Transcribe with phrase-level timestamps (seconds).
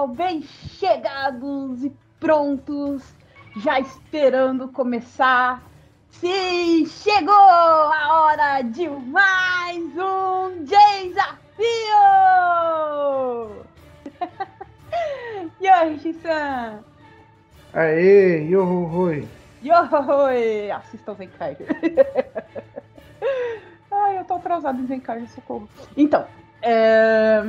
[0.00, 3.02] pessoal, bem chegados e prontos,
[3.56, 5.62] já esperando começar.
[6.10, 11.64] Sim, chegou a hora de mais um desafio!
[15.60, 16.82] Yoshi-san!
[17.72, 19.28] Aê, yohohoi!
[19.62, 20.70] Yohohoi!
[20.70, 21.56] Assistam Zenkai.
[23.92, 25.68] Ai, eu tô atrasado em Zenkai, socorro.
[25.96, 26.26] Então,
[26.62, 27.42] é...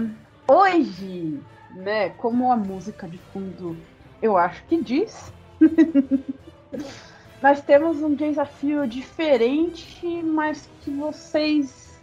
[0.48, 1.40] hoje,
[1.76, 3.78] né, como a música de fundo
[4.22, 5.34] eu acho que diz,
[7.42, 12.00] nós temos um desafio diferente, mas que vocês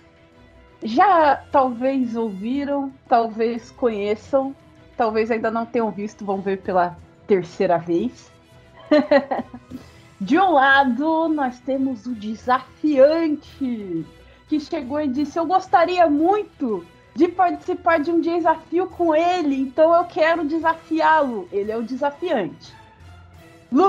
[0.82, 4.54] já talvez ouviram, talvez conheçam,
[4.96, 6.96] talvez ainda não tenham visto, vão ver pela
[7.26, 8.32] terceira vez.
[10.20, 14.04] De um lado, nós temos o desafiante,
[14.48, 16.84] que chegou e disse: Eu gostaria muito
[17.18, 21.48] de participar de um desafio com ele, então eu quero desafiá-lo.
[21.50, 22.72] Ele é o desafiante.
[23.72, 23.88] Luiz!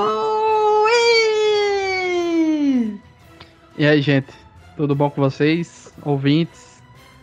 [3.77, 4.33] E aí, gente?
[4.75, 5.94] Tudo bom com vocês?
[6.03, 6.81] Ouvintes,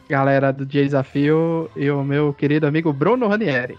[0.08, 3.76] galera do Desafio e o meu querido amigo Bruno Ranieri.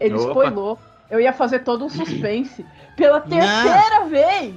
[0.00, 0.28] Ele Opa.
[0.28, 0.76] spoilou.
[1.08, 2.66] Eu ia fazer todo um suspense.
[2.96, 4.08] Pela terceira Não.
[4.08, 4.54] vez!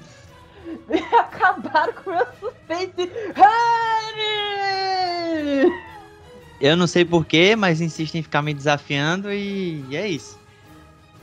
[1.19, 3.11] Acabaram com o meu suspense.
[3.35, 4.52] Harry!
[6.61, 10.39] Eu não sei porquê, mas insistem em ficar me desafiando e, e é isso.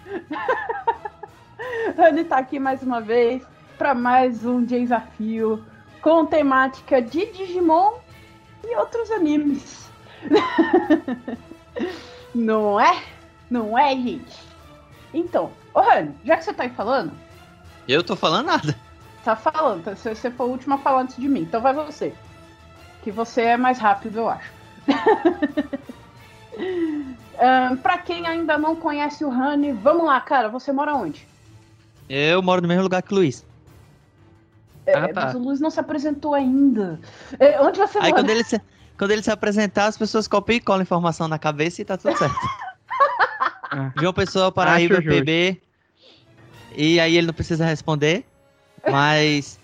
[1.96, 3.44] Rani tá aqui mais uma vez
[3.78, 5.64] para mais um desafio
[6.02, 7.98] com temática de Digimon
[8.64, 9.88] e outros animes.
[12.34, 13.00] Não é?
[13.48, 14.36] Não é, gente?
[15.14, 17.12] Então, ô Rani, já que você tá aí falando.
[17.86, 18.74] Eu tô falando nada.
[19.24, 22.12] Tá falando, tá, você, foi o último a falar antes de mim, então vai você.
[23.02, 24.57] Que você é mais rápido, eu acho.
[27.72, 31.26] um, pra quem ainda não conhece o Rani, vamos lá, cara, você mora onde?
[32.08, 33.44] Eu moro no mesmo lugar que o Luiz.
[34.86, 35.26] É, ah, tá.
[35.26, 36.98] Mas o Luiz não se apresentou ainda.
[37.38, 38.22] É, onde você Aí mora?
[38.22, 38.60] Quando ele, se,
[38.96, 42.16] quando ele se apresentar, as pessoas copiam e colam informação na cabeça e tá tudo
[42.16, 42.34] certo.
[43.70, 43.92] Ah.
[44.00, 45.60] João Pessoa, Paraíba, PB.
[46.74, 48.24] E aí ele não precisa responder.
[48.90, 49.60] Mas.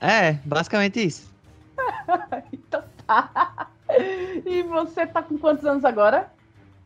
[0.00, 1.32] é, basicamente isso.
[2.52, 3.70] então tá.
[4.44, 6.30] E você tá com quantos anos agora?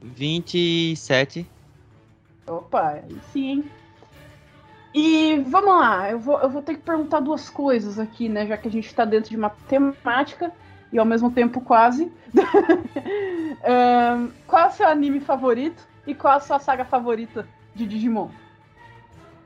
[0.01, 1.47] 27.
[2.47, 3.03] Opa,
[3.33, 3.65] sim.
[4.95, 8.47] E vamos lá, eu vou, eu vou ter que perguntar duas coisas aqui, né?
[8.47, 10.53] Já que a gente tá dentro de uma temática
[10.93, 12.13] e ao mesmo tempo quase.
[13.65, 17.87] um, qual é o seu anime favorito e qual é a sua saga favorita de
[17.87, 18.29] Digimon?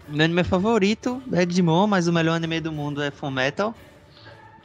[0.09, 3.75] Meu anime favorito é Digimon, mas o melhor anime do mundo é Full Metal.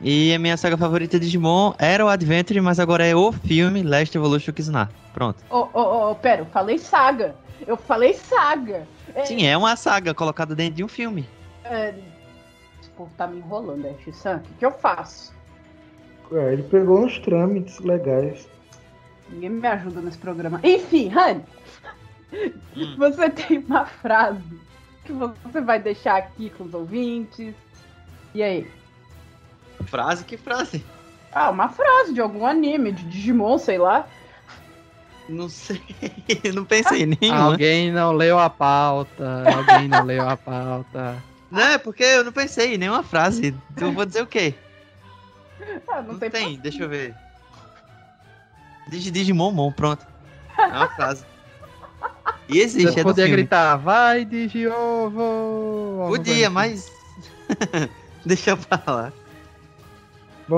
[0.03, 3.84] E a minha saga favorita de Digimon era o Adventure, mas agora é o filme
[3.84, 4.89] Last Evolution Kizuna.
[5.13, 5.44] Pronto.
[5.47, 7.35] Ô, ô, ô, pera, eu falei saga.
[7.67, 8.88] Eu falei saga.
[9.13, 9.25] É...
[9.25, 11.29] Sim, é uma saga colocada dentro de um filme.
[11.63, 11.94] É...
[12.81, 14.38] Esse povo tá me enrolando, é, X-San.
[14.38, 15.34] O que, que eu faço?
[16.31, 18.50] É, ele pegou uns trâmites legais.
[19.29, 20.59] Ninguém me ajuda nesse programa.
[20.63, 21.41] Enfim, Han,
[22.34, 22.95] hum.
[22.97, 24.59] você tem uma frase
[25.06, 27.53] que você vai deixar aqui com os ouvintes.
[28.34, 28.80] E aí?
[29.83, 30.23] Frase?
[30.25, 30.83] Que frase?
[31.31, 34.07] Ah, uma frase de algum anime, de Digimon, sei lá.
[35.29, 35.81] Não sei,
[36.53, 37.35] não pensei em nenhum.
[37.35, 41.23] Alguém não leu a pauta, alguém não leu a pauta.
[41.51, 43.53] Não, é porque eu não pensei em nenhuma frase.
[43.71, 44.55] Então eu vou dizer o quê?
[45.85, 47.13] Ah, não, não tem, tem deixa eu ver.
[48.87, 50.07] Digi Digimon, pronto.
[50.57, 51.25] É uma frase.
[52.47, 56.07] E existe, Você é podia gritar, vai Digiovo!
[56.07, 56.91] Podia, mas...
[58.25, 59.13] deixa eu falar.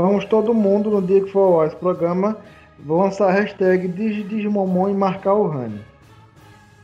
[0.02, 2.36] Vamos todo mundo no dia que for esse programa
[2.80, 5.80] Vou lançar a hashtag Digimomon e marcar o Rani.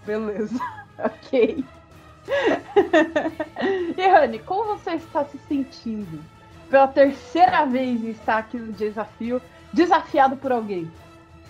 [0.05, 0.57] Beleza,
[0.97, 1.63] ok.
[3.97, 6.23] e Rani, como você está se sentindo?
[6.69, 9.41] Pela terceira vez estar aqui no desafio,
[9.73, 10.89] desafiado por alguém.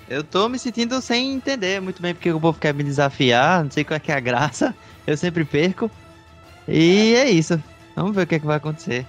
[0.08, 3.70] Eu tô me sentindo sem entender muito bem porque o povo quer me desafiar, não
[3.70, 4.74] sei qual é que é a graça,
[5.06, 5.92] eu sempre perco.
[6.68, 7.62] E é isso.
[7.96, 9.06] Vamos ver o que, é que vai acontecer.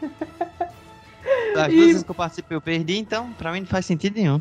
[1.60, 4.40] As duas vezes que eu participei eu perdi, então pra mim não faz sentido nenhum.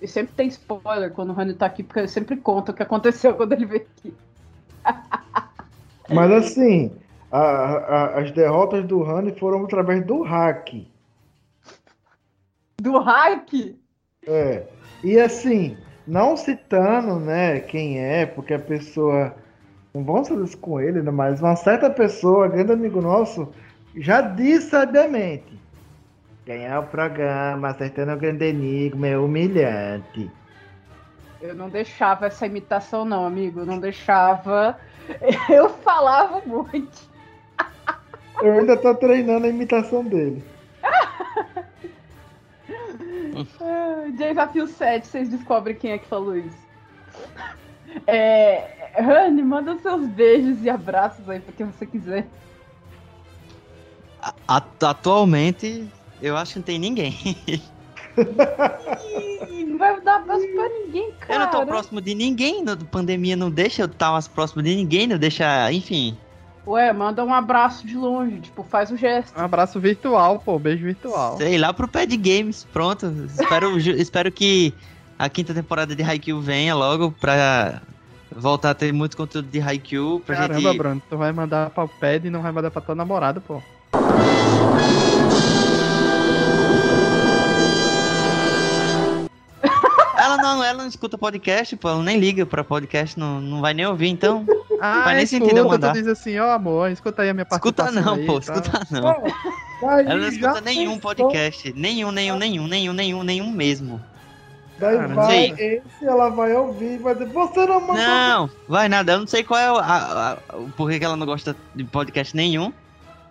[0.00, 2.82] E sempre tem spoiler quando o Rani tá aqui, porque ele sempre conta o que
[2.82, 4.14] aconteceu quando ele veio aqui.
[6.08, 6.90] Mas assim,
[7.30, 10.86] a, a, as derrotas do Rani foram através do hack.
[12.80, 13.76] Do hack?
[14.26, 14.64] É.
[15.04, 15.76] E assim,
[16.06, 19.34] não citando, né, quem é, porque a pessoa.
[19.94, 23.52] Não vamos fazer isso com ele, né, mas uma certa pessoa, grande amigo nosso,
[23.94, 25.61] já disse sabiamente
[26.44, 30.28] Ganhar o programa acertando o grande enigma é humilhante.
[31.40, 33.60] Eu não deixava essa imitação, não, amigo.
[33.60, 34.76] Eu não deixava.
[35.48, 37.12] Eu falava muito.
[38.40, 40.42] Eu ainda tô treinando a imitação dele.
[44.16, 46.62] Desafio 7, vocês descobrem quem é que falou isso.
[48.06, 52.26] É, Rani, manda seus beijos e abraços aí pra quem você quiser.
[54.46, 55.88] Atualmente,
[56.22, 57.36] eu acho que não tem ninguém.
[59.66, 61.34] não vai dar abraço pra ninguém, cara.
[61.34, 62.64] Eu não tô próximo de ninguém.
[62.68, 66.16] A pandemia não deixa eu estar mais próximo de ninguém, não deixa, enfim.
[66.64, 69.36] Ué, manda um abraço de longe, tipo, faz o gesto.
[69.36, 71.36] Um abraço virtual, pô, beijo virtual.
[71.36, 73.12] Sei lá pro Pad Games, pronto.
[73.26, 74.72] espero, espero que
[75.18, 77.82] a quinta temporada de Haikyuu venha logo pra
[78.30, 80.78] voltar a ter muito conteúdo de Haikyuu pra Caramba, gente...
[80.78, 83.60] Bruno, tu vai mandar pra o Pad e não vai mandar pra tua namorada, pô.
[90.42, 93.86] Não, ela não escuta podcast, pô, ela nem liga pra podcast, não, não vai nem
[93.86, 94.44] ouvir, então.
[94.80, 95.92] Ah, vai nem escuta, sentido eu mandar.
[95.92, 97.86] Tu diz assim, ó oh, amor, escuta aí a minha participação.
[97.86, 98.54] Escuta não, aí, pô, tá?
[98.54, 100.00] escuta não.
[100.00, 101.72] ela não escuta nenhum podcast.
[101.76, 104.02] Nenhum, nenhum, nenhum, nenhum, nenhum, nenhum mesmo.
[104.78, 107.94] Daí ah, vai, esse ela vai ouvir vai dizer, você não mandou.
[107.94, 111.16] Não, vai nada, eu não sei qual é o, a, a, o porquê que ela
[111.16, 112.72] não gosta de podcast nenhum.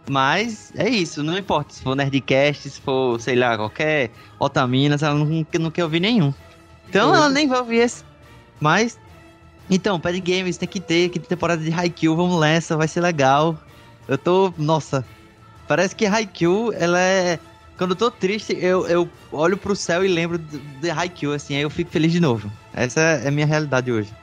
[0.10, 5.14] Mas é isso, não importa se for Nerdcast, se for, sei lá, qualquer Otaminas, ela
[5.14, 6.34] não, não quer ouvir nenhum.
[6.92, 8.04] Então ela nem vai ouvir esse.
[8.60, 9.00] Mas.
[9.70, 13.58] Então, Pad Games tem que ter, que temporada de Haikyuu, vamos nessa, vai ser legal.
[14.10, 14.54] Eu tô.
[14.58, 15.06] Nossa.
[15.70, 17.40] Parece que Haikyuu, ela é.
[17.78, 21.62] Quando eu tô triste, eu, eu olho pro céu e lembro de Haikyuu, assim, aí
[21.62, 22.52] eu fico feliz de novo.
[22.74, 24.14] Essa é a minha realidade hoje.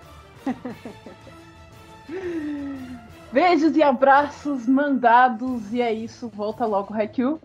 [3.33, 7.41] Beijos e abraços mandados, e é isso, volta logo, Haikyuu.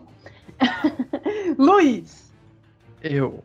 [1.58, 2.30] Luiz!
[3.02, 3.42] Eu.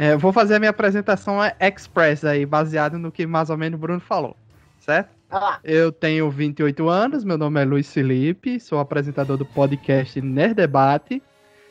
[0.00, 3.80] É, vou fazer a minha apresentação express aí, baseado no que mais ou menos o
[3.82, 4.34] Bruno falou,
[4.78, 5.10] certo?
[5.30, 5.58] Ah.
[5.62, 11.22] Eu tenho 28 anos, meu nome é Luiz Felipe, sou apresentador do podcast Nerd Debate.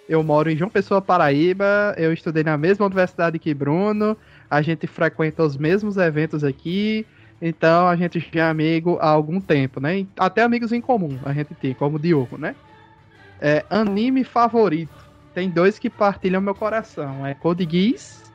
[0.07, 1.95] Eu moro em João Pessoa, Paraíba.
[1.97, 4.15] Eu estudei na mesma universidade que Bruno.
[4.47, 7.07] A gente frequenta os mesmos eventos aqui.
[7.41, 10.05] Então a gente já é amigo há algum tempo, né?
[10.15, 12.55] Até amigos em comum a gente tem, como o Diogo, né?
[13.41, 14.98] É, anime favorito
[15.39, 17.25] tem dois que partilham meu coração.
[17.25, 18.29] É Code Geass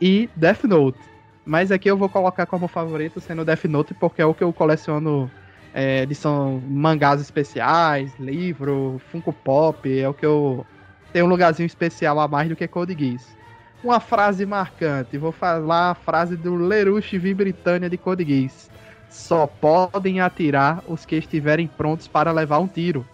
[0.00, 0.98] e Death Note.
[1.44, 4.50] Mas aqui eu vou colocar como favorito sendo Death Note porque é o que eu
[4.54, 5.30] coleciono
[5.74, 10.64] é, edição mangás especiais, livro, Funko Pop, é o que eu
[11.12, 13.36] tenho um lugarzinho especial a mais do que Code Geass.
[13.84, 18.70] Uma frase marcante, vou falar a frase do Lerush V Britânia de Code Geass.
[19.10, 23.06] Só podem atirar os que estiverem prontos para levar um tiro.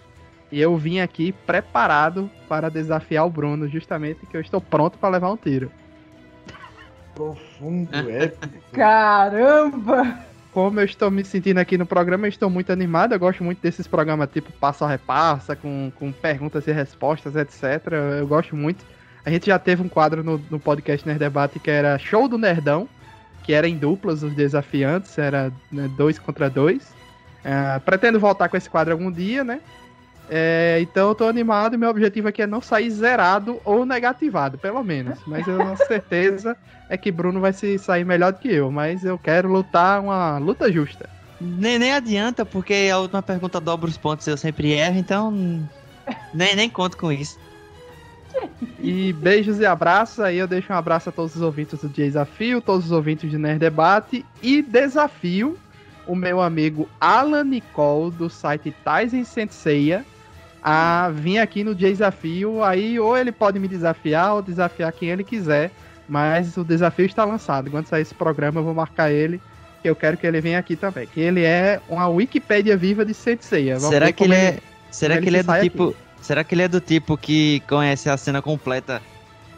[0.53, 5.09] E eu vim aqui preparado para desafiar o Bruno, justamente que eu estou pronto para
[5.09, 5.73] levar um tiro.
[7.15, 8.49] Profundo, épico.
[8.73, 10.19] Caramba!
[10.53, 13.15] Como eu estou me sentindo aqui no programa, eu estou muito animado.
[13.15, 17.91] Eu gosto muito desses programas tipo Passa ou Repassa, com, com perguntas e respostas, etc.
[18.21, 18.85] Eu gosto muito.
[19.25, 22.37] A gente já teve um quadro no, no podcast Nerd Debate que era Show do
[22.37, 22.87] Nerdão,
[23.43, 26.93] que era em duplas os desafiantes, era né, dois contra dois.
[27.43, 29.61] Uh, pretendo voltar com esse quadro algum dia, né?
[30.35, 34.57] É, então eu tô animado e meu objetivo aqui é não sair zerado ou negativado,
[34.57, 35.19] pelo menos.
[35.27, 36.57] Mas eu tenho certeza
[36.89, 38.71] é que Bruno vai se sair melhor do que eu.
[38.71, 41.07] Mas eu quero lutar uma luta justa.
[41.39, 45.31] Nem, nem adianta, porque a última pergunta dobra os pontos eu sempre erro, então
[46.33, 47.39] nem, nem conto com isso.
[48.81, 50.21] E beijos e abraços.
[50.21, 53.37] Aí eu deixo um abraço a todos os ouvintes do Desafio, todos os ouvintes de
[53.37, 55.59] Nerd Debate e desafio
[56.07, 60.07] o meu amigo Alan Nicole do site Tyson Senseiya
[60.63, 62.63] a vir aqui no desafio.
[62.63, 65.71] Aí ou ele pode me desafiar ou desafiar quem ele quiser.
[66.09, 67.71] Mas o desafio está lançado.
[67.71, 69.41] Quando sair esse programa, eu vou marcar ele.
[69.81, 71.07] Que eu quero que ele venha aqui também.
[71.07, 73.77] Que ele é uma Wikipédia viva de Senseiya.
[73.77, 74.59] Vamos será que ele é.
[74.91, 75.89] Será que ele, é do tipo.
[75.89, 75.97] Aqui.
[76.21, 79.03] Será que ele é do tipo que conhece a cena completa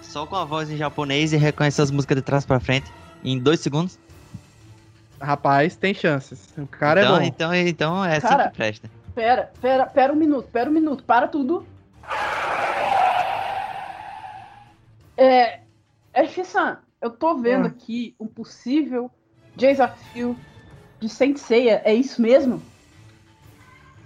[0.01, 2.91] só com a voz em japonês e reconhece as músicas de trás para frente
[3.25, 3.99] em dois segundos?
[5.21, 6.49] Rapaz, tem chances.
[6.57, 7.25] O cara então, é bom.
[7.25, 8.91] Então, então é assim cara, assim que presta.
[9.15, 11.67] Pera, pera, pera um minuto, pera um minuto, para tudo.
[15.17, 15.61] É.
[16.13, 17.69] É Shisan, eu tô vendo ah.
[17.69, 19.11] aqui um possível
[19.57, 20.37] desafio
[21.01, 22.63] de Senseiya, é isso mesmo?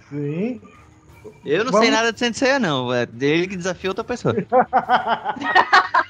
[0.09, 0.59] Sim.
[1.45, 1.85] Eu não Vamos...
[1.85, 2.91] sei nada de Senseiya, não.
[2.91, 4.33] É dele que desafia outra pessoa.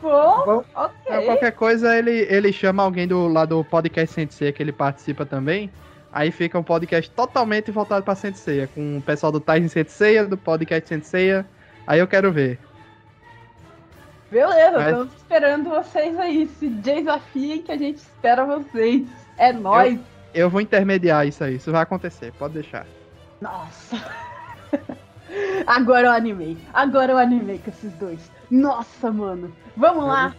[0.00, 0.92] Bom, ok.
[1.06, 5.26] É, qualquer coisa, ele, ele chama alguém do lado do podcast Sensei que ele participa
[5.26, 5.70] também.
[6.12, 10.38] Aí fica um podcast totalmente voltado pra Sensei, com o pessoal do Tyson Sensei, do
[10.38, 11.44] podcast Sensei.
[11.86, 12.58] Aí eu quero ver.
[14.30, 14.86] Beleza, Mas...
[14.86, 16.46] estamos esperando vocês aí.
[16.58, 19.06] Se desafiem que a gente espera vocês.
[19.36, 19.94] É nóis.
[20.34, 21.56] Eu, eu vou intermediar isso aí.
[21.56, 22.86] Isso vai acontecer, pode deixar.
[23.40, 23.96] Nossa.
[25.66, 26.56] Agora eu animei.
[26.72, 28.30] Agora eu animei com esses dois.
[28.50, 29.52] Nossa, mano.
[29.78, 30.34] Vamos eu lá.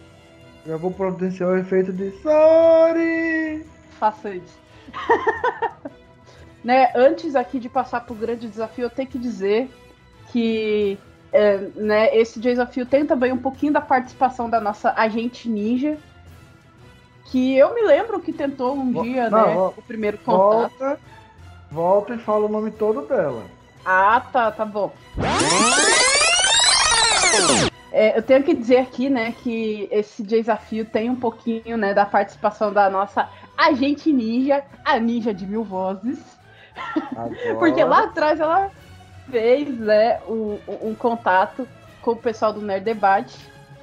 [0.66, 3.66] Já vou providenciar o efeito de Sorry.
[3.98, 4.60] Faça isso.
[6.62, 9.70] né, antes aqui de passar pro grande desafio, eu tenho que dizer
[10.30, 10.98] que
[11.32, 15.96] é, né, esse desafio tem também um pouquinho da participação da nossa agente ninja.
[17.26, 19.74] Que eu me lembro que tentou um dia, não, né?
[19.76, 20.76] o primeiro contato.
[20.78, 21.00] Volta,
[21.70, 23.44] volta e fala o nome todo dela.
[23.86, 24.92] Ah, tá, tá bom.
[27.92, 32.06] É, eu tenho que dizer aqui, né, que esse desafio tem um pouquinho, né, da
[32.06, 36.18] participação da nossa agente ninja, a ninja de mil vozes.
[37.58, 38.70] Porque lá atrás ela
[39.30, 41.66] fez, né, um, um, contato
[42.00, 43.36] com o pessoal do Nerd Debate.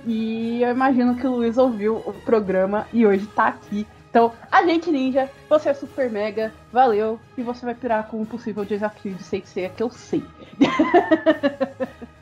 [0.05, 3.85] E eu imagino que o Luiz ouviu o programa e hoje tá aqui
[4.17, 8.25] então, a gente ninja, você é super mega, valeu, e você vai pirar com um
[8.25, 10.25] possível desafio de sei que que eu sei.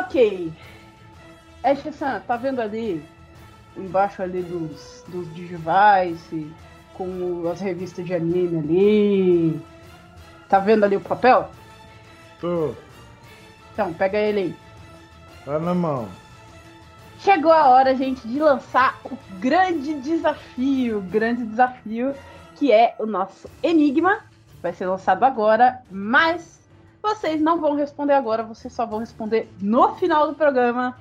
[0.00, 0.52] ok.
[1.62, 3.02] Ash-san, tá vendo ali,
[3.76, 6.52] embaixo ali dos, dos Digivice,
[6.94, 9.62] com as revistas de anime ali?
[10.48, 11.48] Tá vendo ali o papel?
[12.40, 12.74] Tô.
[13.72, 14.56] Então, pega ele aí.
[15.44, 16.08] Tá na mão.
[17.18, 22.14] Chegou a hora, gente, de lançar o grande desafio, o grande desafio
[22.56, 24.20] que é o nosso Enigma.
[24.62, 26.60] Vai ser lançado agora, mas
[27.04, 30.96] vocês não vão responder agora, vocês só vão responder no final do programa,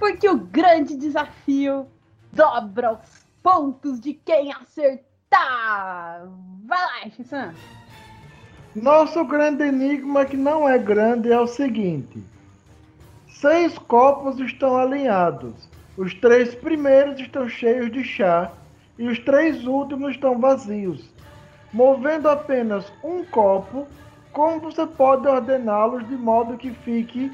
[0.00, 1.86] porque o grande desafio
[2.32, 6.26] dobra os pontos de quem acertar.
[6.64, 7.54] Vai lá, Shissan.
[8.74, 12.20] Nosso grande enigma que não é grande é o seguinte:
[13.28, 15.68] Seis copos estão alinhados.
[15.96, 18.50] Os três primeiros estão cheios de chá
[18.98, 21.08] e os três últimos estão vazios.
[21.72, 23.86] Movendo apenas um copo,
[24.34, 27.32] como você pode ordená-los de modo que fique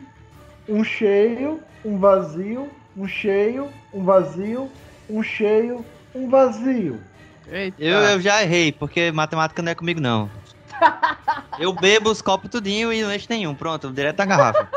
[0.68, 4.70] um cheio, um vazio, um cheio, um vazio,
[5.08, 7.00] um cheio, um vazio?
[7.78, 10.30] Eu, eu já errei, porque matemática não é comigo, não.
[11.58, 13.54] Eu bebo os copos tudinho e não enche nenhum.
[13.54, 14.68] Pronto, direto da garrafa.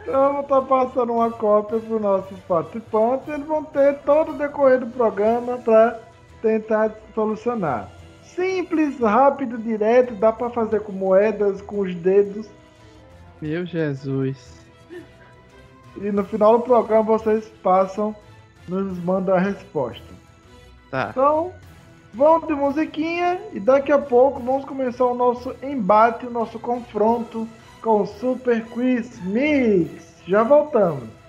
[0.00, 3.28] então, eu vou estar passando uma cópia para os nossos participantes.
[3.28, 5.98] Eles vão ter todo o decorrer do programa para
[6.40, 7.88] tentar solucionar.
[8.34, 12.48] Simples, rápido, direto, dá para fazer com moedas, com os dedos.
[13.40, 14.60] Meu Jesus.
[15.96, 18.14] E no final do programa vocês passam,
[18.68, 20.04] nos mandam a resposta.
[20.90, 21.08] Tá.
[21.10, 21.52] Então,
[22.14, 27.48] Vamos de musiquinha e daqui a pouco vamos começar o nosso embate, o nosso confronto
[27.80, 30.20] com o Super Quiz Mix.
[30.26, 31.21] Já voltamos.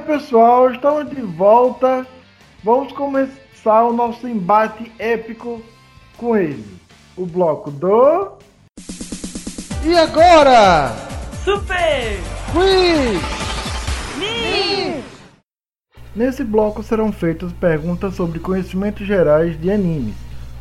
[0.00, 0.70] Pessoal.
[0.70, 2.06] Estamos de volta.
[2.62, 5.62] Vamos começar o nosso embate épico
[6.16, 6.64] com ele.
[7.16, 8.32] O bloco do.
[9.84, 10.92] E agora?
[11.44, 12.20] Super
[12.52, 13.40] Quiz!
[16.14, 20.16] Nesse bloco serão feitas perguntas sobre conhecimentos gerais de animes,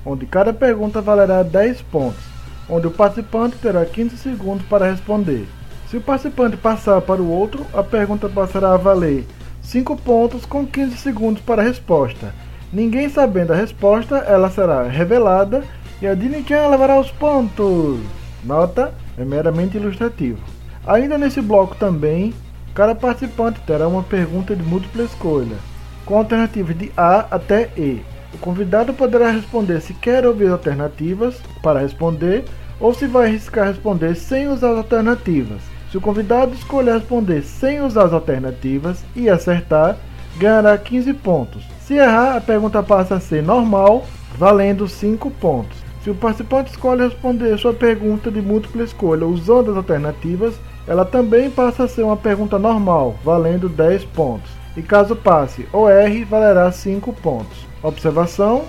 [0.06, 2.24] onde cada pergunta valerá 10 pontos,
[2.70, 5.48] onde o participante terá 15 segundos para responder.
[5.90, 9.26] Se o participante passar para o outro, a pergunta passará a valer
[9.64, 12.32] 5 pontos com 15 segundos para a resposta.
[12.72, 15.64] Ninguém sabendo a resposta, ela será revelada
[16.00, 18.02] e a Dini-chan levará os pontos.
[18.44, 20.38] Nota, é meramente ilustrativo.
[20.86, 22.36] Ainda nesse bloco também,
[22.76, 25.58] cada participante terá uma pergunta de múltipla escolha,
[26.06, 28.04] com alternativas de A até E.
[28.32, 32.46] O convidado poderá responder se quer ouvir alternativas para responder
[32.80, 35.79] ou se vai arriscar responder sem usar as alternativas.
[35.92, 39.98] Se o convidado escolher responder sem usar as alternativas e acertar,
[40.38, 41.64] ganhará 15 pontos.
[41.82, 44.06] Se errar, a pergunta passa a ser normal,
[44.38, 45.78] valendo 5 pontos.
[46.04, 50.56] Se o participante escolhe responder sua pergunta de múltipla escolha usando as alternativas,
[50.88, 54.52] ela também passa a ser uma pergunta normal, valendo 10 pontos.
[54.78, 57.68] E caso passe ou erre, valerá 5 pontos.
[57.82, 58.66] Observação: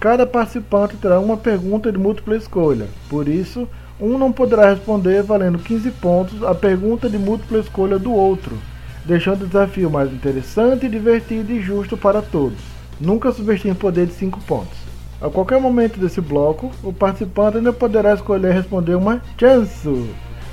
[0.00, 3.68] cada participante terá uma pergunta de múltipla escolha, por isso,
[4.00, 8.58] um não poderá responder valendo 15 pontos a pergunta de múltipla escolha do outro,
[9.04, 12.58] deixando o desafio mais interessante, divertido e justo para todos.
[13.00, 14.76] Nunca subestime o poder de 5 pontos.
[15.20, 19.88] A qualquer momento desse bloco, o participante ainda poderá escolher responder uma chance.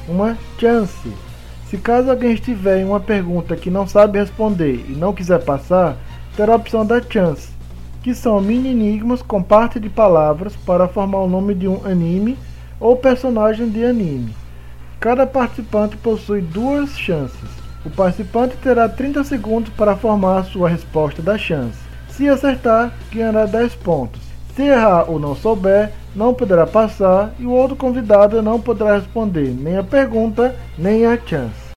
[0.07, 1.11] Uma chance.
[1.67, 5.97] Se caso alguém estiver em uma pergunta que não sabe responder e não quiser passar,
[6.35, 7.49] terá a opção da chance,
[8.03, 12.37] que são mini enigmas com parte de palavras para formar o nome de um anime
[12.81, 14.35] ou personagem de anime.
[14.99, 17.49] Cada participante possui duas chances.
[17.85, 21.79] O participante terá 30 segundos para formar sua resposta da chance.
[22.09, 24.21] Se acertar, ganhará 10 pontos.
[24.55, 29.47] Se errar ou não souber, não poderá passar e o outro convidado não poderá responder
[29.47, 31.71] nem a pergunta nem a chance.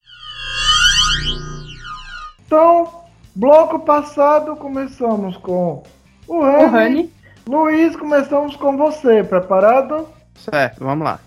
[2.44, 2.88] Então,
[3.34, 5.82] bloco passado começamos com
[6.26, 7.10] o Rani.
[7.46, 9.22] Luiz, começamos com você.
[9.22, 10.06] Preparado?
[10.34, 11.20] Certo, vamos lá.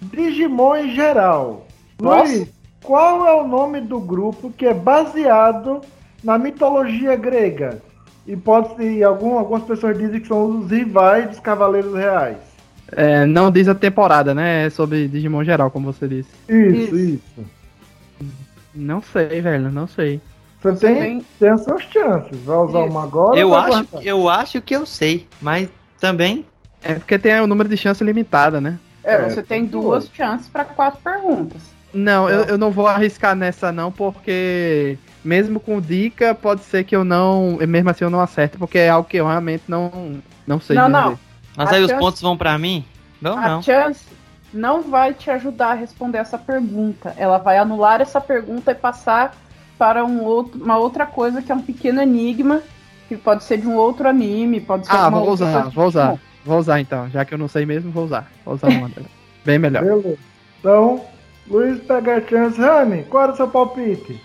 [0.00, 1.66] Digimon em geral.
[2.00, 2.32] Nossa.
[2.32, 2.48] Luiz,
[2.82, 5.80] qual é o nome do grupo que é baseado
[6.22, 7.82] na mitologia grega?
[8.26, 12.38] E pode ser, algum, algumas pessoas dizem que são os rivais dos Cavaleiros Reais.
[12.92, 14.66] É, não diz a temporada, né?
[14.66, 16.30] É sobre Digimon geral, como você disse.
[16.48, 16.96] Isso, isso.
[16.96, 17.46] isso.
[18.74, 20.20] Não sei, velho, não sei.
[20.60, 21.26] Você, você tem, tem...
[21.38, 22.38] tem as suas chances.
[22.44, 22.90] Vai usar isso.
[22.90, 23.38] uma agora?
[23.38, 25.68] Eu acho, eu acho que eu sei, mas
[26.00, 26.44] também
[26.86, 28.78] é porque tem o número de chance limitada, né?
[29.02, 31.62] É, é você tem duas chances para quatro perguntas.
[31.92, 36.94] Não, eu, eu não vou arriscar nessa não, porque mesmo com dica, pode ser que
[36.94, 40.60] eu não, mesmo assim eu não acerte, porque é algo que eu realmente não, não
[40.60, 40.76] sei.
[40.76, 41.00] Não, dizer.
[41.00, 41.18] não.
[41.56, 42.84] Mas a aí chance, os pontos vão para mim?
[43.20, 43.62] Não, a não.
[43.62, 44.04] chance
[44.52, 47.14] não vai te ajudar a responder essa pergunta.
[47.16, 49.34] Ela vai anular essa pergunta e passar
[49.78, 52.62] para um outro, uma outra coisa que é um pequeno enigma,
[53.08, 56.18] que pode ser de um outro anime, pode ser Ah, vou usar, vou usar.
[56.46, 58.30] Vou usar então, já que eu não sei mesmo, vou usar.
[58.44, 58.88] Vou usar uma
[59.44, 59.82] Bem melhor.
[59.82, 60.16] Beleza.
[60.60, 61.04] Então,
[61.48, 62.60] Luiz pega a chance.
[62.60, 64.20] Rami, qual é o seu palpite?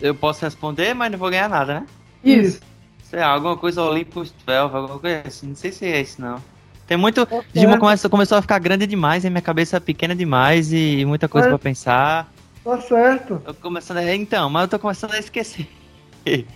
[0.00, 1.86] Eu posso responder, mas não vou ganhar nada, né?
[2.24, 2.60] Isso.
[3.02, 5.48] Sei lá, alguma coisa Olympus 12, alguma coisa assim.
[5.48, 6.42] Não sei se é isso, não.
[6.86, 7.28] Tem muito.
[7.52, 11.28] Digimon começou, começou a ficar grande demais, e minha cabeça é pequena demais e muita
[11.28, 11.50] coisa é.
[11.50, 12.32] pra pensar.
[12.64, 13.40] Tá certo.
[13.44, 14.14] Tô começando a...
[14.14, 15.68] Então, mas eu tô começando a esquecer.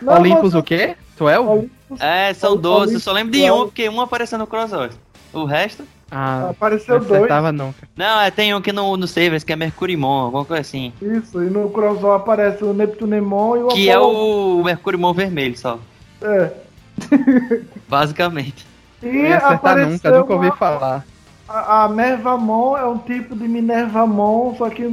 [0.00, 0.54] Não, Olympus mas...
[0.54, 0.96] o quê?
[1.18, 1.70] 12?
[1.98, 2.94] É, são 12.
[2.94, 4.90] Eu só lembro de um, porque um apareceu no crossover.
[5.32, 5.84] O resto.
[6.10, 7.30] Ah, apareceu dois.
[7.52, 7.86] nunca.
[7.94, 10.92] Não, é, tem um que no, no Savers, que é Mercurimon, alguma coisa assim.
[11.02, 14.16] Isso, e no crossover aparece o Neptunemon e o Que Apollo.
[14.16, 15.78] é o Mercurimon vermelho só.
[16.22, 16.50] É.
[17.86, 18.66] Basicamente.
[19.02, 21.04] E apareceu nunca, nunca ouvi falar.
[21.46, 24.84] A, a Mervamon é um tipo de Minervamon, só que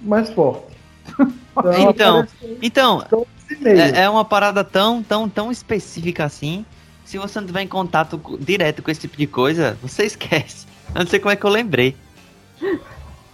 [0.00, 0.66] mais forte.
[1.90, 2.24] Então,
[2.62, 3.26] então, então
[3.64, 6.64] é, é, uma parada tão, tão, tão específica assim.
[7.04, 10.66] Se você não tiver em contato direto com esse tipo de coisa, você esquece.
[10.94, 11.96] Eu não sei como é que eu lembrei.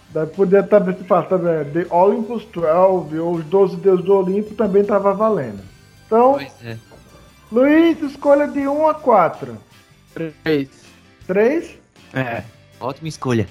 [0.09, 1.65] Deve poder também se falar também.
[1.71, 5.61] The Olympus 12 ou os 12 deuses do Olimpo também estava valendo.
[6.05, 6.77] Então, é.
[7.51, 9.57] Luiz, escolha de 1 a 4.
[10.43, 10.69] 3.
[11.27, 11.77] 3?
[12.13, 12.43] É.
[12.79, 13.47] Ótima escolha.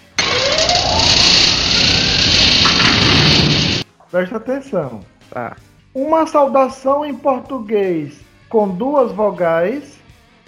[4.11, 5.01] Presta atenção.
[5.31, 5.57] Tá.
[5.95, 9.99] Uma saudação em português com duas vogais,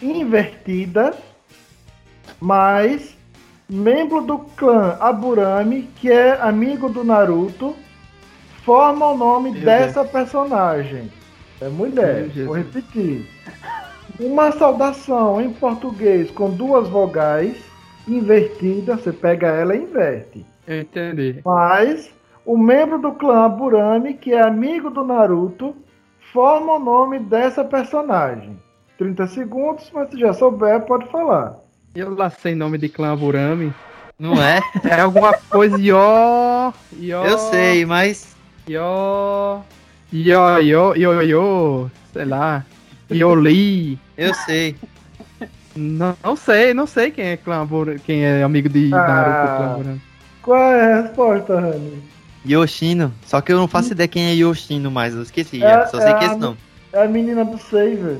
[0.02, 1.14] invertida,
[2.40, 3.16] mais
[3.68, 7.76] membro do clã Aburami, que é amigo do Naruto,
[8.64, 10.12] forma o nome Meu dessa Deus.
[10.12, 11.10] personagem.
[11.60, 13.28] É mulher, Meu vou repetir.
[14.18, 17.56] Uma saudação em português com duas vogais,
[18.08, 20.44] invertida, você pega ela e inverte.
[20.66, 21.40] Eu entendi.
[21.44, 22.10] Mas
[22.46, 25.74] o membro do clã Burami, que é amigo do Naruto,
[26.32, 28.56] forma o nome dessa personagem.
[28.96, 31.56] 30 segundos, mas se já souber, pode falar.
[31.94, 33.74] Eu lá sei nome de clã Burami.
[34.18, 34.60] Não é?
[34.84, 36.72] É alguma coisa Ió.
[36.98, 37.24] Ió.
[37.26, 38.36] Eu sei, mas.
[38.68, 39.60] Ió.
[40.12, 41.90] Ió, Ió, Ió, Ió.
[42.12, 42.64] Sei lá.
[43.10, 43.98] Ioli.
[44.16, 44.76] Eu sei.
[45.74, 48.96] Não, não sei, não sei quem é clã Burami, quem é amigo de Ah.
[48.98, 50.02] Naruto clã Burami.
[50.42, 52.15] Qual é a resposta, Rani?
[52.46, 53.12] Yoshino.
[53.26, 55.62] Só que eu não faço ideia quem é Yoshino mais, eu esqueci.
[55.62, 56.56] É- só sei é que a- esse não.
[56.92, 58.18] É a menina do Saver.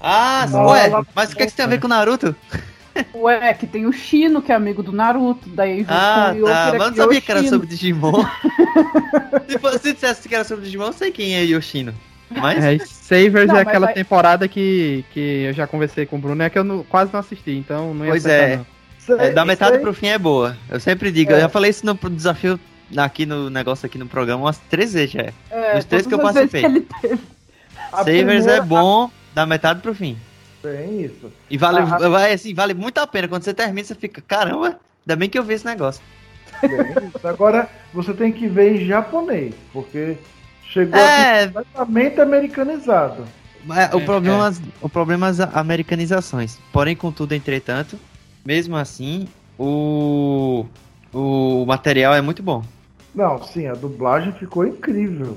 [0.00, 2.34] Ah, Não, ué, ela- mas o que, é que tem a ver com Naruto?
[3.14, 5.48] Ué, que tem o Shino, que é amigo do Naruto.
[5.48, 6.72] Daí junto Ah, com o Yoshi, tá.
[6.72, 8.24] Mas eu não sabia que era sobre Digimon.
[9.48, 11.94] se você dissesse que era sobre Digimon, eu sei quem é Yoshino.
[12.30, 12.62] Mas.
[12.64, 16.42] É, Savers Não, é aquela vai- temporada que, que eu já conversei com o Bruno,
[16.42, 18.56] é que eu não- quase não assisti, então não ia Pois acertar, é.
[18.56, 19.18] não.
[19.18, 20.54] É, da metade Sei- pro fim é boa.
[20.68, 21.36] Eu sempre digo, É.
[21.36, 22.60] eu já falei isso no desafio
[22.96, 25.32] aqui no negócio aqui no programa umas três vezes já.
[25.50, 26.62] É, Nos três que eu participei.
[26.62, 26.86] que
[27.92, 30.16] a Savers primeira- é bom da metade pro fim.
[30.62, 31.30] Tem isso.
[31.48, 32.08] E vale, Ah.
[32.08, 33.28] vai, assim, vale muito a pena.
[33.28, 36.02] Quando você termina, você fica, caramba, ainda bem que eu vi esse negócio.
[36.60, 37.26] Tem isso.
[37.26, 40.16] Agora você tem que ver em japonês, porque
[40.68, 41.44] chegou É.
[41.44, 43.24] aqui completamente americanizado.
[43.64, 46.58] Mas o, É, problema, o problema é as americanizações.
[46.72, 47.98] Porém, contudo, entretanto,
[48.44, 50.64] mesmo assim, o,
[51.12, 52.64] o material é muito bom.
[53.18, 55.36] Não, sim, a dublagem ficou incrível.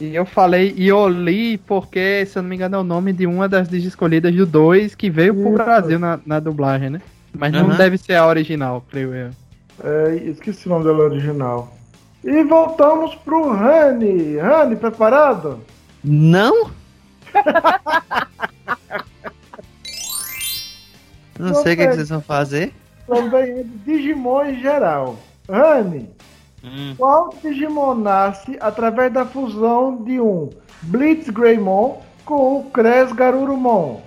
[0.00, 3.46] E eu falei Ioli porque, se eu não me engano, é o nome de uma
[3.46, 5.52] das escolhidas do 2 que veio pro Isso.
[5.52, 7.02] Brasil na, na dublagem, né?
[7.34, 7.76] Mas não Aham.
[7.76, 9.28] deve ser a original, creio eu.
[9.84, 11.76] É, esqueci o nome dela original.
[12.24, 14.38] E voltamos pro Rani.
[14.38, 15.60] Rani, preparado?
[16.02, 16.70] Não?
[21.38, 22.72] Não sei o que, que vocês vão fazer.
[23.06, 25.18] Também é de Digimon em geral.
[25.46, 26.08] Rani,
[26.64, 26.94] Hum.
[26.96, 30.48] qual Digimon nasce através da fusão de um
[30.82, 34.00] Blitz Greymon com o Cres Garurumon?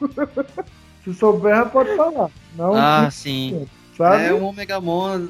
[1.04, 2.30] Se souber, pode falar.
[2.56, 3.66] Não, Ah, sim.
[3.96, 4.24] sabe?
[4.26, 5.26] É um Omegamon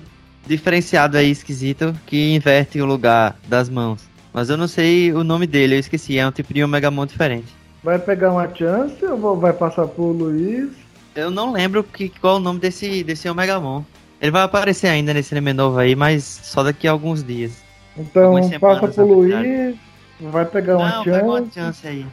[0.47, 4.03] diferenciado aí, esquisito, que inverte o lugar das mãos.
[4.33, 6.19] Mas eu não sei o nome dele, eu esqueci.
[6.19, 7.47] É um tipo de Omegamon diferente.
[7.83, 10.71] Vai pegar uma chance ou vai passar pro Luiz?
[11.15, 13.83] Eu não lembro que, qual é o nome desse, desse Omegamon.
[14.23, 17.61] Ele vai aparecer ainda nesse anime novo aí, mas só daqui a alguns dias.
[17.99, 19.03] Então passa verdade.
[19.03, 19.77] Luiz.
[20.21, 21.55] Vai pegar uma não, pega uma chance.
[21.55, 22.07] chance aí.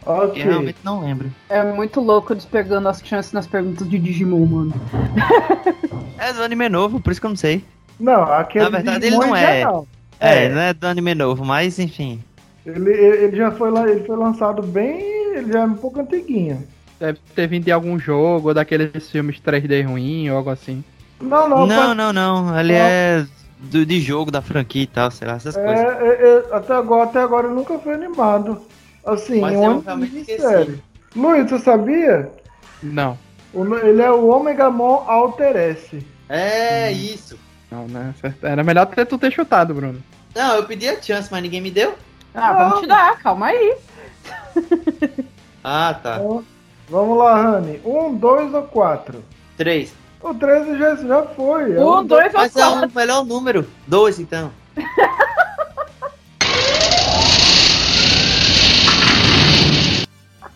[0.00, 0.42] que Ok.
[0.44, 1.32] eu realmente não lembro.
[1.48, 4.74] É muito louco eles pegando as chances nas perguntas de Digimon, mano.
[6.18, 7.62] É do anime novo, por isso que eu não sei.
[8.00, 9.60] Não, aquele Na verdade, Digimon ele não é.
[10.20, 10.48] É, É.
[10.48, 12.22] não é do anime novo, mas enfim.
[12.64, 15.00] Ele, ele ele já foi lá, ele foi lançado bem,
[15.34, 16.62] ele já é um pouco antiguinho.
[16.98, 20.82] Deve ter vindo de algum jogo, ou daqueles filmes 3D ruim, ou algo assim.
[21.20, 22.60] Não, não, Não, não, não.
[22.60, 22.78] Ele Não.
[22.78, 23.26] é
[23.58, 25.84] do, de jogo, da franquia e tal, sei lá, essas é, coisas.
[25.84, 28.60] é, é, até agora, até agora ele nunca foi animado.
[29.04, 30.26] Assim, Mas um eu realmente.
[31.14, 32.30] Luiz, você sabia?
[32.82, 33.16] Não.
[33.54, 36.04] O ele é o Omegamon Alter S.
[36.28, 37.38] É isso.
[37.70, 38.14] Não, né?
[38.42, 40.02] Era melhor ter tu ter chutado, Bruno.
[40.34, 41.94] Não, eu pedi a chance, mas ninguém me deu.
[42.34, 42.58] Ah, Não.
[42.58, 43.76] vamos te dar, calma aí.
[45.64, 46.16] Ah, tá.
[46.16, 46.44] Então,
[46.88, 47.80] vamos lá, Rani.
[47.84, 49.24] Um, dois ou quatro?
[49.56, 49.94] Três.
[50.26, 51.76] O 13 já, já foi.
[51.76, 53.64] é Um, dois ou Mas é o melhor número.
[53.86, 54.50] Dois, então.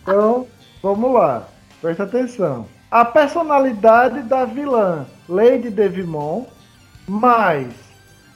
[0.01, 0.47] Então,
[0.81, 1.47] vamos lá.
[1.79, 2.65] Presta atenção.
[2.89, 6.45] A personalidade da vilã Lady Devimon
[7.07, 7.67] mais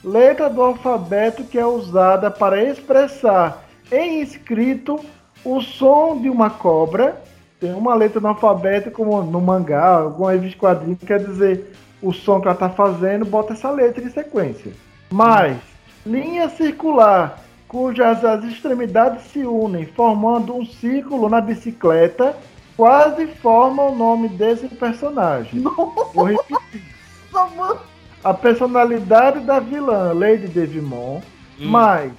[0.02, 4.98] letra do alfabeto que é usada para expressar em escrito
[5.44, 7.20] o som de uma cobra.
[7.58, 12.40] Tem uma letra no alfabeto, como no mangá, alguma revista quadrinho, quer dizer o som
[12.40, 14.72] que ela está fazendo, bota essa letra em sequência.
[15.10, 15.56] Mais
[16.04, 22.36] linha circular, cujas as extremidades se unem, formando um círculo na bicicleta,
[22.76, 25.62] quase forma o nome desse personagem.
[26.14, 26.82] Vou repetir.
[28.22, 31.20] A personalidade da vilã Lady Devimon,
[31.58, 31.68] Hum.
[31.68, 32.12] mais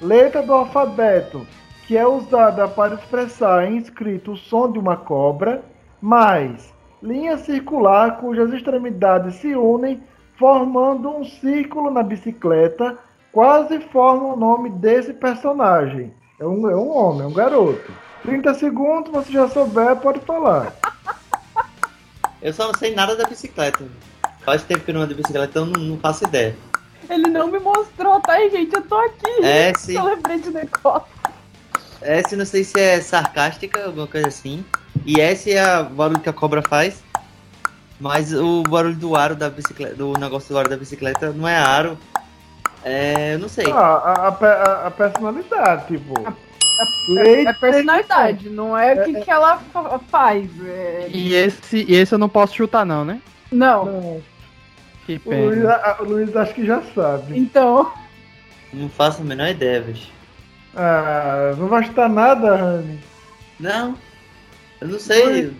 [0.00, 1.46] letra do alfabeto,
[1.86, 5.62] que é usada para expressar em escrito o som de uma cobra,
[6.00, 10.02] mais linha circular cujas extremidades se unem,
[10.36, 12.98] formando um círculo na bicicleta,
[13.30, 16.12] quase forma o nome desse personagem.
[16.40, 17.92] É um, é um homem, é um garoto.
[18.22, 20.74] 30 segundos, você já souber, pode falar.
[22.42, 23.84] Eu só não sei nada da bicicleta.
[24.44, 26.56] Faz tempo que eu não ando de bicicleta, então não, não faço ideia.
[27.08, 28.74] Ele não me mostrou, tá, gente?
[28.74, 29.44] Eu tô aqui.
[29.44, 29.96] É, sim.
[29.96, 31.15] Eu lembrei de negócio.
[32.00, 34.64] Essa eu não sei se é sarcástica, alguma coisa assim.
[35.04, 37.02] E esse é o barulho que a cobra faz.
[37.98, 41.56] Mas o barulho do aro da bicicleta, do negócio do aro da bicicleta não é
[41.56, 41.98] aro.
[42.84, 43.70] É, eu não sei.
[43.70, 46.14] Ah, a, a a- personalidade, tipo.
[47.18, 49.60] É, é personalidade, não é o que, que ela
[50.10, 50.48] faz.
[50.62, 51.08] É...
[51.10, 53.20] E, esse, e esse eu não posso chutar, não, né?
[53.50, 53.86] Não.
[53.86, 54.22] não.
[55.06, 55.36] Que pena.
[55.36, 57.38] O Luiz, a, o Luiz acho que já sabe.
[57.38, 57.90] Então.
[58.72, 60.15] Não faço a menor ideia, bicho.
[60.76, 63.00] Ah, não vai chutar nada, Rani.
[63.58, 63.96] Não.
[64.80, 65.24] Eu não sei.
[65.24, 65.52] Luiz,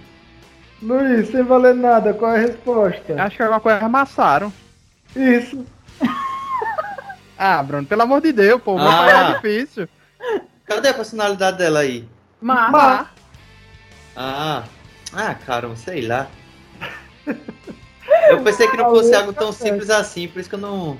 [0.83, 3.23] Luiz, sem valer nada, qual é a resposta?
[3.23, 4.53] Acho que alguma coisa amassaram.
[5.17, 5.65] Isso.
[7.39, 9.09] ah, Bruno, pelo amor de Deus, pô, ah.
[9.09, 9.89] é difícil.
[10.67, 12.07] Cadê a personalidade dela aí?
[12.41, 12.71] Má.
[12.71, 13.11] Má.
[14.15, 14.65] Ah.
[15.15, 16.29] Ah, cara, sei lá.
[18.29, 20.99] Eu pensei que não fosse algo tão simples assim, por isso que eu não.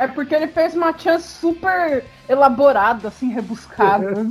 [0.00, 4.06] É porque ele fez uma chance super elaborada, assim, rebuscada.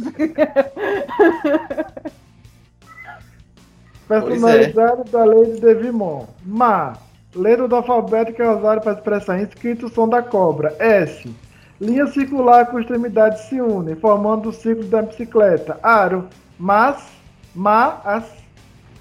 [4.09, 5.11] Personalizado é.
[5.11, 6.25] da lei de Devimon.
[6.43, 6.97] Ma.
[7.35, 10.75] Letra do alfabeto que é usado para expressar inscrito o som da cobra.
[10.79, 11.31] S.
[11.79, 15.77] Linha circular com extremidades se unem, formando o ciclo da bicicleta.
[15.83, 16.27] Aro.
[16.57, 17.11] Mas.
[17.53, 18.01] Ma.
[18.03, 18.38] As.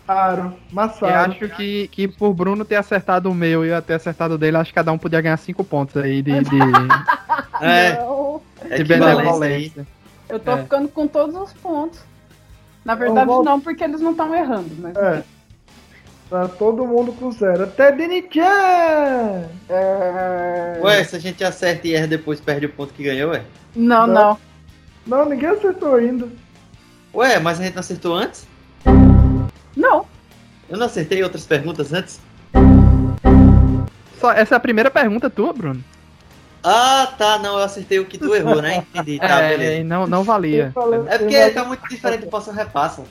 [0.09, 0.55] Aro.
[0.73, 1.13] Massaro.
[1.13, 4.39] Eu acho que, que por Bruno ter acertado o meu e eu ter acertado o
[4.39, 6.33] dele, acho que cada um podia ganhar 5 pontos aí de.
[6.41, 6.59] de...
[7.61, 7.93] é.
[8.75, 9.87] De é benevolência.
[10.27, 10.63] Eu tô é.
[10.63, 12.01] ficando com todos os pontos.
[12.85, 13.45] Na verdade, vou...
[13.45, 14.97] não, porque eles não estão errando, mas.
[14.97, 15.23] É.
[16.31, 17.65] Tá todo mundo com zero.
[17.65, 19.49] Até Dini-chan!
[19.69, 20.79] É...
[20.83, 23.43] Ué, se a gente acerta e erra depois perde o ponto que ganhou, ué?
[23.75, 24.39] Não, não.
[25.07, 26.29] Não, não ninguém acertou ainda.
[27.15, 28.48] Ué, mas a gente não acertou antes?
[29.79, 30.05] Não.
[30.69, 32.21] Eu não acertei outras perguntas antes?
[34.21, 35.83] Só, essa é a primeira pergunta tua, Bruno?
[36.65, 38.85] Ah, tá, não, eu acertei o que tu errou, né?
[38.93, 39.85] Entendi, tá, é, beleza.
[39.85, 40.75] Não, não valia.
[41.09, 43.05] É porque tá muito diferente do passo repasso.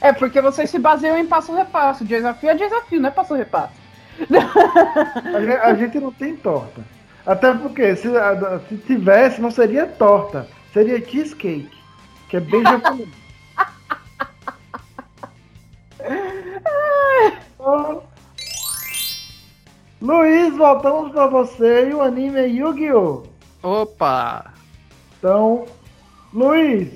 [0.00, 2.04] É porque vocês se baseiam em passo repasso.
[2.04, 3.72] Desafio é desafio, não é passo repasso.
[5.64, 6.82] A gente não tem torta.
[7.26, 8.08] Até porque se,
[8.68, 11.70] se tivesse, não seria torta, seria cheesecake,
[12.28, 13.08] que é bem japonês.
[20.00, 23.22] Luiz, voltamos para você e o anime é Yu-Gi-Oh!
[23.62, 24.52] Opa!
[25.18, 25.64] Então,
[26.32, 26.92] Luiz,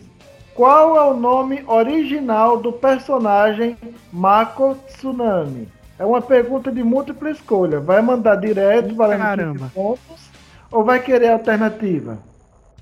[0.54, 3.78] qual é o nome original do personagem
[4.12, 5.68] Mako Tsunami?
[5.98, 7.80] É uma pergunta de múltipla escolha.
[7.80, 10.30] Vai mandar direto, valendo 15 pontos,
[10.70, 12.18] ou vai querer alternativa?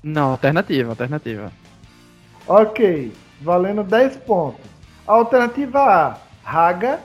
[0.03, 1.51] Não, alternativa, alternativa.
[2.47, 4.65] Ok, valendo 10 pontos.
[5.05, 6.99] Alternativa A, Haga.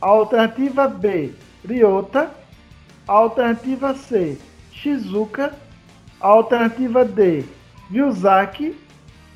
[0.00, 2.30] Alternativa B, Ryota.
[3.06, 4.38] Alternativa C,
[4.72, 5.52] Shizuka.
[6.18, 7.44] Alternativa D,
[7.90, 8.74] Ryuzaki.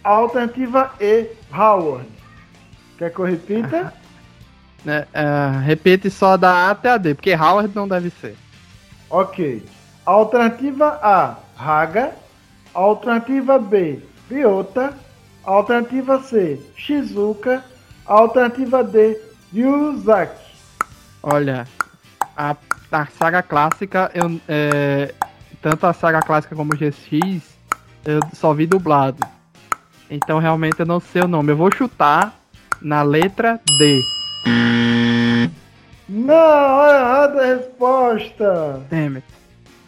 [0.02, 2.08] Alternativa E, Howard.
[2.96, 3.92] Quer que eu repita?
[4.88, 8.36] É, é, repite só da A até a D, porque Howard não deve ser.
[9.10, 9.60] Ok.
[10.04, 12.12] Alternativa A, Haga.
[12.72, 14.94] Alternativa B, Ryota.
[15.42, 17.64] Alternativa C, Shizuka.
[18.06, 19.18] Alternativa D,
[19.52, 20.46] Ryuzaki.
[21.22, 21.66] Olha,
[22.36, 22.56] a
[22.90, 25.12] a saga clássica, eu, é,
[25.60, 27.42] tanto a saga clássica como o GX,
[28.04, 29.26] eu só vi dublado.
[30.10, 31.52] Então realmente eu não sei o nome.
[31.52, 32.34] Eu vou chutar
[32.80, 34.02] na letra D.
[36.08, 38.80] Não, é errada a resposta.
[38.88, 39.26] Damn it.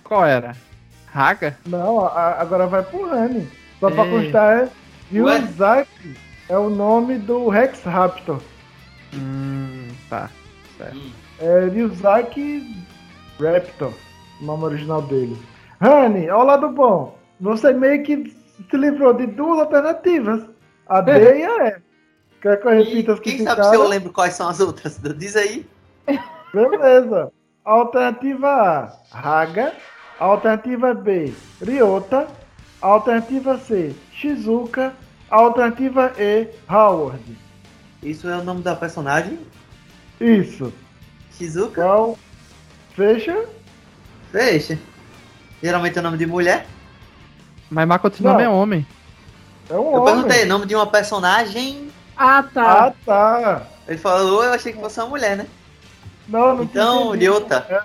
[0.03, 0.57] Qual era?
[1.07, 1.57] Raga?
[1.65, 3.49] Não, a, agora vai pro Rani.
[3.79, 3.95] Só Ei.
[3.95, 4.69] pra constar é
[5.13, 6.17] Yuzaki.
[6.49, 8.41] É o nome do Rex Raptor.
[9.15, 10.31] Hum, tá.
[10.77, 10.99] Certo.
[11.41, 12.85] É Ryuzaki
[13.41, 13.93] Raptor,
[14.41, 15.37] o nome original dele.
[15.81, 18.37] Honey, ao lado bom, você meio que
[18.71, 20.43] se livrou de duas alternativas.
[20.89, 21.77] A D e a E.
[22.41, 24.99] Quer que eu repita as que Quem sabe se eu lembro quais são as outras?
[25.17, 25.67] Diz aí.
[26.53, 27.33] Beleza.
[27.65, 29.73] Alternativa A, Raga.
[30.19, 32.27] Alternativa B, Ryota.
[32.81, 34.93] Alternativa C, Shizuka.
[35.31, 37.37] Alternativa E, Howard.
[38.03, 39.39] Isso é o nome da personagem?
[40.21, 40.73] Isso.
[41.37, 41.83] Shizuka?
[41.83, 42.19] Qual?
[42.95, 43.45] Fecha?
[44.31, 44.79] Fecha.
[45.63, 46.67] Geralmente é nome de mulher.
[47.71, 48.87] Mas Makoto nome é homem.
[49.69, 50.15] É um eu homem.
[50.15, 51.91] perguntei, nome de uma personagem.
[52.17, 52.87] Ah, tá.
[52.87, 53.63] Ah, tá.
[53.87, 55.47] Ele falou, eu achei que fosse uma mulher, né?
[56.29, 57.67] Não, não Então, Ryota.
[57.69, 57.83] É.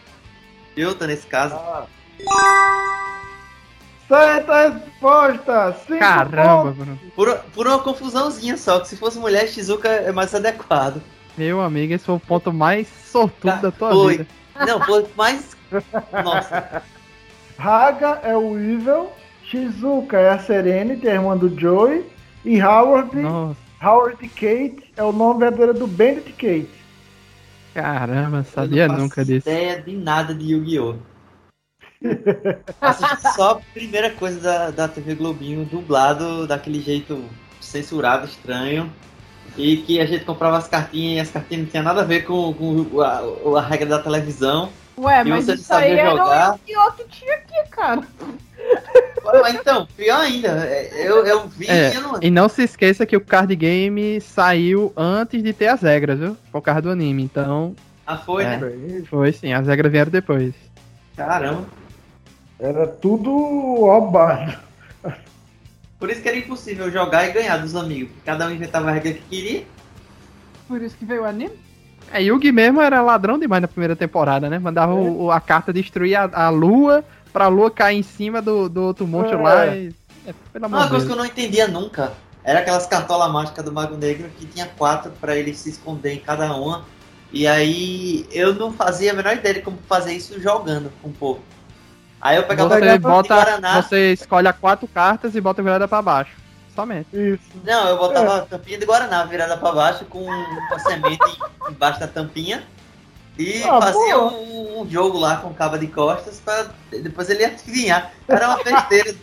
[0.76, 1.56] Ryota nesse caso.
[1.56, 1.86] Ah.
[4.08, 5.76] Certa resposta!
[5.88, 7.00] Cinco Caramba, Bruno.
[7.16, 11.02] Por, por uma confusãozinha só, que se fosse mulher, Shizuka é mais adequado.
[11.38, 14.18] Meu amigo, esse foi o ponto mais sortudo tá, da tua foi.
[14.18, 14.28] vida.
[14.68, 15.56] Não, foi mais.
[16.24, 16.84] Nossa.
[17.58, 19.10] Haga é o Evil,
[19.44, 22.06] Shizuka é a Serenity, a irmã do Joey,
[22.46, 23.58] e Howard, Nossa.
[23.82, 26.70] Howard Kate é o nome verdadeiro do Bandit Kate.
[27.74, 29.50] Caramba, sabia nunca disso.
[29.50, 30.96] ideia de nada de Yu-Gi-Oh!
[32.82, 37.24] Assisti só a primeira coisa da, da TV Globinho, dublado daquele jeito
[37.60, 38.92] censurado, estranho.
[39.58, 42.24] E que a gente comprava as cartinhas e as cartinhas não tinham nada a ver
[42.24, 43.22] com, com a,
[43.60, 44.70] a, regra da televisão.
[44.98, 46.60] Ué, e mas você isso sabia aí jogar.
[46.68, 48.02] era o que tinha aqui, cara.
[49.50, 52.20] então, pior ainda, é, eu, eu vi é, não...
[52.22, 56.38] E não se esqueça que o card game saiu antes de ter as regras, viu?
[56.52, 57.76] Por causa do anime, então.
[58.08, 59.04] Ah, foi, é, né?
[59.08, 60.54] Foi sim, as regras vieram depois.
[61.16, 61.66] Caramba.
[62.60, 64.58] Era tudo roubado.
[66.00, 68.12] Por isso que era impossível jogar e ganhar dos amigos.
[68.26, 69.64] Cada um inventava a regra que queria.
[70.68, 71.54] Por isso que veio o anime?
[72.12, 74.60] É, Yugi mesmo era ladrão demais na primeira temporada, né?
[74.60, 74.96] Mandava é.
[74.96, 79.08] o, a carta destruir a, a lua pra lua cair em cima do, do outro
[79.08, 79.42] monstro é.
[79.42, 79.96] lá e.
[80.26, 80.34] É,
[80.66, 82.14] Uma coisa que eu não entendia nunca
[82.44, 86.20] era aquelas cartolas mágicas do Mago Negro que tinha quatro para ele se esconder em
[86.20, 86.86] cada uma.
[87.32, 91.14] E aí eu não fazia a menor ideia de como fazer isso jogando com um
[91.14, 91.42] pouco.
[92.24, 93.82] Aí eu pegava você bota, Guaraná.
[93.82, 96.32] Você escolhe quatro cartas e bota virada para baixo.
[96.74, 97.10] Somente.
[97.12, 97.44] Isso.
[97.66, 98.42] Não, eu botava é.
[98.46, 101.38] tampinha de Guaraná virada para baixo com a semente
[101.70, 102.64] embaixo da tampinha.
[103.38, 108.14] E ah, fazia um, um, jogo lá com caba de costas para depois ele adivinhar.
[108.26, 109.16] Era uma besteira.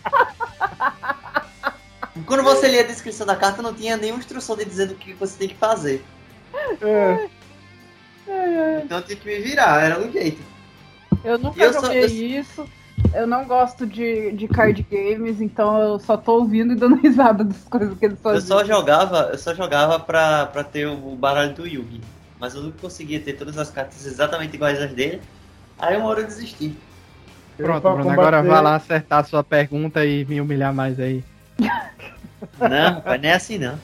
[2.27, 5.15] Quando você lia a descrição da carta, não tinha nenhuma instrução de dizendo o que
[5.15, 6.05] você tem que fazer.
[6.83, 7.29] É.
[8.85, 10.43] Então eu tinha que me virar, era um jeito.
[11.25, 12.41] Eu nunca eu joguei só, eu...
[12.41, 12.80] isso.
[13.15, 17.45] Eu não gosto de, de card games, então eu só tô ouvindo e dando risada
[17.45, 18.39] das coisas que eles fazem.
[18.39, 22.01] Eu só jogava, eu só jogava pra, pra ter o baralho do Yugi.
[22.39, 25.21] Mas eu não conseguia ter todas as cartas exatamente iguais às dele.
[25.79, 26.75] Aí uma hora eu desisti.
[27.57, 28.21] Pronto, Bruno, combater...
[28.21, 31.23] agora vai lá acertar a sua pergunta e me humilhar mais aí.
[32.59, 33.79] Não, rapaz, nem é assim não.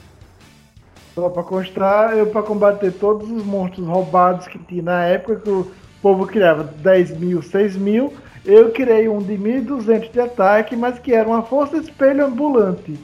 [1.13, 5.49] Só pra constar, eu pra combater todos os monstros roubados que tinha na época que
[5.49, 8.13] o povo criava 10 mil, 6 mil,
[8.47, 12.97] eu criei um de 1.200 de ataque, mas que era uma força espelho ambulante.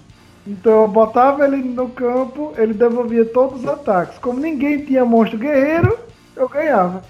[0.47, 4.17] Então eu botava ele no campo, ele devolvia todos os ataques.
[4.19, 5.99] Como ninguém tinha monstro guerreiro,
[6.33, 7.03] eu ganhava.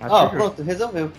[0.00, 1.10] Ó, oh, pronto, resolveu.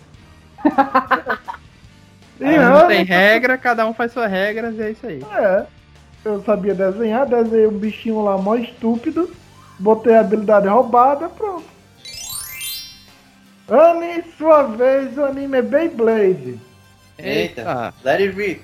[2.40, 5.22] e não tem regra, cada um faz suas regras e é isso aí.
[5.36, 5.66] É.
[6.24, 9.30] Eu sabia desenhar, desenhei um bichinho lá mó estúpido,
[9.78, 11.77] botei a habilidade roubada, pronto.
[13.70, 16.60] Anne, sua vez, o anime é Beyblade.
[17.20, 18.62] Eita, let it be.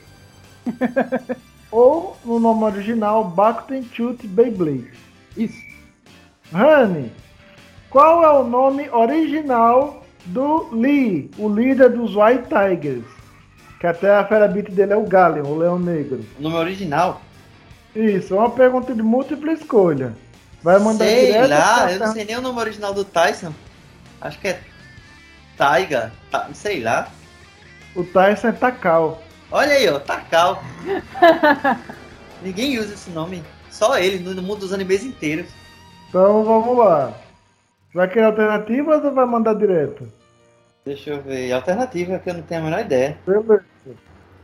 [1.72, 4.92] Ou, no nome original, Bakuten Chute Beyblade.
[5.36, 5.62] Isso.
[6.54, 7.12] Honey,
[7.90, 13.06] qual é o nome original do Lee, o líder dos White Tigers?
[13.80, 16.24] Que até a fera beat dele é o Galeon, o Leão Negro.
[16.40, 17.22] O nome original?
[17.94, 20.14] Isso, é uma pergunta de múltipla escolha.
[20.62, 21.48] Vai mandar sei direto.
[21.48, 23.54] Sei lá, eu não sei nem o nome original do Tyson.
[24.22, 24.62] Acho que é
[25.58, 27.10] Taiga, tá, sei lá.
[27.96, 29.22] O Tyson é Takao.
[29.52, 30.64] Olha aí, ó, Takao.
[32.42, 33.44] Ninguém usa esse nome.
[33.70, 35.48] Só ele, no mundo dos animes inteiros.
[36.10, 37.14] Então vamos lá.
[37.94, 40.08] Vai querer alternativas ou vai mandar direto?
[40.86, 41.52] Deixa eu ver.
[41.52, 43.18] Alternativa que eu não tenho a menor ideia.
[43.26, 43.64] Beleza.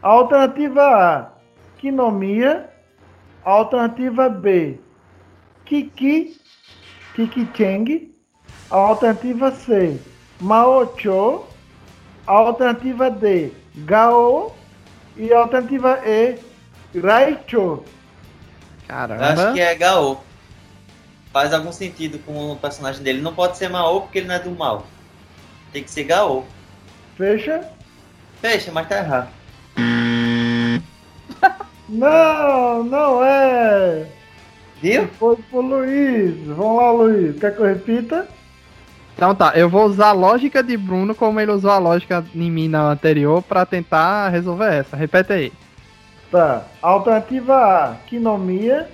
[0.02, 1.32] Alternativa A,
[1.78, 2.70] Kinomiya.
[3.44, 4.78] Alternativa B,
[5.66, 6.38] Kiki,
[7.16, 8.12] Kiki Cheng.
[8.70, 10.00] Alternativa C,
[10.40, 11.46] Maocho,
[12.26, 14.56] alternativa D, Gao
[15.18, 16.38] e alternativa E,
[16.98, 17.84] Raicho.
[18.88, 19.26] Caramba.
[19.26, 20.24] Acho que é Gao.
[21.32, 23.22] Faz algum sentido com o personagem dele.
[23.22, 24.88] Não pode ser Mao porque ele não é do mal.
[25.72, 26.46] Tem que ser Gao.
[27.16, 27.70] Fecha?
[28.42, 29.30] Fecha, mas tá errado.
[31.88, 34.08] não, não é.
[34.82, 35.08] Viu?
[35.20, 36.36] Foi pro Luiz.
[36.48, 37.40] Vamos lá, Luiz.
[37.40, 38.28] Quer que eu repita?
[39.20, 42.50] Então tá, eu vou usar a lógica de Bruno como ele usou a lógica em
[42.50, 44.96] mim na anterior para tentar resolver essa.
[44.96, 45.54] Repete aí.
[46.32, 46.64] Tá.
[46.82, 48.90] Alternativa A, Kinomiya.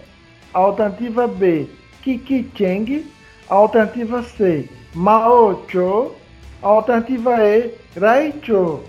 [0.52, 1.68] Alternativa B,
[2.02, 3.06] Kiki Cheng.
[3.48, 6.16] Alternativa C, Mao Cho.
[6.60, 8.80] Alternativa E, Raicho.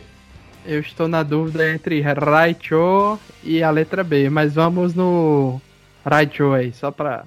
[0.65, 5.61] Eu estou na dúvida entre Raicho e a letra B, mas vamos no
[6.03, 7.25] Raicho aí, só pra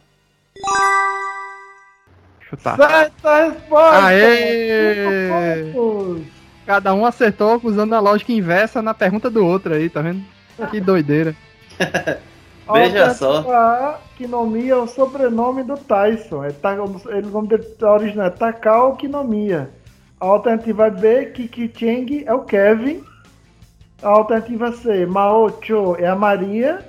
[2.50, 2.76] chutar.
[2.76, 4.06] Certa resposta!
[4.06, 5.06] Aê!
[6.66, 10.24] Cada um acertou usando a lógica inversa na pergunta do outro aí, tá vendo?
[10.70, 11.36] Que doideira.
[12.72, 14.00] Veja só.
[14.16, 16.44] Kinomiya é o sobrenome do Tyson.
[16.44, 16.54] É,
[17.10, 19.70] ele, o nome dele original é Takao Kinomiya.
[20.20, 23.04] A alternativa B, Kiki Cheng, é o Kevin.
[24.04, 26.86] A alternativa C, Mao Cho é a Maria.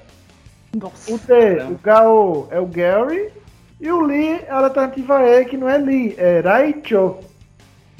[0.74, 1.72] Nossa, o D, caramba.
[1.72, 3.32] o Gao é o Gary.
[3.80, 7.18] E o Lee, a alternativa E, que não é Lee, é Raicho.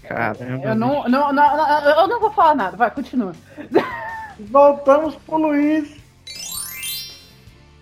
[0.03, 0.69] Caramba.
[0.69, 3.33] Eu não, não, não, eu não vou falar nada, vai, continua.
[4.41, 5.89] Voltamos pro Luiz.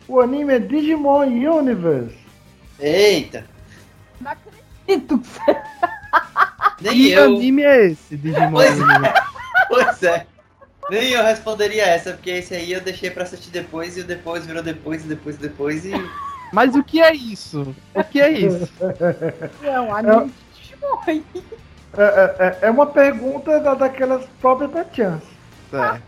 [0.07, 2.16] O anime é Digimon Universe.
[2.78, 3.44] Eita.
[4.20, 5.20] Não acredito.
[6.80, 7.24] Nem Que eu.
[7.36, 8.53] anime é esse, Digimon?
[8.53, 8.82] Pois é.
[8.82, 9.28] Universe?
[9.68, 10.26] Pois é.
[10.88, 14.46] Nem eu responderia essa, porque esse aí eu deixei pra assistir depois e o depois
[14.46, 15.92] virou depois e depois depois e.
[16.53, 17.74] Mas o que é isso?
[17.94, 18.68] O que é isso?
[19.62, 21.22] É um anime de Digimon.
[21.96, 25.26] É, é, é- é uma pergunta da, daquelas próprias da Chance.
[25.72, 26.01] É.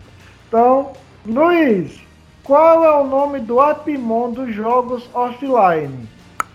[0.49, 0.93] Então,
[1.26, 2.01] Luiz,
[2.45, 6.09] qual é o nome do Apimon dos jogos offline?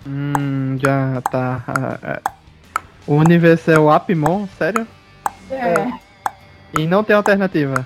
[0.07, 1.63] Hum, já tá.
[1.67, 2.31] ah.
[3.07, 4.88] O universo é o Apimon, sério?
[5.51, 5.88] É.
[6.77, 7.86] E não tem alternativa.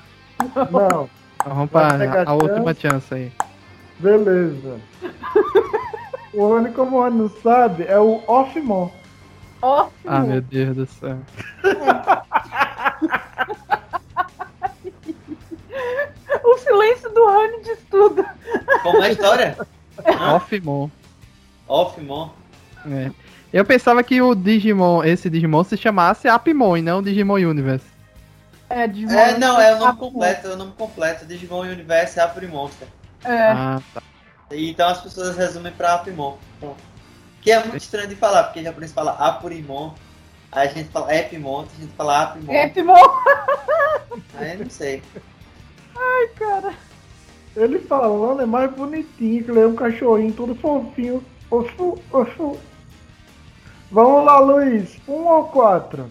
[0.71, 3.31] Não, Então vamos para pegar a última chance aí.
[3.99, 4.77] beleza.
[6.33, 8.89] O Rony, como o Rony não sabe, é o Offmon.
[9.61, 9.91] Ótimo.
[10.05, 11.17] Ah, meu Deus do céu.
[16.43, 18.25] O silêncio do Rani diz tudo.
[18.83, 19.57] Como é a história?
[20.33, 20.89] Offmon.
[21.67, 22.29] Offmon.
[22.89, 23.11] É.
[23.51, 27.85] Eu pensava que o Digimon, esse Digimon se chamasse Apimon e não Digimon Universe.
[28.69, 29.13] É, Digimon.
[29.19, 30.11] É, não, é o nome Apimon.
[30.11, 31.25] completo, é o nome completo.
[31.25, 32.87] Digimon Universe Apri Monster.
[33.23, 33.51] É.
[33.51, 34.01] Ah, tá.
[34.51, 36.37] E Então as pessoas resumem pra Aprimon.
[36.59, 36.89] Pronto.
[37.41, 39.93] Que é muito estranho de falar, porque japonês fala Apurimon,
[40.51, 42.53] aí a gente fala Epimon, a gente fala Aprimon.
[42.53, 42.95] É, Digimon.
[44.35, 45.01] Aí eu não sei.
[46.35, 46.73] Cara.
[47.55, 51.23] Ele falando é mais bonitinho, que ele é um cachorrinho todo fofinho.
[51.49, 52.59] Ofu, ofu.
[53.91, 54.97] Vamos lá, Luiz.
[55.07, 56.09] Um ou quatro?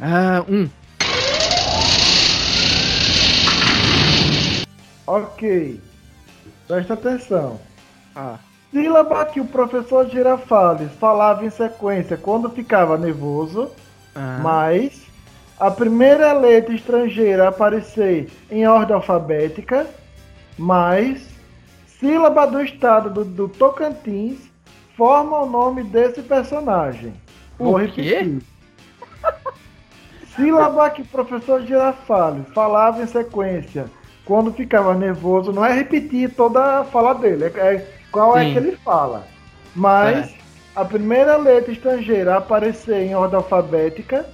[0.00, 0.68] Ah, um.
[5.06, 5.80] Ok.
[6.66, 7.60] Presta atenção.
[8.14, 8.38] Ah.
[8.72, 13.70] Sílaba que o professor Girafales falava em sequência quando ficava nervoso,
[14.14, 14.40] ah.
[14.42, 15.06] mas
[15.58, 19.86] a primeira letra estrangeira a aparecer em ordem alfabética,
[20.58, 21.28] mais
[21.86, 24.38] sílaba do estado do, do Tocantins
[24.96, 27.14] forma o nome desse personagem.
[27.58, 28.38] Vou O quê?
[30.34, 33.86] Sílaba que o professor Girafales falava em sequência
[34.26, 38.52] quando ficava nervoso, não é repetir toda a fala dele, é, é qual é Sim.
[38.52, 39.24] que ele fala.
[39.74, 40.34] Mas
[40.74, 44.26] a primeira letra estrangeira a aparecer em ordem alfabética,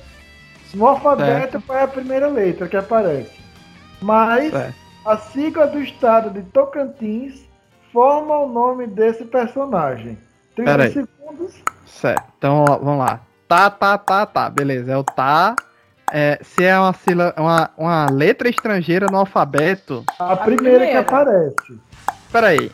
[0.74, 3.38] no alfabeto é a primeira letra que aparece.
[4.01, 4.74] Mas Certo.
[5.05, 7.43] a sigla do estado de Tocantins
[7.93, 10.18] forma o nome desse personagem.
[10.57, 10.93] 30 Pera aí.
[10.93, 11.62] segundos.
[11.86, 12.24] Certo.
[12.38, 13.20] Então, vamos lá.
[13.47, 14.49] Tá, tá, tá, tá.
[14.49, 14.93] Beleza.
[14.93, 15.55] É o tá.
[16.14, 16.94] É, se é uma,
[17.38, 20.04] uma, uma letra estrangeira no alfabeto.
[20.18, 21.00] A, primeira, que primeira.
[21.00, 21.78] aparece.
[22.30, 22.70] Pera aí.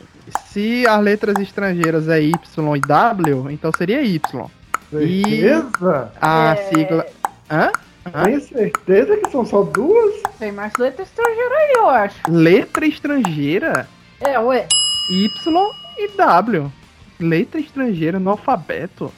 [0.47, 4.45] Se as letras estrangeiras é Y e W, então seria Y.
[4.91, 6.11] E- Certeza?
[6.21, 6.55] A É.
[6.65, 7.05] sigla.
[7.49, 7.71] Hã?
[8.13, 8.23] Hã?
[8.25, 10.15] Tem certeza que são só duas?
[10.37, 12.15] Tem mais letra estrangeira aí, eu acho.
[12.27, 13.87] Letra estrangeira
[14.19, 14.67] É, ué.
[15.09, 16.71] Y e W.
[17.19, 19.11] Letra estrangeira no alfabeto.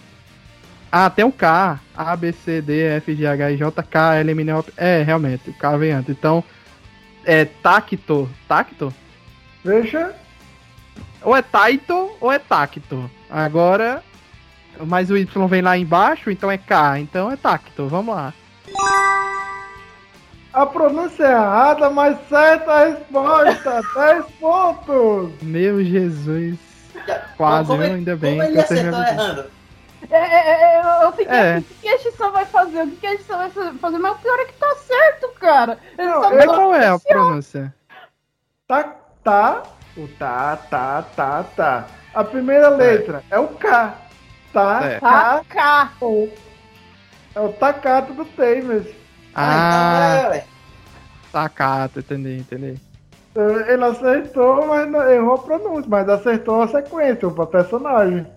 [0.91, 1.79] Ah, tem o K.
[1.95, 4.73] A, B, C, D, F, G, H, I, J, K, L, M, N, O, P.
[4.75, 6.09] É, realmente, o K vem antes.
[6.09, 6.43] Então,
[7.25, 8.29] é tacto.
[8.47, 8.93] Tacto?
[9.63, 10.13] Veja.
[11.23, 13.09] Ou é taito ou é tacto.
[13.29, 14.03] Agora,
[14.85, 16.99] mas o Y vem lá embaixo, então é K.
[16.99, 17.87] Então é tacto.
[17.87, 18.33] Vamos lá.
[20.51, 23.81] A pronúncia é errada, mas certa a resposta.
[23.95, 25.31] 10 pontos.
[25.41, 26.57] Meu Jesus.
[27.37, 29.45] Quase, como ele- Ainda bem Como ele que você me acertou errando?
[30.09, 31.55] É, é, é, eu fiquei É.
[31.57, 32.83] assim, o que a edição vai fazer?
[32.83, 33.99] O que a edição vai fazer?
[33.99, 35.77] Mas o pior é que tá certo, cara.
[35.97, 37.73] Ele Não, qual é a pronúncia?
[38.67, 39.63] Tá, tá.
[39.97, 41.87] O tá, tá, tá, tá.
[42.13, 43.95] A primeira letra é o K.
[44.53, 44.99] Tá.
[44.99, 45.91] K, Tá.
[46.01, 46.29] O.
[47.35, 48.87] É o tacato do Tamers.
[49.33, 50.43] Ah, é,
[51.31, 52.79] tacato, entendi, entendi.
[53.33, 58.27] Ele acertou, mas errou a pronúncia, mas acertou a sequência, o personagem.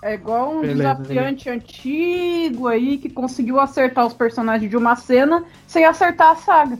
[0.00, 5.44] É igual um Beleza, desafiante antigo aí que conseguiu acertar os personagens de uma cena
[5.66, 6.78] sem acertar a saga.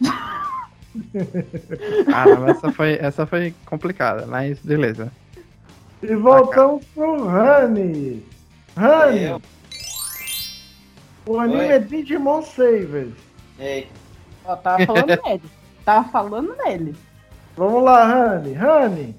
[2.10, 5.12] Caramba, essa foi, essa foi complicada, mas beleza.
[6.02, 8.24] E voltamos pro Honey.
[8.76, 9.42] Honey, Eu.
[11.26, 11.68] o anime Oi.
[11.68, 13.12] é Digimon Savers.
[13.58, 13.88] Ei,
[14.44, 15.42] Ó, tava falando nele.
[15.84, 16.96] Tava falando nele.
[17.56, 18.04] Vamos lá,
[18.36, 18.56] Honey.
[18.58, 19.16] Honey,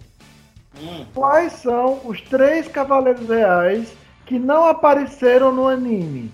[0.82, 3.94] hum, quais são os três cavaleiros reais
[4.26, 6.32] que não apareceram no anime?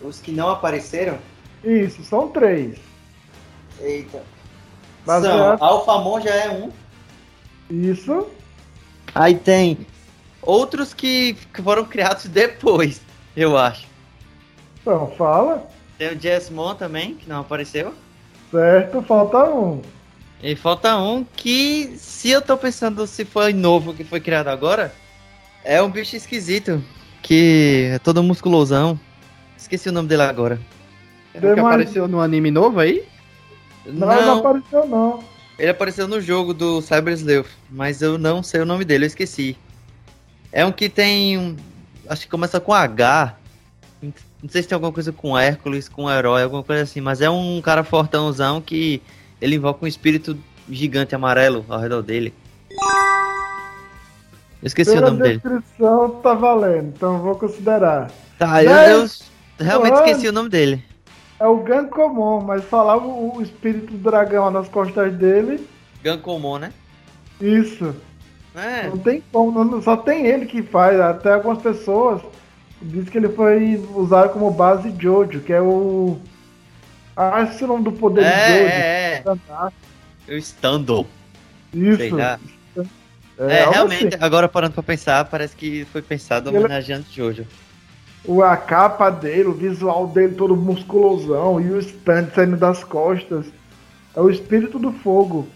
[0.00, 1.18] os que não apareceram?
[1.64, 2.78] Isso, são três.
[3.80, 4.22] Eita.
[5.04, 6.70] Baseado- São, Alphamon já é um.
[7.70, 8.28] Isso.
[9.14, 9.86] Aí tem
[10.42, 13.00] outros que que foram criados depois,
[13.36, 13.86] eu acho.
[14.80, 15.66] Então, fala.
[15.98, 17.92] Tem o Jessmon também, que não apareceu.
[18.52, 19.82] Certo, falta um.
[20.42, 24.94] E falta um que, se eu tô pensando se foi novo que foi criado agora,
[25.64, 26.82] é um bicho esquisito.
[27.22, 28.98] Que é todo musculosão.
[29.56, 30.60] Esqueci o nome dele agora.
[31.34, 33.04] É que apareceu no anime novo aí?
[33.84, 35.24] Não, não, não apareceu não.
[35.58, 39.08] Ele apareceu no jogo do Cyber Sleuth, mas eu não sei o nome dele, eu
[39.08, 39.56] esqueci.
[40.52, 41.56] É um que tem um.
[42.08, 43.36] Acho que começa com H.
[44.00, 47.28] Não sei se tem alguma coisa com Hércules, com herói, alguma coisa assim, mas é
[47.28, 49.02] um cara fortãozão que
[49.40, 50.36] ele invoca um espírito
[50.68, 52.34] gigante amarelo ao redor dele.
[54.60, 55.38] Eu esqueci Pela o nome dele.
[55.38, 58.10] descrição tá valendo, então vou considerar.
[58.38, 58.70] Tá, eu,
[59.02, 59.08] eu
[59.60, 60.84] realmente esqueci o nome dele.
[61.40, 65.64] É o Gankomon, mas falava o, espírito do dragão nas costas dele.
[66.02, 66.72] Gankomon, né?
[67.40, 67.94] Isso.
[68.56, 68.88] É.
[68.88, 70.98] Não tem como, não, só tem ele que faz.
[70.98, 72.20] Até algumas pessoas
[72.82, 76.18] dizem que ele foi usado como base Jojo, que é o.
[77.20, 78.70] Ah, esse é o nome do poder é, de Jojo.
[78.70, 79.22] É,
[80.28, 80.34] é.
[80.34, 81.06] O Stando.
[81.74, 82.18] Isso.
[82.20, 82.38] É,
[83.38, 84.24] é realmente, assim.
[84.24, 87.44] agora parando pra pensar, parece que foi pensado homenageando Jojo
[88.28, 93.46] o, a capa dele, o visual dele todo musculosão e o stand saindo das costas.
[94.14, 95.48] É o espírito do fogo.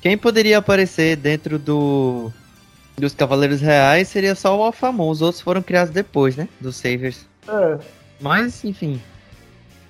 [0.00, 2.30] Quem poderia aparecer dentro do
[2.96, 5.08] dos Cavaleiros Reais seria só o Alphamon.
[5.08, 6.48] Os outros foram criados depois, né?
[6.60, 7.26] Dos Savers.
[7.48, 7.78] É.
[8.20, 9.00] Mas, enfim.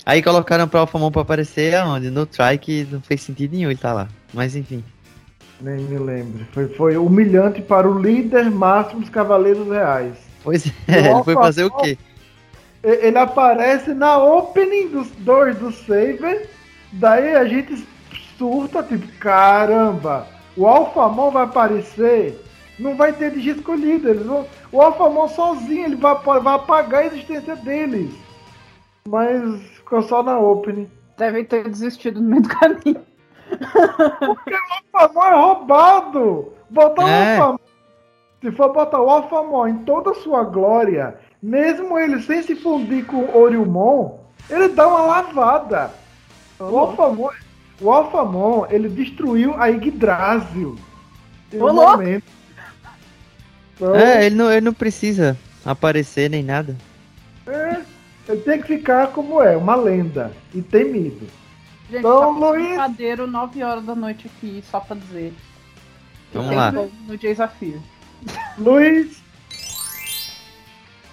[0.08, 2.08] Aí colocaram pra Alphamon pra aparecer aonde?
[2.08, 4.08] No Try, que não fez sentido nenhum ele tá lá.
[4.32, 4.82] Mas, enfim.
[5.60, 6.46] Nem me lembro.
[6.50, 10.14] Foi, foi humilhante para o líder máximo dos Cavaleiros Reais.
[10.42, 11.98] Pois é, ele foi fazer o quê?
[12.82, 16.48] Ele aparece na opening dos dois do Saber,
[16.90, 17.86] daí a gente
[18.38, 22.42] surta, tipo, caramba, o Alphamon vai aparecer,
[22.78, 27.06] não vai ter de escolhido, eles vão, o Alphamon sozinho, ele vai, vai apagar a
[27.06, 28.10] existência deles.
[29.06, 30.90] Mas ficou só na opening.
[31.16, 33.00] Devem ter desistido no meio do caminho.
[34.20, 36.52] Porque o Alphamon é roubado!
[36.70, 37.38] Botar é.
[37.38, 37.58] o Alphamon
[38.40, 43.04] se for botar o Alphamon em toda a sua glória, mesmo ele sem se fundir
[43.04, 44.18] com o Oriumon,
[44.48, 45.90] ele dá uma lavada.
[46.60, 47.30] O Alphamon,
[47.80, 50.76] o Alphamon, ele destruiu a Yggdrasil.
[51.52, 52.24] Um momento.
[53.74, 56.76] Então, é, ele não, ele não precisa aparecer nem nada.
[57.46, 57.80] É,
[58.28, 61.26] ele tem que ficar como é, uma lenda e temido.
[61.90, 62.66] Gente, então, tá Luiz...
[62.66, 65.32] brincadeira 9 horas da noite aqui, só pra dizer.
[66.32, 66.70] Vamos lá.
[66.70, 67.82] No desafio.
[68.58, 69.22] Luiz,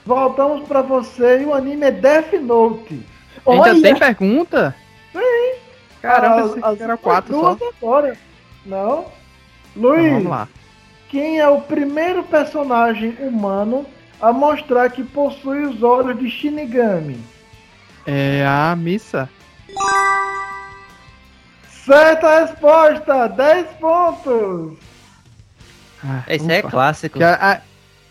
[0.05, 3.05] voltamos para você e o anime é Death Note.
[3.47, 3.81] Ainda Olha.
[3.81, 4.75] tem pergunta?
[5.13, 5.55] Tem.
[6.01, 7.69] Caramba, as, as era quatro duas só.
[7.69, 8.17] agora.
[8.65, 9.05] Não.
[9.75, 10.47] Luiz, então, vamos lá.
[11.07, 13.85] quem é o primeiro personagem humano
[14.25, 17.19] a mostrar que possui os olhos de Shinigami?
[18.07, 19.29] É a Missa.
[21.69, 23.27] Certa resposta!
[23.27, 24.79] 10 pontos!
[26.03, 27.23] Ah, Esse é clássico.
[27.23, 27.61] A, a,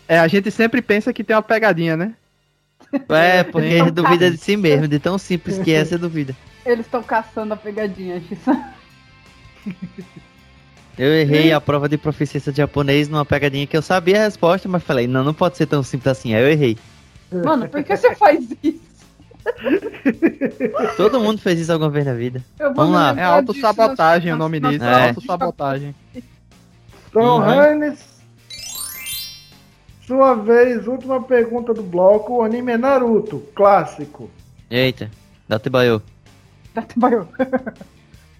[0.07, 2.13] é, a gente sempre pensa que tem uma pegadinha, né?
[3.09, 6.33] É, porque duvida de si mesmo, de tão simples que é, você duvida.
[6.65, 8.23] Eles estão caçando a pegadinha,
[10.97, 14.67] Eu errei a prova de proficiência de japonês numa pegadinha que eu sabia a resposta,
[14.69, 16.33] mas falei, não, não pode ser tão simples assim.
[16.33, 16.77] Aí eu errei.
[17.31, 18.85] Mano, por que você faz isso?
[20.97, 22.43] Todo mundo fez isso alguma vez na vida.
[22.57, 23.13] Vamos lá.
[23.17, 24.83] É autossabotagem o nome disso.
[24.83, 25.95] É, autossabotagem.
[27.09, 27.95] Então, uhum.
[30.05, 32.37] sua vez, última pergunta do bloco.
[32.37, 34.29] O anime é Naruto, clássico.
[34.69, 35.11] Eita,
[35.47, 36.01] Datebayo.
[36.73, 37.27] Datebayo.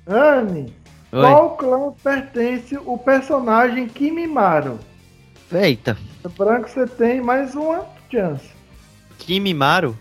[0.07, 0.73] Anne,
[1.21, 4.79] qual clã pertence o personagem Kimimaro?
[5.51, 5.97] Eita.
[6.37, 8.49] Branco, você tem mais uma chance.
[9.17, 9.97] Kimimaro?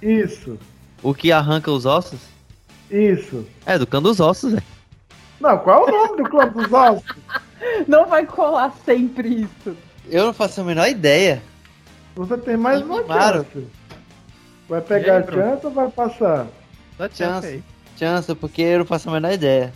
[0.00, 0.58] Isso.
[1.02, 2.20] O que arranca os ossos?
[2.90, 3.46] Isso.
[3.66, 4.64] É, do clã dos ossos, velho.
[5.40, 7.16] Não, qual é o nome do clã dos ossos?
[7.86, 9.76] Não vai colar sempre isso.
[10.08, 11.42] Eu não faço a menor ideia.
[12.16, 13.66] Você tem mais uma chance.
[14.66, 16.46] Vai pegar a chance ou vai passar?
[16.98, 17.62] Dá chance.
[17.98, 19.74] Chance, porque eu não faço a menor ideia.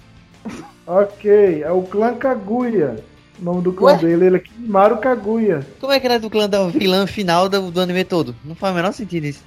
[0.87, 3.03] Ok, é o clã Kaguya.
[3.41, 3.99] O nome do clã Ué?
[3.99, 5.67] dele, ele é Kimaru Kaguya.
[5.81, 8.35] Como é que ele é do clã da vilã final do, do anime todo?
[8.45, 9.43] Não faz o menor sentido isso.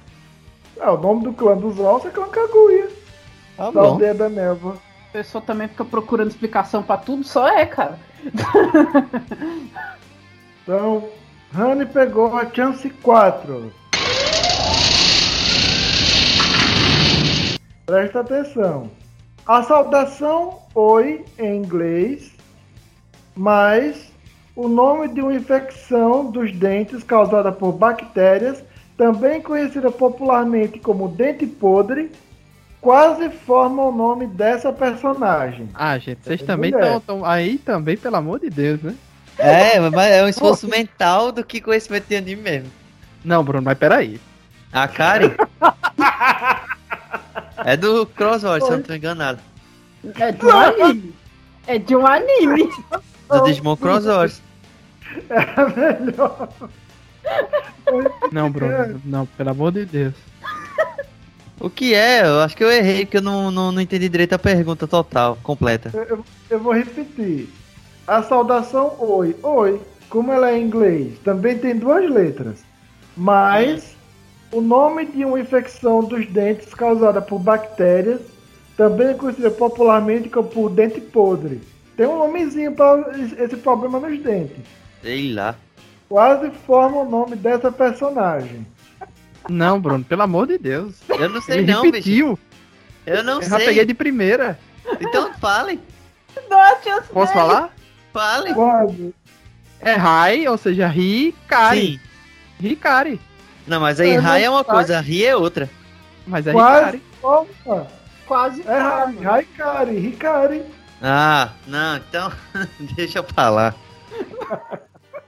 [0.78, 2.88] É, o nome do clã dos ossos é clã Kaguya.
[3.56, 3.80] Tá da bom.
[3.80, 4.76] aldeia da névoa.
[5.08, 7.98] A pessoa também fica procurando explicação pra tudo, só é, cara.
[10.62, 11.08] então,
[11.52, 13.72] Rani pegou a chance 4.
[17.86, 18.90] Presta atenção.
[19.48, 22.32] A saudação oi em inglês,
[23.34, 24.12] mas
[24.54, 28.62] o nome de uma infecção dos dentes causada por bactérias,
[28.94, 32.12] também conhecida popularmente como dente podre,
[32.78, 35.70] quase forma o nome dessa personagem.
[35.72, 38.94] Ah, gente, vocês também estão aí também, pelo amor de Deus, né?
[39.38, 40.72] É, mas é um esforço Pô.
[40.76, 42.70] mental do que conhecimento de anime mesmo.
[43.24, 44.20] Não, Bruno, mas peraí.
[44.70, 45.32] A Kari?
[47.64, 49.40] é do Crossword, se eu não tô enganado.
[50.18, 51.14] É de um anime.
[51.66, 52.70] É de um anime.
[53.28, 54.34] Do Digimon Crossword.
[55.28, 56.48] É melhor.
[58.32, 60.14] Não, Bruno, não, pelo amor de Deus.
[61.60, 62.24] O que é?
[62.24, 65.36] Eu acho que eu errei, porque eu não, não, não entendi direito a pergunta total,
[65.42, 65.90] completa.
[65.92, 67.48] Eu, eu, vou repetir.
[68.06, 69.34] A saudação oi.
[69.42, 72.62] Oi, como ela é em inglês, também tem duas letras.
[73.16, 73.96] Mas
[74.52, 78.20] o nome de uma infecção dos dentes causada por bactérias
[78.76, 81.60] também é conhecida popularmente como por dente podre.
[81.96, 84.56] Tem um nomezinho para esse problema nos dentes.
[85.02, 85.56] Sei lá.
[86.08, 88.66] Quase forma o nome dessa personagem.
[89.48, 90.94] Não, Bruno, pelo amor de Deus.
[91.08, 92.30] Eu não sei Ele não, repetiu.
[92.30, 92.38] bicho.
[93.06, 93.50] Eu não Eu sei.
[93.50, 94.58] já peguei de primeira.
[95.00, 95.80] Então fale.
[96.48, 97.74] Note os Posso falar?
[98.12, 98.54] Fale.
[98.54, 99.14] Quase.
[99.80, 102.00] É Rai, ou seja, Hikari.
[102.60, 102.68] Sim.
[102.68, 103.20] Hikari.
[103.68, 105.68] Não, mas aí Eu Rai é uma coisa, Ri é outra.
[106.26, 107.02] Mas é Quase Hikari.
[107.20, 107.86] forma.
[108.26, 109.30] Quase É Rai, forma.
[109.30, 110.64] Raikari, Hikari.
[111.02, 112.32] Ah, não, então
[112.96, 113.74] deixa eu falar.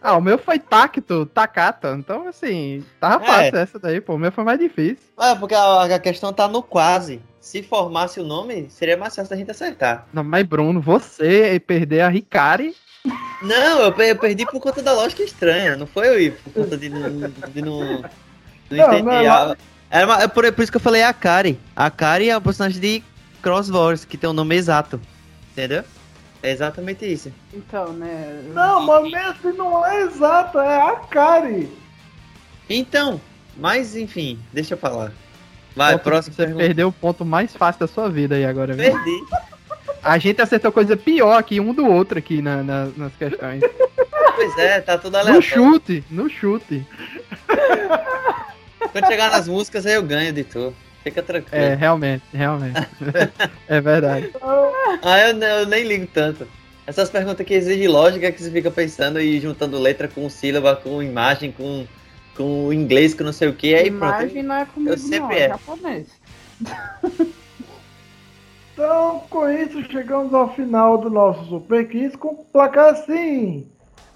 [0.03, 1.95] Ah, o meu foi Tacto, Takata.
[1.99, 3.27] Então, assim, tava É.
[3.27, 4.15] fácil essa daí, pô.
[4.15, 5.05] O meu foi mais difícil.
[5.17, 7.21] Ah, porque a, a questão tá no quase.
[7.39, 10.07] Se formasse o nome, seria mais fácil da gente acertar.
[10.13, 12.75] Não, mas Bruno, você perder a Hikari.
[13.43, 15.77] Não, eu, pe- eu perdi por conta da lógica estranha.
[15.77, 17.31] Não foi eu ir por conta de não.
[17.49, 18.03] De não,
[18.71, 19.57] não Não, A-
[19.91, 21.59] Era uma- é por, por isso que eu falei a Kari.
[21.75, 23.03] A Kari é a personagem de
[23.43, 25.01] Cross Wars, que tem o nome exato.
[25.53, 25.83] Entendeu?
[26.43, 27.33] É exatamente isso.
[27.53, 28.43] Então, né?
[28.55, 31.69] Não, mas mesmo não é exato, é a Kari.
[32.69, 33.21] Então,
[33.57, 35.13] mas enfim, deixa eu falar.
[35.75, 36.65] Vai, Ponto- próximo Você pergunta.
[36.65, 38.93] perdeu o ponto mais fácil da sua vida aí agora, viu?
[38.93, 39.25] Perdi.
[40.03, 43.61] A gente acertou coisa pior aqui, um do outro aqui na- na- nas questões.
[44.37, 45.43] Pois é, tá tudo No aleatório.
[45.43, 46.87] chute, no chute.
[48.93, 50.75] Quando chegar nas músicas, aí eu ganho de tu.
[51.03, 51.65] Fica tranquilo.
[51.65, 52.79] É, realmente, realmente.
[53.69, 54.31] é verdade.
[55.03, 56.47] Ah, eu, eu nem ligo tanto.
[56.87, 61.03] Essas perguntas que exigem lógica, que você fica pensando e juntando letra com sílaba, com
[61.03, 61.87] imagem, com,
[62.37, 64.23] com inglês, com não sei o que, aí pronto.
[64.23, 66.09] Imagem não é comigo, eu sempre não, é japonês.
[68.73, 73.67] Então, com isso, chegamos ao final do nosso Super Quiz com placar assim.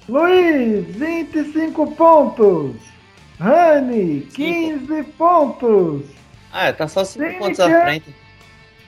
[0.09, 2.94] Luiz, 25 pontos.
[3.39, 6.03] Rani, 15 pontos.
[6.53, 7.85] Ah, tá só 5 Sim, pontos à é.
[7.85, 8.15] frente.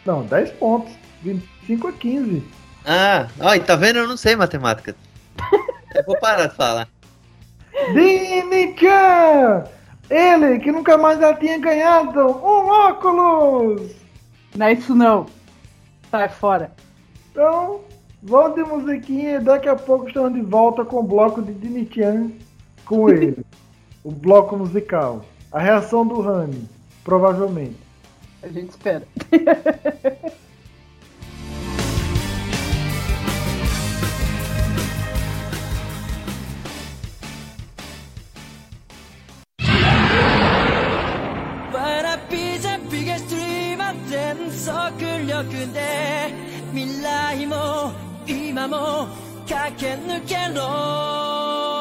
[0.05, 0.92] Não, 10 pontos.
[1.22, 2.44] 25 a 15.
[2.84, 3.26] Ah,
[3.57, 3.99] e tá vendo?
[3.99, 4.94] Eu não sei matemática.
[5.94, 6.88] Eu vou parar de falar.
[7.92, 9.64] Dini-chan!
[10.09, 13.92] Ele que nunca mais já tinha ganhado um óculos!
[14.55, 15.26] Não é isso não.
[16.11, 16.70] Sai fora.
[17.30, 17.80] Então,
[18.22, 22.30] vamos de musiquinha e daqui a pouco estamos de volta com o bloco de Dini-chan
[22.84, 23.44] com ele
[24.06, 25.26] o bloco musical.
[25.52, 26.68] A reação do Rani,
[27.04, 27.78] provavelmente.
[28.41, 29.06] A gente espera.
[41.74, 46.34] Wanna be the biggest dreamer 全速力で
[46.74, 47.91] 未来も
[48.28, 49.08] 今も
[49.47, 51.74] 駆け抜けろ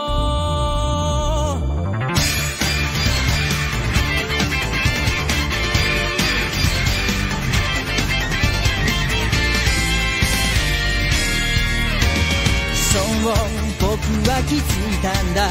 [13.95, 15.47] は気づいたんだ。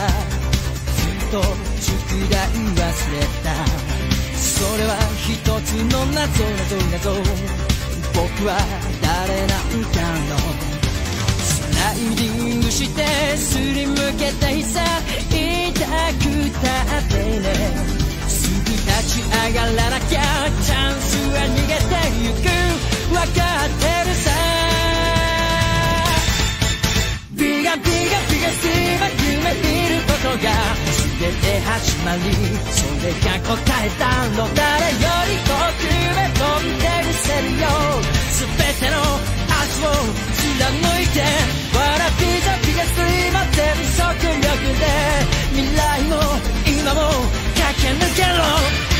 [0.95, 1.42] ずっと
[1.80, 1.90] 宿
[2.30, 2.82] 題忘
[3.12, 3.47] れた。
[4.38, 5.32] それは一
[5.62, 7.14] つの謎謎謎
[8.12, 8.57] 僕は
[9.03, 9.97] 誰なんだ
[10.28, 10.53] ろう。
[11.42, 14.80] スライディングしてすりむけた日さ
[15.30, 16.30] 痛く
[16.61, 16.68] た
[16.99, 17.45] ってね。
[18.28, 18.32] す
[18.62, 20.20] ぐ立ち上がらなきゃ
[20.62, 21.92] チャンスは逃げて
[22.22, 22.45] ゆく。
[23.14, 24.63] わかってるさ。
[27.37, 30.55] ビガビガビガスティーは夢見ることが
[31.18, 32.22] 全て始まり
[32.70, 34.07] それが答えた
[34.39, 37.66] の誰より遠くへ飛んでみせるよ
[38.39, 38.47] 全
[38.78, 39.03] ての
[39.51, 39.91] 足を
[40.30, 41.18] 貫いて
[41.74, 44.87] Wanna be the biggest dreamer 全速力で
[45.55, 46.14] 未来も
[46.66, 47.11] 今も
[47.59, 48.93] 駆け抜けろ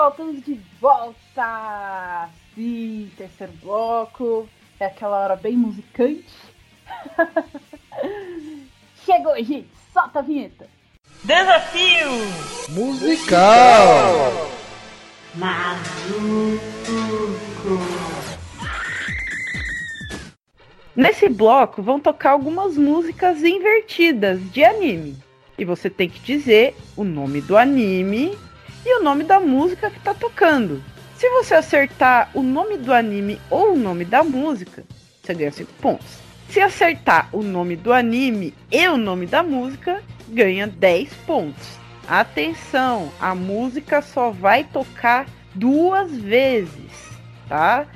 [0.00, 2.30] voltamos de volta!
[2.54, 4.48] Sim, terceiro bloco.
[4.78, 6.24] É aquela hora bem musicante.
[9.04, 9.68] Chegou, gente!
[9.92, 10.66] Solta a vinheta!
[11.22, 12.08] Desafio
[12.70, 13.36] Musical!
[20.96, 25.18] Nesse bloco vão tocar algumas músicas invertidas de anime.
[25.58, 28.34] E você tem que dizer o nome do anime
[28.84, 30.82] e o nome da música que tá tocando.
[31.16, 34.84] Se você acertar o nome do anime ou o nome da música,
[35.22, 36.06] você ganha 5 pontos.
[36.48, 41.78] Se acertar o nome do anime e o nome da música, ganha 10 pontos.
[42.08, 46.90] Atenção, a música só vai tocar duas vezes,
[47.48, 47.86] tá?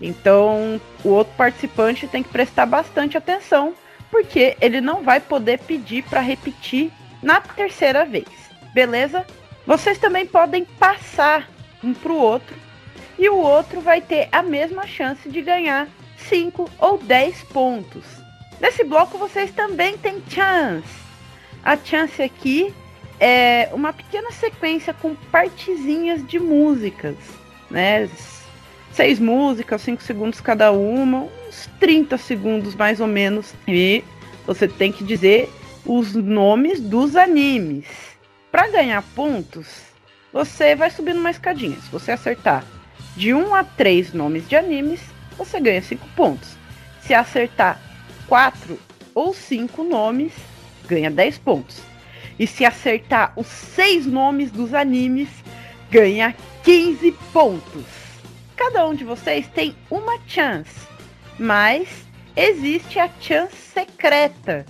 [0.00, 3.74] Então, o outro participante tem que prestar bastante atenção,
[4.10, 8.28] porque ele não vai poder pedir para repetir na terceira vez.
[8.74, 9.26] Beleza?
[9.66, 11.50] Vocês também podem passar
[11.82, 12.54] um para o outro
[13.18, 18.04] e o outro vai ter a mesma chance de ganhar 5 ou 10 pontos.
[18.60, 20.88] Nesse bloco vocês também têm chance.
[21.64, 22.72] A chance aqui
[23.18, 27.16] é uma pequena sequência com partezinhas de músicas,
[27.68, 28.08] né?
[28.92, 33.52] Seis músicas, 5 segundos cada uma, uns 30 segundos mais ou menos.
[33.66, 34.04] E
[34.46, 35.50] você tem que dizer
[35.84, 38.15] os nomes dos animes.
[38.56, 39.66] Para ganhar pontos,
[40.32, 41.76] você vai subindo uma escadinha.
[41.76, 42.64] Se você acertar
[43.14, 45.02] de 1 a 3 nomes de animes,
[45.36, 46.56] você ganha 5 pontos.
[47.02, 47.78] Se acertar
[48.26, 48.80] 4
[49.14, 50.32] ou 5 nomes,
[50.88, 51.82] ganha 10 pontos.
[52.38, 55.28] E se acertar os 6 nomes dos animes,
[55.90, 56.34] ganha
[56.64, 57.84] 15 pontos.
[58.56, 60.88] Cada um de vocês tem uma chance,
[61.38, 61.88] mas
[62.34, 64.64] existe a chance secreta,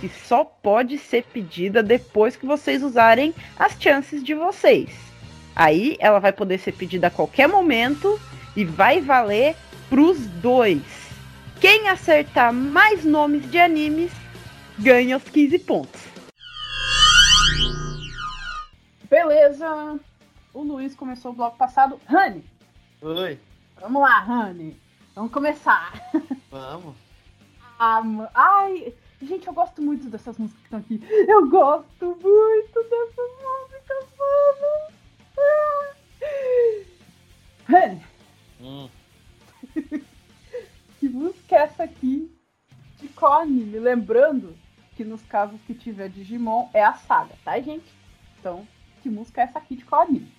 [0.00, 4.90] que só pode ser pedida depois que vocês usarem as chances de vocês.
[5.54, 8.18] Aí ela vai poder ser pedida a qualquer momento
[8.56, 9.54] e vai valer
[9.88, 10.82] pros dois.
[11.60, 14.10] Quem acertar mais nomes de animes
[14.78, 16.00] ganha os 15 pontos.
[19.10, 20.00] Beleza.
[20.54, 22.00] O Luiz começou o bloco passado.
[22.06, 22.42] Rani,
[23.02, 23.38] Oi,
[23.80, 24.76] vamos lá, Rani.
[25.14, 25.92] Vamos começar.
[26.50, 26.94] vamos.
[27.78, 28.02] Ah,
[28.34, 28.94] ai,
[29.26, 31.00] gente, eu gosto muito dessas músicas que estão aqui.
[31.28, 34.92] Eu gosto muito dessas músicas, mano.
[35.38, 35.94] Ah.
[38.60, 38.88] Hum.
[40.98, 42.30] que música é essa aqui
[43.00, 43.78] de qual anime?
[43.78, 44.56] Lembrando
[44.96, 47.86] que nos casos que tiver Digimon é a saga, tá, gente?
[48.38, 48.66] Então,
[49.02, 50.30] que música é essa aqui de qual anime?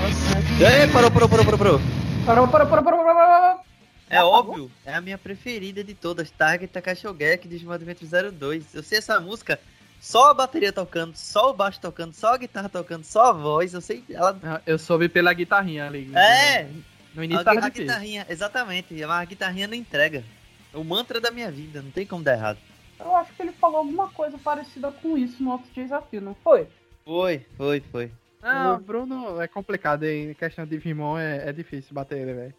[0.00, 1.80] Ei, parou, parou, parou, parou, parou.
[2.24, 3.60] Parou, parou, parou, parou, parou, parou.
[4.08, 8.74] É Já óbvio, é a minha preferida de todas, Target Takashogeki de Adventure 02.
[8.74, 9.58] Eu sei essa música,
[10.00, 13.74] só a bateria tocando, só o baixo tocando, só a guitarra tocando, só a voz,
[13.74, 14.38] eu sei, ela...
[14.42, 16.10] Ah, Eu soube pela guitarrinha ali.
[16.14, 16.68] É,
[17.14, 17.82] No a, início a difícil.
[17.84, 20.24] guitarrinha, exatamente, mas a guitarrinha não entrega.
[20.72, 22.58] É o mantra da minha vida, não tem como dar errado.
[23.00, 26.66] Eu acho que ele falou alguma coisa parecida com isso no outro desafio, não foi?
[27.04, 28.10] Foi, foi, foi.
[28.42, 32.54] Não, o Bruno é complicado em questão de Vimon, é, é difícil bater ele, velho.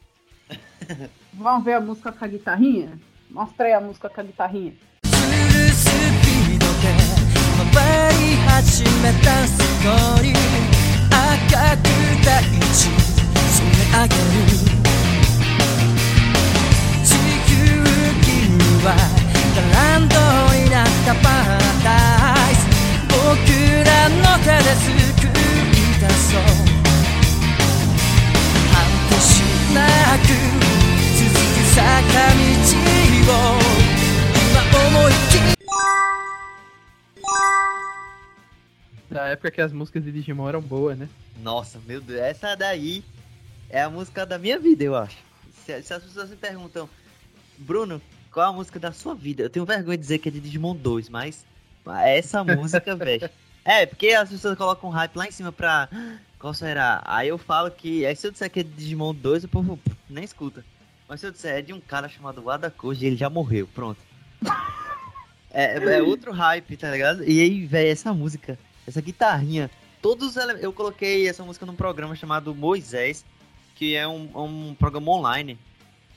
[1.33, 2.99] Vamos ver a música com a guitarrinha?
[3.29, 4.73] Mostra aí a música com a guitarrinha.
[23.29, 25.08] 僕らの手です
[26.28, 26.42] そう
[28.72, 28.74] 果
[29.08, 29.40] てし
[29.74, 29.80] な
[30.18, 30.28] く
[31.18, 31.82] 続く坂
[32.34, 32.42] 道
[33.30, 33.34] を
[34.38, 35.54] 今思い切り
[39.10, 41.08] Da época que as músicas de Digimon eram boas, né?
[41.40, 43.04] Nossa, meu Deus, essa daí
[43.70, 45.16] é a música da minha vida, eu acho.
[45.64, 46.88] Se, se as pessoas me perguntam,
[47.58, 48.02] Bruno,
[48.32, 49.44] qual é a música da sua vida?
[49.44, 51.44] Eu tenho vergonha de dizer que é de Digimon 2, mas
[51.84, 53.30] mas essa música, velho.
[53.65, 55.87] É, porque as pessoas colocam um hype lá em cima pra.
[55.91, 57.01] "Ah, Qual será?
[57.05, 58.05] Aí eu falo que.
[58.05, 59.77] Aí se eu disser que é Digimon 2, o povo
[60.09, 60.63] nem escuta.
[61.07, 63.99] Mas se eu disser é de um cara chamado Wada Koji, ele já morreu, pronto.
[65.51, 67.23] É, é outro hype, tá ligado?
[67.23, 68.57] E aí, velho, essa música,
[68.87, 69.69] essa guitarrinha,
[70.01, 73.25] todos eu coloquei essa música num programa chamado Moisés,
[73.75, 74.29] que é um,
[74.69, 75.57] um programa online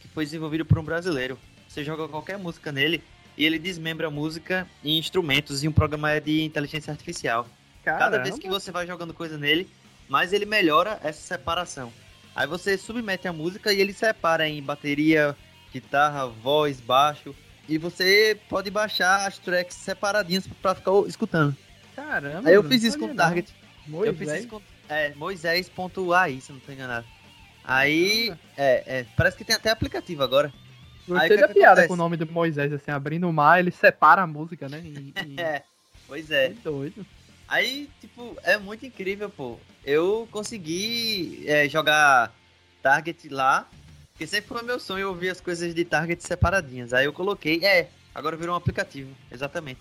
[0.00, 1.38] que foi desenvolvido por um brasileiro.
[1.68, 3.02] Você joga qualquer música nele
[3.36, 7.46] e ele desmembra a música em instrumentos e um programa é de inteligência artificial.
[7.82, 9.68] Cada vez que você vai jogando coisa nele,
[10.08, 11.92] mais ele melhora essa separação.
[12.34, 15.36] Aí você submete a música e ele separa em bateria,
[15.72, 17.34] guitarra, voz, baixo.
[17.68, 21.56] e você pode baixar as tracks separadinhas pra ficar escutando.
[21.94, 22.48] Caramba.
[22.48, 23.52] Aí eu fiz isso com o Target.
[23.86, 24.06] Moisés.
[24.06, 27.06] Eu fiz isso com é, Moisés.ai, se não tô enganado.
[27.64, 30.52] Aí, é, é, parece que tem até aplicativo agora.
[31.06, 33.70] Gostei Aí, da que piada com o nome do Moisés, assim, abrindo o mar, ele
[33.70, 34.80] separa a música, né?
[34.84, 35.40] E, e...
[35.40, 35.62] É,
[36.06, 36.50] pois é.
[36.50, 37.06] Que doido.
[37.48, 39.58] Aí, tipo, é muito incrível, pô.
[39.84, 42.32] Eu consegui é, jogar
[42.82, 43.68] Target lá,
[44.12, 46.92] porque sempre foi meu sonho ouvir as coisas de Target separadinhas.
[46.92, 49.80] Aí eu coloquei, é, agora virou um aplicativo, exatamente.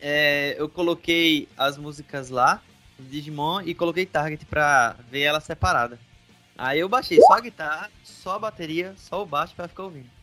[0.00, 2.62] É, eu coloquei as músicas lá,
[2.98, 5.98] Digimon, e coloquei Target pra ver ela separada.
[6.56, 10.19] Aí eu baixei só a guitarra, só a bateria, só o baixo pra ficar ouvindo.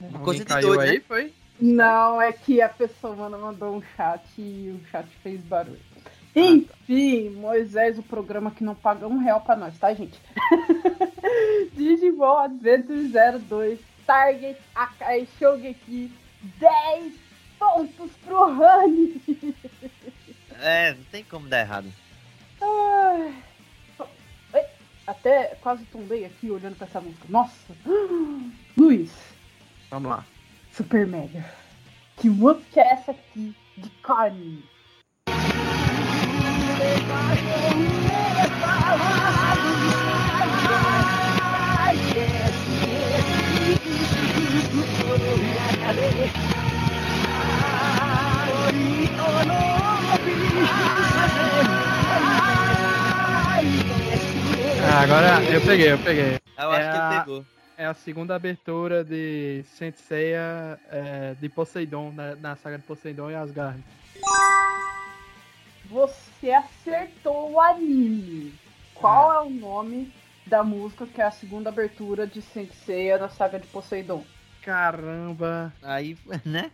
[0.00, 1.04] Uma Alguém coisa de caiu doido, aí, né?
[1.06, 1.34] foi?
[1.60, 5.78] Não, é que a pessoa mano, mandou um chat e o chat fez barulho.
[6.34, 10.18] Enfim, Moisés, o programa que não paga um real pra nós, tá, gente?
[11.74, 13.10] Digimon Adventure
[13.48, 16.10] 02, Target, Akai Shogeki,
[16.58, 17.12] 10
[17.58, 19.20] pontos pro Honey.
[20.62, 21.90] É, não tem como dar errado.
[22.60, 23.34] Ai,
[25.06, 27.24] Até quase tombei aqui olhando pra essa música.
[27.30, 27.74] Nossa!
[28.76, 29.10] Luiz,
[29.90, 30.24] Vamos lá.
[30.72, 31.44] Super Mega.
[32.16, 34.62] Que música é essa aqui de carne?
[54.82, 56.38] Ah, agora eu peguei, eu peguei.
[56.58, 57.44] Eu acho É que a- ele pegou.
[57.80, 63.34] É a segunda abertura de Senseiya é, de Poseidon, na, na saga de Poseidon e
[63.34, 63.82] Asgard.
[65.86, 68.52] Você acertou o anime.
[68.94, 70.12] Qual é o nome
[70.46, 74.22] da música que é a segunda abertura de Senseiya na saga de Poseidon?
[74.60, 75.72] Caramba.
[75.82, 76.70] Aí, né?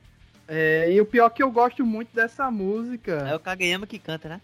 [0.49, 3.37] É, e o pior é que eu gosto muito dessa É música.
[3.37, 4.41] o Kageyama que canta, né?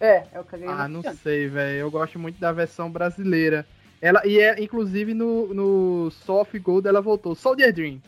[0.00, 1.76] É, é o que eu Ah, não sei, velho.
[1.78, 3.66] Eu gosto muito da versão brasileira.
[4.06, 7.34] Ela, e é, inclusive no, no Soft Gold ela voltou.
[7.34, 8.00] Soldier Dream.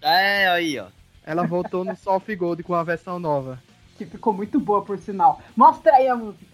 [0.00, 0.86] É, aí, ó.
[1.26, 3.60] Ela voltou no Soft Gold com a versão nova.
[3.98, 5.42] Que ficou muito boa, por sinal.
[5.56, 6.46] Mostra aí a música.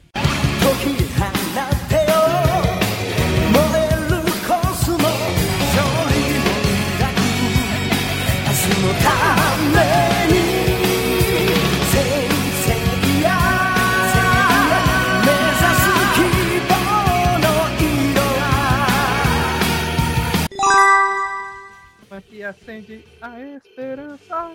[22.36, 24.52] Que acende a esperança.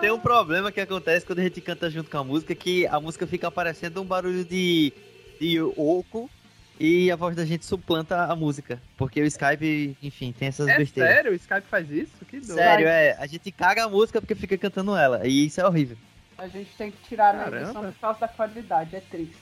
[0.00, 3.00] Tem um problema que acontece quando a gente canta junto com a música, que a
[3.00, 4.92] música fica aparecendo um barulho de,
[5.40, 6.30] de oco
[6.78, 8.80] e a voz da gente suplanta a música.
[8.96, 11.12] Porque o Skype, enfim, tem essas É besteiras.
[11.12, 11.32] sério?
[11.32, 12.24] O Skype faz isso?
[12.24, 12.54] Que doido.
[12.54, 13.16] Sério, é.
[13.18, 15.26] A gente caga a música porque fica cantando ela.
[15.26, 15.96] E isso é horrível.
[16.38, 17.56] A gente tem que tirar Caramba.
[17.62, 19.34] edição por causa da qualidade, é triste.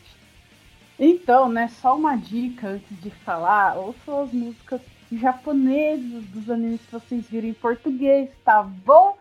[0.99, 4.81] Então, né, só uma dica antes de falar, ouçam as músicas
[5.13, 9.19] japonesas dos animes que vocês viram em português, tá bom?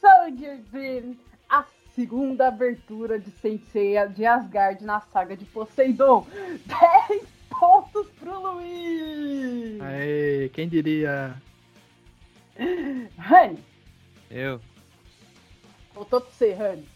[0.00, 1.16] Soldier Dream,
[1.48, 1.64] a
[1.94, 6.26] segunda abertura de Senseiya de Asgard na saga de Poseidon.
[7.08, 9.80] 10 pontos pro Luiz!
[9.80, 11.34] Aê, quem diria?
[13.16, 13.58] Rani,
[14.30, 14.60] Eu.
[15.94, 16.88] voltou pra você, Rani.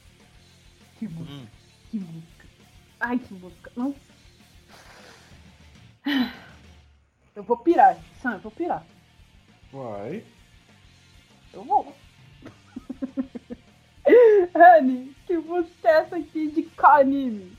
[0.99, 1.33] Que música.
[1.33, 1.47] Hum.
[1.91, 2.47] Que música.
[3.01, 3.73] Ai, que música.
[3.77, 4.13] Nossa.
[7.35, 8.85] Eu vou pirar, Sam, eu vou pirar.
[9.73, 10.23] Vai.
[11.51, 11.97] Eu vou.
[14.55, 17.57] Honey, que música é essa aqui de qual anime?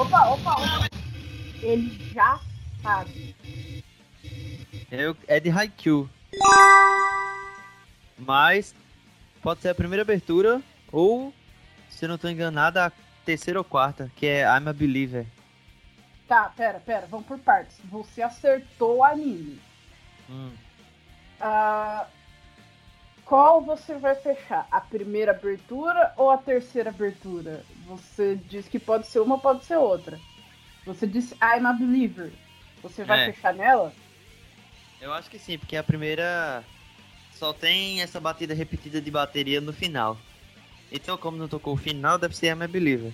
[0.00, 0.88] Opa, opa, opa.
[1.62, 2.40] Ele já
[2.82, 3.36] sabe.
[4.90, 6.10] Eu, é de Haikyuu.
[8.18, 8.74] Mas
[9.44, 11.32] pode ser a primeira abertura ou,
[11.90, 12.90] se eu não tô enganado, a
[13.26, 15.26] terceira ou quarta, que é I'm a Believer.
[16.26, 17.76] Tá, pera, pera, vamos por partes.
[17.84, 19.60] Você acertou o anime.
[20.30, 20.50] Hum.
[21.38, 22.06] Ah,
[23.26, 24.66] qual você vai fechar?
[24.70, 27.62] A primeira abertura ou a terceira abertura?
[27.86, 30.18] Você disse que pode ser uma, pode ser outra.
[30.86, 32.32] Você disse I'm a believer.
[32.82, 33.32] Você vai É.
[33.32, 33.92] fechar nela?
[35.02, 36.64] Eu acho que sim, porque a primeira
[37.38, 40.16] só tem essa batida repetida de bateria no final.
[40.90, 43.12] Então, como não tocou o final, deve ser I'm a Believer.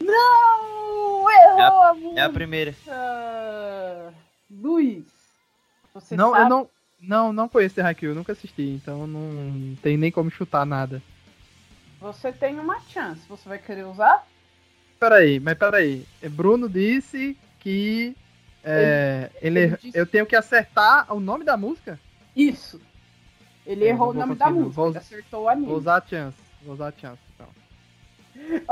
[0.00, 1.30] Não!
[1.30, 2.20] Errou a, música!
[2.20, 2.74] É a primeira.
[4.50, 5.04] Luiz,
[5.92, 6.44] você não, sabe...
[6.44, 6.70] eu não,
[7.00, 11.02] não, não conheço The Haikyuu, nunca assisti, então não tem nem como chutar nada.
[12.00, 13.20] Você tem uma chance.
[13.28, 14.26] Você vai querer usar?
[14.98, 16.04] peraí, mas peraí.
[16.30, 18.16] Bruno disse que
[18.64, 19.98] é, ele, ele disse...
[19.98, 21.98] eu tenho que acertar o nome da música?
[22.34, 22.80] Isso.
[23.66, 25.66] Ele é, errou o nome da música, vou, acertou o anime.
[25.66, 27.46] Vou usar a chance, vou usar a chance, então.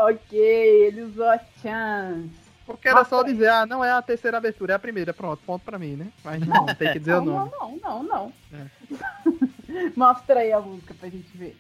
[0.05, 2.47] ok, ele usou a chance.
[2.64, 5.64] Porque era só dizer, ah, não é a terceira abertura, é a primeira, pronto, ponto
[5.64, 6.09] pra mim, né?
[6.24, 7.51] Mas não, tem que dizer não, o nome.
[7.53, 8.32] Não, não, não, não.
[8.53, 9.93] É.
[9.95, 11.57] Mostra aí a música pra gente ver.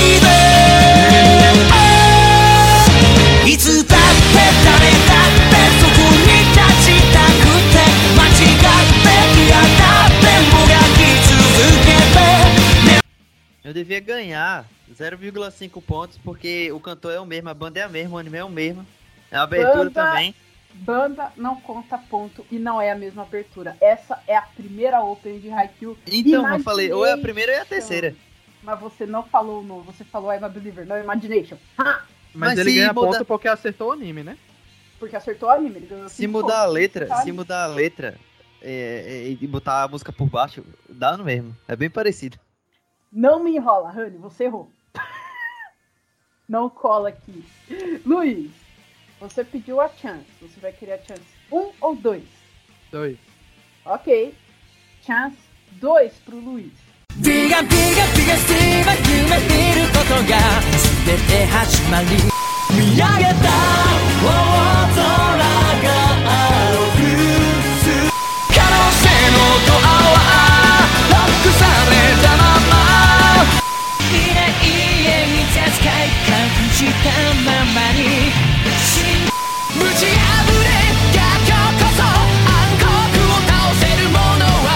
[0.00, 0.55] い
[13.66, 14.64] Eu devia ganhar
[14.94, 18.38] 0,5 pontos porque o cantor é o mesmo, a banda é a mesma, o anime
[18.38, 18.86] é o mesmo.
[19.28, 20.34] A abertura banda, também.
[20.72, 23.76] Banda não conta ponto e não é a mesma abertura.
[23.80, 25.98] Essa é a primeira opening de Haikyuu.
[26.06, 28.14] Então, eu falei, ou é a primeira ou é a terceira.
[28.62, 31.56] Mas você não falou no, você falou I'm a Believer, não Imagination.
[31.76, 32.04] Ha!
[32.32, 33.08] Mas, Mas ele ganha muda...
[33.08, 34.38] ponto porque acertou o anime, né?
[34.96, 38.14] Porque acertou o anime, ele ganhou Se mudar pontos, a letra, se mudar a letra
[38.62, 41.56] é, é, e botar a música por baixo, dá no mesmo.
[41.66, 42.38] É bem parecido.
[43.15, 44.71] Não me enrola, Honey, você errou.
[46.47, 47.45] Não cola aqui.
[48.05, 48.51] Luiz,
[49.19, 50.25] você pediu a chance.
[50.41, 52.23] Você vai querer a chance um ou dois?
[52.91, 53.17] Dois.
[53.85, 54.33] Ok.
[55.03, 55.37] Chance
[55.79, 56.71] dois pro Luiz.
[57.17, 58.53] ビガビガビガして
[58.83, 60.39] は夢見ることが
[61.05, 62.07] 全て始まり
[62.73, 63.49] 見上げた
[64.23, 64.31] 大
[64.95, 65.03] 空
[65.83, 65.89] が
[66.25, 67.03] 青く
[68.49, 70.34] 可能性のドアは
[76.85, 77.09] した
[77.43, 78.31] ままに
[79.77, 80.69] ぶち破れ
[81.13, 82.85] 逆境こそ暗黒
[83.25, 84.69] を倒せるものは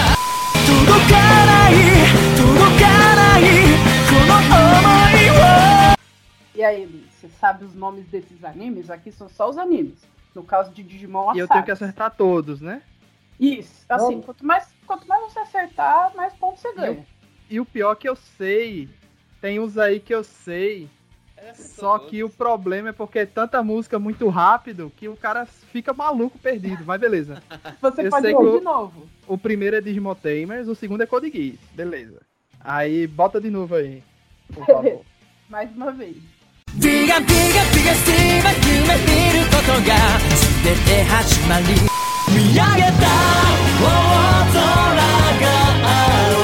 [0.66, 1.14] 届か
[1.46, 2.06] ない
[6.54, 8.90] E aí, Luiz, você sabe os nomes desses animes?
[8.90, 9.98] Aqui são só os animes.
[10.34, 12.80] No caso de Digimon, E eu tenho que acertar todos, né?
[13.38, 13.84] Isso.
[13.88, 17.06] Assim, quanto mais, quanto mais você acertar, mais pontos você ganha.
[17.50, 18.88] E, e o pior que eu sei,
[19.40, 20.88] tem uns aí que eu sei.
[21.55, 25.93] só que o problema é porque é tanta música muito rápido que o cara fica
[25.93, 27.41] maluco perdido, mas beleza.
[27.81, 29.07] Você eu pode sei de novo.
[29.27, 32.21] O primeiro é Digimon Tamers, o segundo é Code Geass, beleza.
[32.59, 34.03] Aí bota de novo aí,
[34.53, 35.01] por favor.
[35.49, 36.17] Mais uma vez.
[36.75, 41.75] Diga, diga, diga, se vai cometer o koto ga sudete hashimari
[42.31, 43.15] Miyageta
[43.83, 45.57] otora ga
[45.91, 46.43] aru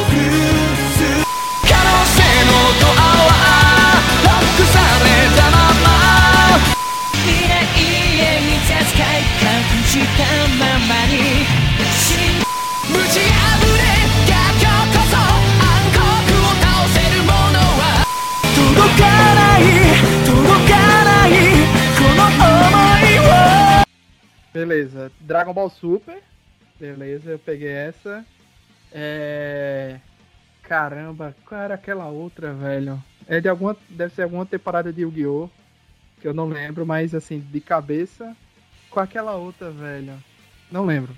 [1.70, 3.17] Kanosei no toa
[9.97, 10.25] した
[10.59, 11.45] ままに
[12.89, 13.83] ぶち破れ
[14.27, 16.01] 逆境こそ暗黒
[16.41, 17.83] を倒せるものは
[18.55, 19.63] 届かない
[24.53, 25.11] Beleza.
[25.21, 26.23] Dragon Ball Super.
[26.79, 28.25] Beleza, eu peguei essa.
[28.93, 29.99] É.
[30.63, 33.03] Caramba, qual era aquela outra, velho?
[33.27, 33.77] É de alguma.
[33.89, 35.49] Deve ser alguma temporada de Yu-Gi-Oh!
[36.21, 38.37] Que eu não lembro, mas assim, de cabeça.
[38.98, 40.18] qual aquela outra, velho?
[40.72, 41.16] Não lembro.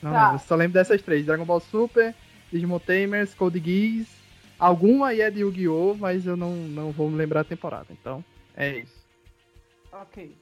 [0.00, 0.30] Não tá.
[0.30, 0.46] lembro.
[0.46, 2.14] Só lembro dessas três: Dragon Ball Super,
[2.52, 4.06] Digimon Tamers, Code Geass.
[4.56, 5.96] Alguma aí é de Yu-Gi-Oh!
[5.98, 7.86] Mas eu não, não vou me lembrar a temporada.
[7.90, 8.24] Então,
[8.56, 9.04] é isso.
[9.90, 10.32] Ok.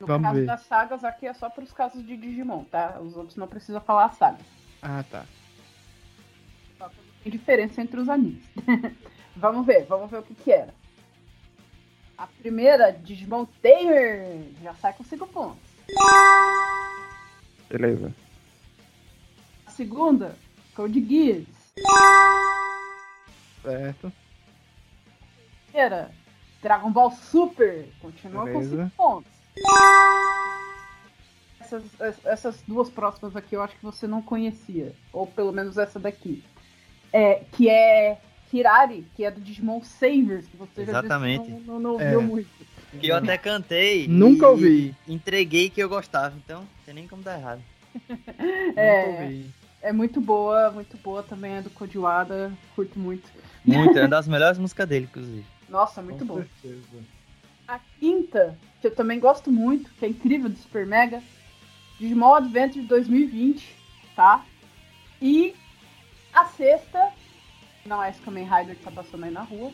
[0.00, 0.46] No Vamos caso ver.
[0.46, 2.98] das sagas, aqui é só para os casos de Digimon, tá?
[2.98, 4.38] Os outros não precisa falar a saga.
[4.80, 5.26] Ah, tá.
[6.78, 6.90] Só
[7.22, 8.42] tem diferença entre os animes.
[9.36, 10.72] vamos ver, vamos ver o que que era.
[12.16, 15.65] A primeira, Digimon Tamer, já sai com 5 pontos.
[17.68, 18.14] Beleza.
[19.66, 20.36] A segunda,
[20.74, 21.46] Code Geass.
[23.62, 24.06] Certo.
[24.06, 26.10] A primeira,
[26.62, 28.76] Dragon Ball Super, continua Beleza.
[28.76, 29.32] com 5 pontos.
[31.60, 34.94] Essas, essas duas próximas aqui eu acho que você não conhecia.
[35.12, 36.44] Ou pelo menos essa daqui.
[37.12, 38.20] É, que é
[38.50, 41.50] Kirari, que é do Digimon Savers, que você Exatamente.
[41.50, 42.04] já não, não, não é.
[42.16, 42.48] ouviu muito.
[43.00, 44.06] Que eu até cantei.
[44.08, 44.94] Nunca ouvi.
[45.06, 47.62] Entreguei que eu gostava, então não tem nem como dar errado.
[48.76, 49.42] é,
[49.82, 53.28] é muito boa, muito boa também, é do Kodiwada, curto muito.
[53.64, 55.44] Muito, é uma das melhores músicas dele, inclusive.
[55.68, 56.44] Nossa, muito Com bom.
[56.62, 57.04] Certeza.
[57.66, 61.22] A quinta, que eu também gosto muito, que é incrível do Super Mega,
[61.98, 63.74] Digimon Adventure 2020,
[64.14, 64.44] tá?
[65.20, 65.54] E
[66.32, 67.12] a sexta,
[67.84, 69.72] não é esse Kamen Rider que tá passando aí na rua.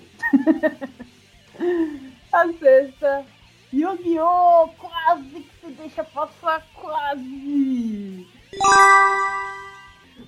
[2.33, 3.27] a sexta,
[3.73, 4.69] Yu-Gi-Oh!
[4.79, 8.27] Quase que se deixa passar, quase!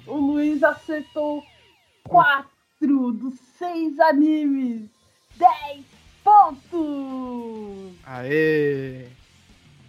[0.06, 1.42] O Luiz acertou
[2.06, 4.88] quatro dos seis animes.
[5.36, 5.84] 10
[6.22, 7.94] pontos!
[8.04, 9.08] Aê!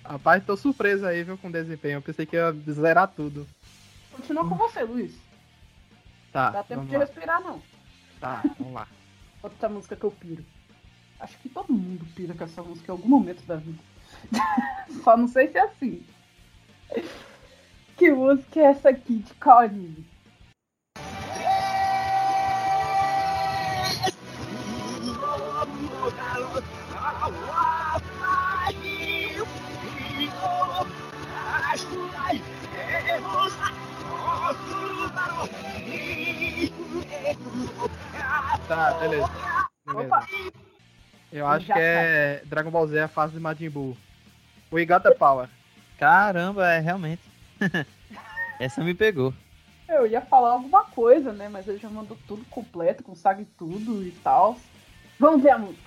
[0.03, 1.97] Rapaz, tô surpreso aí, viu, com o desempenho.
[1.97, 3.45] Eu pensei que ia zerar tudo.
[4.11, 5.13] Continua com você, Luiz.
[6.31, 6.51] Tá.
[6.51, 6.99] Dá tempo de lá.
[6.99, 7.61] respirar, não.
[8.19, 8.87] Tá, vamos lá.
[9.43, 10.45] Outra música que eu piro.
[11.19, 13.79] Acho que todo mundo pira com essa música em algum momento da vida.
[15.03, 16.03] Só não sei se é assim.
[17.97, 20.05] Que música é essa aqui de anime?
[38.67, 39.29] Tá, beleza.
[39.85, 40.07] beleza.
[40.07, 40.64] Opa!
[41.35, 43.97] Eu acho que é Dragon Ball Z a fase de Majin Buu.
[44.71, 45.49] O Igata Power.
[45.99, 47.21] Caramba, é realmente.
[48.57, 49.33] Essa me pegou.
[49.89, 51.49] Eu ia falar alguma coisa, né?
[51.49, 54.57] Mas ele já mandou tudo completo, com saga e tudo e tal.
[55.19, 55.83] Vamos ver a música.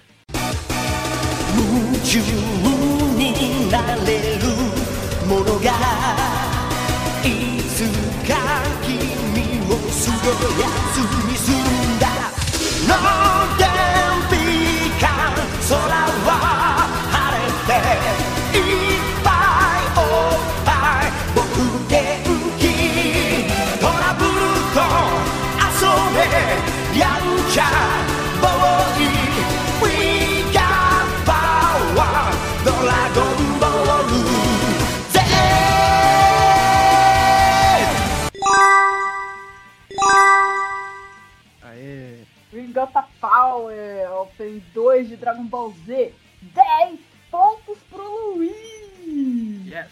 [12.88, 13.27] 夢
[42.78, 46.14] Ringota Power, Open 2 de Dragon Ball Z.
[46.40, 49.66] 10 pontos pro Luiz!
[49.66, 49.90] Yes.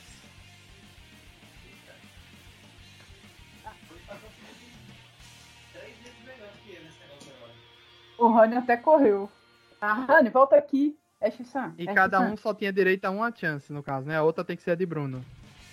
[8.16, 9.28] O Rani até correu.
[9.80, 10.97] Ah, Rani, volta aqui.
[11.20, 11.74] É X-San.
[11.76, 14.16] E é cada um só tinha direito a uma chance, no caso, né?
[14.16, 15.24] A outra tem que ser a de Bruno.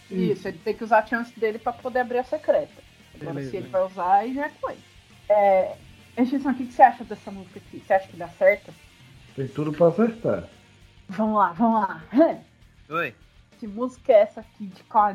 [0.09, 2.73] Isso, ele tem que usar a chance dele pra poder abrir a secreta.
[3.15, 3.51] Agora, Beleza.
[3.51, 4.83] se ele vai usar, aí já é com ele.
[5.29, 5.77] É,
[6.15, 7.79] X-San, o que que você acha dessa música aqui?
[7.85, 8.73] Você acha que dá certo?
[9.35, 10.47] Tem tudo pra acertar.
[11.09, 12.03] Vamos lá, vamos lá.
[12.89, 13.15] Oi.
[13.59, 15.05] que música é essa aqui de qual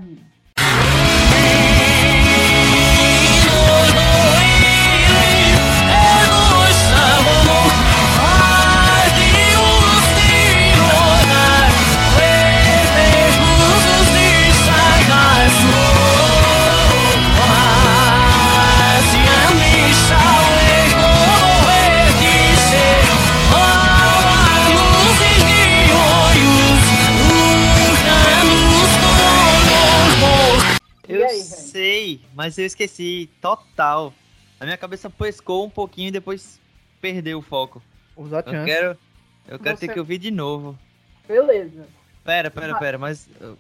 [32.17, 33.29] sei, mas eu esqueci.
[33.41, 34.13] Total.
[34.61, 36.59] A minha cabeça pescou um pouquinho e depois
[37.01, 37.83] perdeu o foco.
[38.17, 38.67] Usa a Eu chance.
[38.67, 38.99] quero.
[39.47, 40.79] Eu quero Você- ter que ouvir de novo.
[41.27, 41.87] Beleza.
[42.25, 42.81] Pera, pera, Vai.
[42.81, 43.29] pera, mas.
[43.41, 43.59] eu-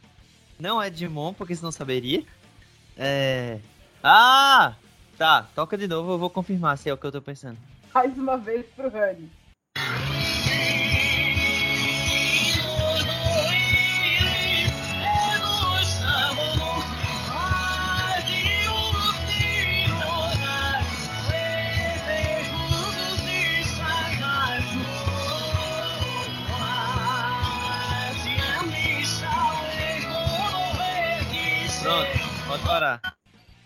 [0.59, 2.25] Não é Digimon, porque senão saberia.
[2.97, 3.61] É.
[4.03, 4.75] Ah!
[5.17, 7.57] Tá, toca de novo, eu vou confirmar se é o que eu tô pensando.
[7.95, 9.31] Mais uma vez pro Rani.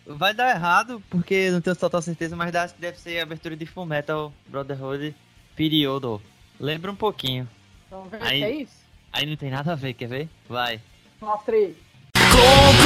[0.06, 3.56] Vai dar errado, porque não tenho total certeza, mas acho que deve ser a abertura
[3.56, 5.14] de Full Metal Brotherhood
[5.54, 6.20] Periodo.
[6.58, 7.48] Lembra um pouquinho.
[7.90, 8.38] Vamos ver Aí.
[8.38, 8.82] se é isso?
[9.12, 10.28] Aí não tem nada a ver, quer ver?
[10.48, 10.80] Vai.
[11.20, 11.76] Mostra aí.
[12.32, 12.81] 心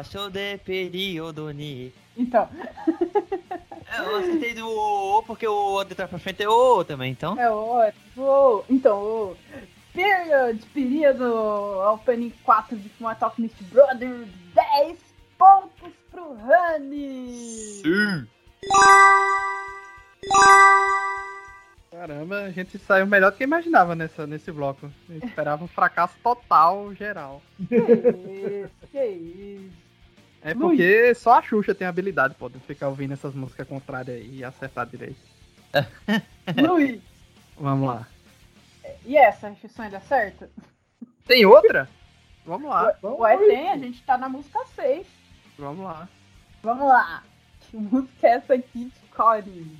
[0.00, 1.92] Baixou de período ni.
[2.16, 2.48] Então,
[3.92, 7.12] É, eu acertei do O porque o O de trás pra frente é O também,
[7.12, 7.38] então.
[7.38, 7.82] é o.
[7.82, 9.36] é o- Então, o.
[9.92, 11.24] Period, período,
[11.92, 14.24] opening 4 de Fullmetal Alchemist Brother,
[14.54, 14.98] 10
[15.36, 17.34] pontos pro Rani!
[17.82, 18.26] Sim.
[21.90, 24.90] Caramba, a gente saiu melhor do que imaginava nessa, nesse bloco.
[25.10, 27.42] Eu esperava um fracasso total, geral.
[27.68, 29.89] Que isso, que isso.
[30.42, 34.38] É porque só a Xuxa tem habilidade, pô, de ficar ouvindo essas músicas contrárias aí
[34.38, 35.20] e acertar direito.
[36.56, 37.00] Luiz,
[37.58, 38.06] Vamos lá.
[39.04, 39.46] e essa?
[39.46, 40.50] A restrição ainda certa?
[41.26, 41.88] Tem outra?
[42.44, 42.96] Vamos lá.
[43.02, 45.06] Ué, tem, a gente tá na música 6.
[45.58, 46.08] Vamos lá.
[46.62, 47.22] Vamos lá.
[47.60, 49.78] Que música é essa aqui de Corinne?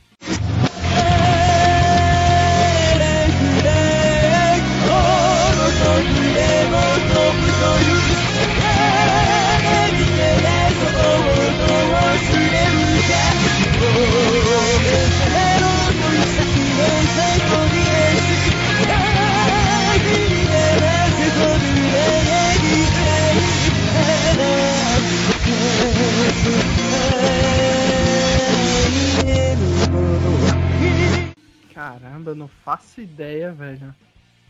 [31.81, 33.95] Caramba, eu não faço ideia, velho.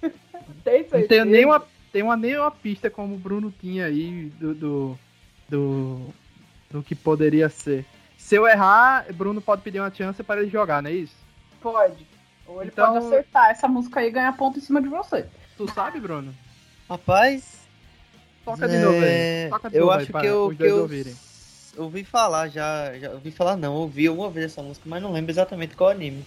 [0.65, 4.99] Tem Não tenho nenhuma, tem uma, nenhuma pista como o Bruno tinha aí do, do,
[5.49, 6.07] do,
[6.73, 7.87] do que poderia ser.
[8.19, 11.15] Se eu errar, Bruno pode pedir uma chance para ele jogar, não é isso?
[11.61, 12.05] Pode.
[12.49, 15.25] Ou ele Então- pode acertar essa música aí e ganhar ponto em cima de você.
[15.57, 16.35] Tu sabe, Bruno?
[16.89, 17.61] Rapaz,
[18.45, 19.05] Toca de novo aí.
[19.05, 21.15] é, Toca de eu novo aí acho para que eu, que eu ouvirem.
[21.77, 23.11] ouvi falar já, já.
[23.13, 26.25] Ouvi falar não, ouvi alguma vez essa música, mas não lembro exatamente qual anime.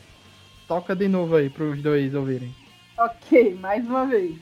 [0.68, 2.54] Toca de novo aí para os dois ouvirem.
[2.98, 4.36] Ok, mais uma vez.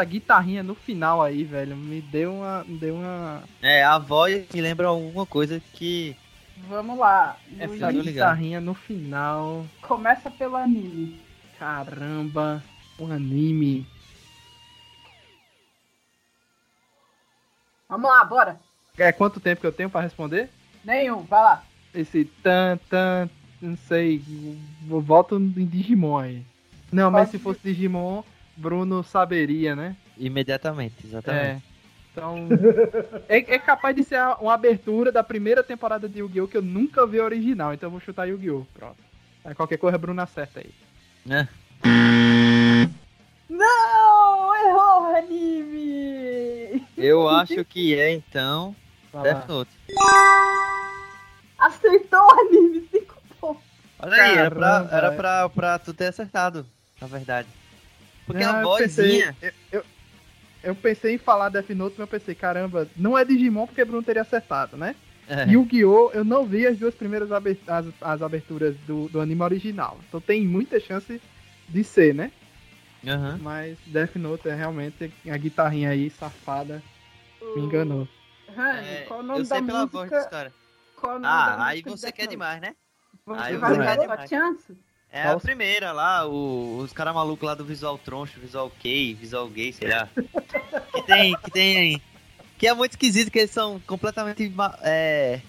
[0.00, 2.64] Essa guitarrinha no final aí, velho, me deu uma.
[2.64, 3.42] Me deu uma.
[3.60, 6.16] É, a voz me lembra alguma coisa que.
[6.68, 7.36] Vamos lá.
[7.58, 8.04] Essa Luiz, tô ligado.
[8.04, 9.66] guitarrinha no final.
[9.82, 11.20] começa pelo anime.
[11.58, 12.64] Caramba,
[12.98, 13.86] um anime.
[17.86, 18.58] Vamos lá, bora.
[18.96, 20.48] É quanto tempo que eu tenho pra responder?
[20.82, 21.64] Nenhum, vai lá.
[21.94, 23.28] Esse tan, tan,
[23.60, 24.22] não sei.
[24.88, 26.42] Eu volto em Digimon aí.
[26.90, 28.22] Não, mas Pode se fosse Digimon,
[28.60, 29.96] Bruno saberia, né?
[30.18, 31.44] Imediatamente, exatamente.
[31.44, 31.62] É.
[32.12, 32.48] Então.
[33.28, 36.48] é, é capaz de ser uma abertura da primeira temporada de Yu-Gi-Oh!
[36.48, 38.66] que eu nunca vi original, então eu vou chutar Yu-Gi-Oh!
[38.74, 38.98] Pronto.
[39.44, 40.70] Aí qualquer coisa, Bruno acerta aí.
[41.24, 41.48] Né?
[43.48, 44.54] Não!
[44.56, 46.86] Errou o anime!
[46.98, 48.76] Eu acho que é então.
[49.10, 49.32] Vai lá.
[49.32, 49.70] Death Note.
[51.58, 53.62] Acertou o anime, cinco pontos.
[53.98, 55.16] Olha aí, era, pra, Caramba, era é.
[55.16, 56.66] pra, pra tu ter acertado,
[57.00, 57.48] na verdade.
[58.30, 59.36] Porque Não, a eu pensei- vozinha.
[59.42, 59.84] eu, eu,
[60.62, 64.04] eu pensei em falar Death Note, mas eu pensei, caramba, não é Digimon porque Bruno
[64.04, 64.94] teria acertado, né?
[65.28, 66.10] É, Yu-Gi-Oh!
[66.12, 69.98] eu não vi as duas primeiras aber- as, as aberturas do, do anime original.
[70.08, 71.20] Então tem muita chance
[71.68, 72.30] de ser, né?
[73.04, 73.38] aham.
[73.42, 76.80] Mas Death Note é realmente a guitarrinha aí, safada,
[77.56, 78.06] me enganou.
[78.56, 80.30] É, qual o nome eu da sei pela voz dos música?
[80.30, 80.52] caras.
[80.96, 82.30] Qual o nome da Ah, aí você quer Note?
[82.32, 82.76] demais, né?
[83.26, 84.30] Você Aí vai dar demais.
[84.30, 84.76] chance?
[85.12, 89.48] É a primeira lá, o- os caras malucos lá do Visual Troncho, Visual K, Visual
[89.48, 90.08] Gay, sei lá.
[90.94, 92.02] que tem, que tem.
[92.56, 95.40] Que é muito esquisito, que eles são completamente é,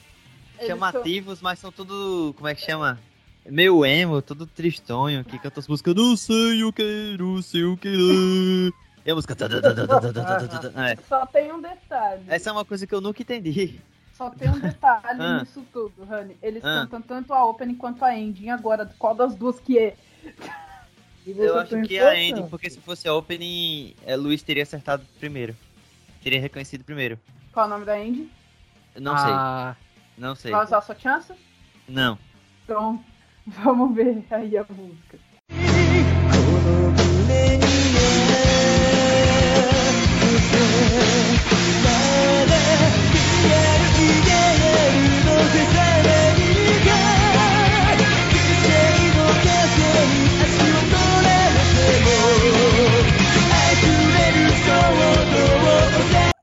[0.58, 2.34] Eles chamativos, mas são tudo.
[2.38, 3.00] Como é que chama?
[3.46, 7.76] Meio emo, tudo tristonho, que canta as músicas Não sei o que, não sei o
[7.78, 8.72] que.
[9.06, 9.36] E a música.
[9.38, 9.50] São-
[11.10, 12.24] Só tem um detalhe.
[12.28, 13.80] Essa é uma coisa que eu nunca entendi.
[14.22, 15.40] Só tem um detalhe Ah.
[15.40, 16.38] nisso tudo, Rani.
[16.44, 16.82] Eles Ah.
[16.82, 18.50] cantam tanto a opening quanto a ending.
[18.52, 19.96] Agora, qual das duas que é?
[21.26, 25.04] Eu acho que pensou, a ending, porque se fosse a opening, é, Luiz teria acertado
[25.20, 25.56] primeiro.
[26.22, 27.20] Teria reconhecido primeiro.
[27.52, 28.30] Qual é o nome da ending?
[28.96, 29.76] Não sei, Ah,
[30.16, 30.52] não sei.
[30.52, 31.34] Vai usar a sua chance?
[31.90, 32.16] Não.
[32.64, 33.04] Então,
[33.48, 35.18] vamos ver aí a música.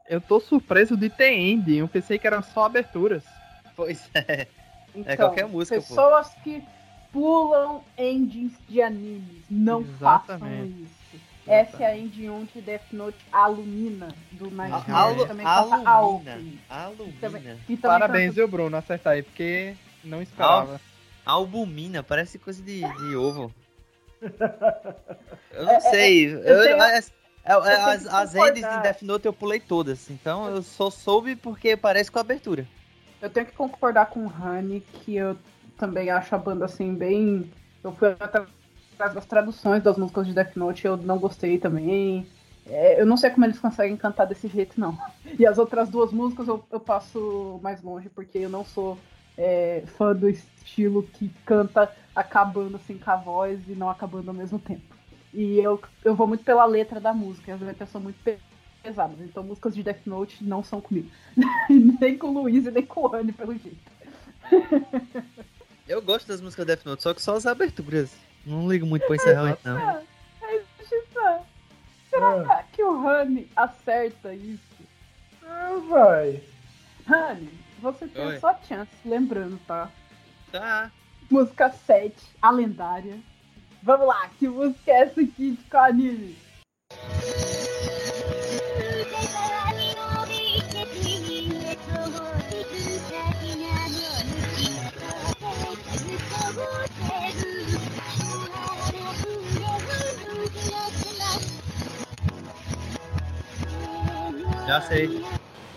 [0.09, 1.79] Eu tô surpreso de ter ending.
[1.79, 3.23] Eu pensei que eram só aberturas.
[3.77, 4.47] Pois é.
[4.95, 5.83] Então, qualquer música, pô.
[5.83, 6.63] Pessoas que
[7.13, 9.45] pulam endings de animes.
[9.51, 10.83] Não façam Exatamente.
[10.83, 10.99] isso.
[11.47, 14.99] Essa é a ending 1 de Death Note Alumina, do Night Game.
[14.99, 16.01] Alu- também Alumina.
[16.01, 16.59] opening.
[16.69, 17.57] Alumina.
[17.69, 18.77] E também Parabéns, viu, Bruno?
[18.77, 19.75] Acertar aí, porque
[20.05, 20.79] não esperava.
[21.25, 23.51] Albumina, parece coisa de, de ovo.
[25.53, 26.27] Eu não É, sei.
[26.35, 27.03] eu Eu- tenho-
[27.57, 30.11] as, é- é- as, as endings de Death Note eu pulei todas.
[30.11, 32.67] Então eu só soube porque parece com a abertura.
[33.21, 35.37] Eu tenho que concordar com o Hani que eu
[35.77, 37.51] também acho a banda assim bem.
[37.83, 38.49] Eu fui atrás
[39.15, 42.27] das traduções das músicas de Death Note, eu não gostei também.
[42.67, 44.99] É, eu não sei como eles conseguem cantar desse jeito, não.
[45.39, 48.99] E as outras duas músicas eu, eu passo mais longe, porque eu não sou
[49.39, 54.35] é, fã do estilo que canta acabando assim com a voz e não acabando ao
[54.35, 54.98] mesmo tempo.
[55.33, 58.19] E eu, eu vou muito pela letra da música, as letras são muito
[58.83, 59.21] pesadas.
[59.21, 61.11] Então músicas de Death Note não são comigo.
[62.01, 63.79] nem com o Luiz e nem com o Anne, pelo jeito.
[65.87, 68.17] eu gosto das músicas Death Note, só que só as aberturas.
[68.47, 69.79] Não ligo muito pro encerramento, não.
[69.79, 70.05] É,
[70.43, 70.65] é,
[72.09, 72.65] Será ah.
[72.73, 74.79] que o Rani acerta isso?
[75.45, 76.43] Ah, vai.
[77.07, 77.51] Rani,
[77.81, 78.39] você tem Oi.
[78.39, 79.91] só chance, lembrando, tá?
[80.51, 80.91] Tá.
[81.31, 83.19] Música 7, a lendária.
[83.83, 86.37] Vamos lá, que música é essa aqui de?
[104.67, 105.25] Já sei.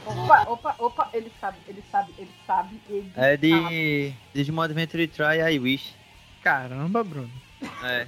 [0.06, 4.16] Opa, opa, opa, ele sabe, ele sabe, ele sabe, ele É de sabe.
[4.34, 5.94] Digimon Adventure Try I Wish.
[6.44, 7.51] Caramba, Bruno.
[7.84, 8.08] É.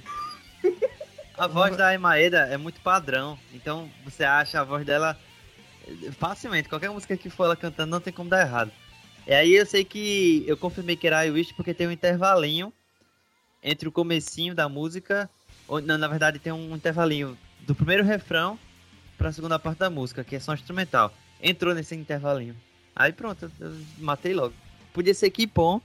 [1.36, 5.18] A voz da Emaeda é muito padrão, então você acha a voz dela
[6.18, 6.68] facilmente.
[6.68, 8.70] Qualquer música que for ela cantando não tem como dar errado.
[9.26, 12.72] E aí eu sei que eu confirmei que era I Wish porque tem um intervalinho
[13.62, 15.28] entre o comecinho da música,
[15.66, 18.58] ou não, na verdade tem um intervalinho do primeiro refrão
[19.16, 21.12] pra segunda parte da música, que é só instrumental.
[21.42, 22.54] Entrou nesse intervalinho.
[22.94, 24.54] Aí pronto, eu matei logo.
[24.92, 25.80] Podia ser Kipon,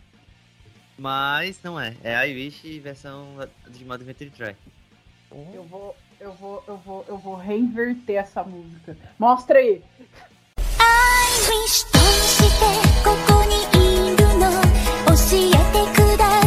[1.00, 1.96] mas não é.
[2.04, 3.36] É I Wish versão
[3.70, 4.60] de Modern Adventure Track.
[5.54, 8.98] Eu vou, eu vou, eu vou, eu vou reinverter essa música.
[9.18, 9.82] Mostra aí.
[10.58, 11.86] I wish
[16.22, 16.39] あ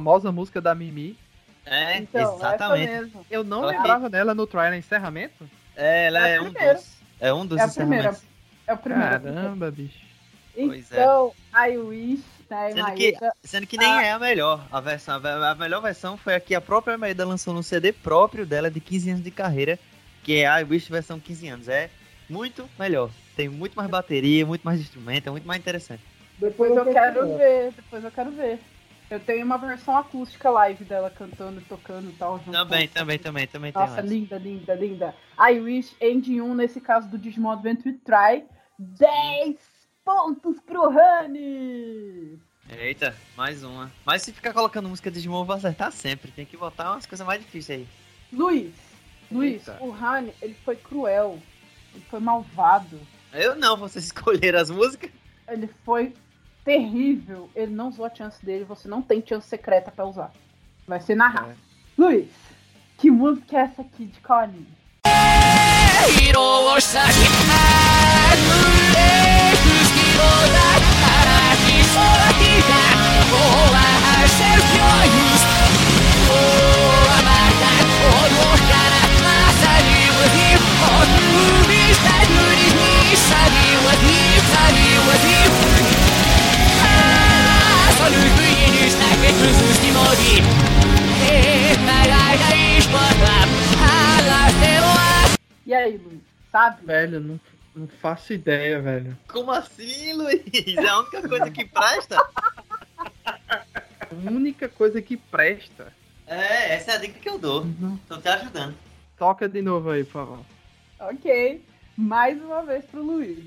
[0.00, 1.16] famosa música da Mimi.
[1.66, 3.12] É, então, exatamente.
[3.30, 3.76] Eu não okay.
[3.76, 5.48] lembrava dela no Trial Encerramento.
[5.76, 7.00] É, ela é, é um dos.
[7.20, 8.16] É um dos é a primeira.
[8.66, 9.20] É o primeiro.
[9.20, 10.10] Caramba, bicho.
[10.56, 11.70] Então, é.
[11.70, 14.02] I wish, né, sendo que, sendo que nem a...
[14.02, 15.20] é a melhor a versão.
[15.24, 18.80] A melhor versão foi a que a própria Maeda lançou no CD próprio dela de
[18.80, 19.78] 15 anos de carreira,
[20.24, 21.68] que é a I Wish versão 15 anos.
[21.68, 21.88] É
[22.28, 23.10] muito melhor.
[23.36, 26.02] Tem muito mais bateria, muito mais instrumento, é muito mais interessante.
[26.38, 28.58] Depois eu quero ver, depois eu quero ver.
[29.10, 32.38] Eu tenho uma versão acústica live dela cantando, tocando e tal.
[32.38, 34.10] Também, também, também, também Nossa, tem.
[34.10, 35.14] Linda, linda, linda.
[35.36, 38.44] I Wish End 1, nesse caso do Digimon Adventure Try.
[38.78, 39.56] 10
[40.04, 42.38] pontos pro Rani!
[42.68, 43.90] Eita, mais uma.
[44.06, 46.30] Mas se ficar colocando música de Digimon, eu vou acertar sempre.
[46.30, 47.88] Tem que botar umas coisas mais difíceis aí.
[48.32, 48.72] Luiz,
[49.28, 51.36] Luiz, o Rani, ele foi cruel.
[51.92, 53.00] Ele foi malvado.
[53.32, 55.10] Eu não, vocês escolheram as músicas?
[55.48, 56.14] Ele foi
[56.64, 60.32] terrível, ele não usou a chance dele, você não tem chance secreta para usar.
[60.86, 61.50] Vai ser na raça.
[61.50, 61.56] É.
[61.96, 62.30] Luiz,
[62.98, 64.80] que música é essa aqui de qual anime?
[95.70, 96.20] E aí, Luiz?
[96.50, 96.84] Sabe?
[96.84, 97.40] Velho, não,
[97.76, 99.16] não faço ideia, velho.
[99.28, 100.42] Como assim, Luiz?
[100.76, 102.16] É a única coisa que presta?
[103.24, 105.92] a única coisa que presta.
[106.26, 107.62] É, essa é a dica que eu dou.
[107.62, 107.96] Uhum.
[108.08, 108.74] Tô te ajudando.
[109.16, 110.40] Toca de novo aí, por favor.
[110.98, 111.64] Ok.
[111.96, 113.44] Mais uma vez pro Luiz.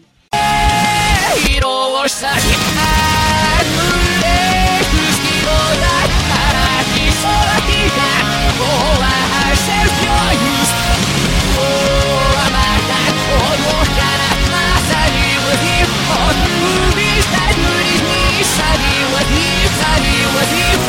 [1.53, 2.41] Írország
[3.57, 6.11] Átülnék tűzkirodát
[6.75, 8.25] Át is szalakítát
[8.59, 9.17] Hová
[9.65, 10.69] sem jajúz
[11.55, 15.87] Hová mártát Hol mostanát Mászani vagy hív.
[16.23, 20.79] A tűzis Tegyőriz Níszani vagy hív Száni vagy hív.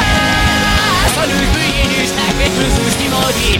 [0.00, 3.52] Hászani bűjén is Neked közös kimadi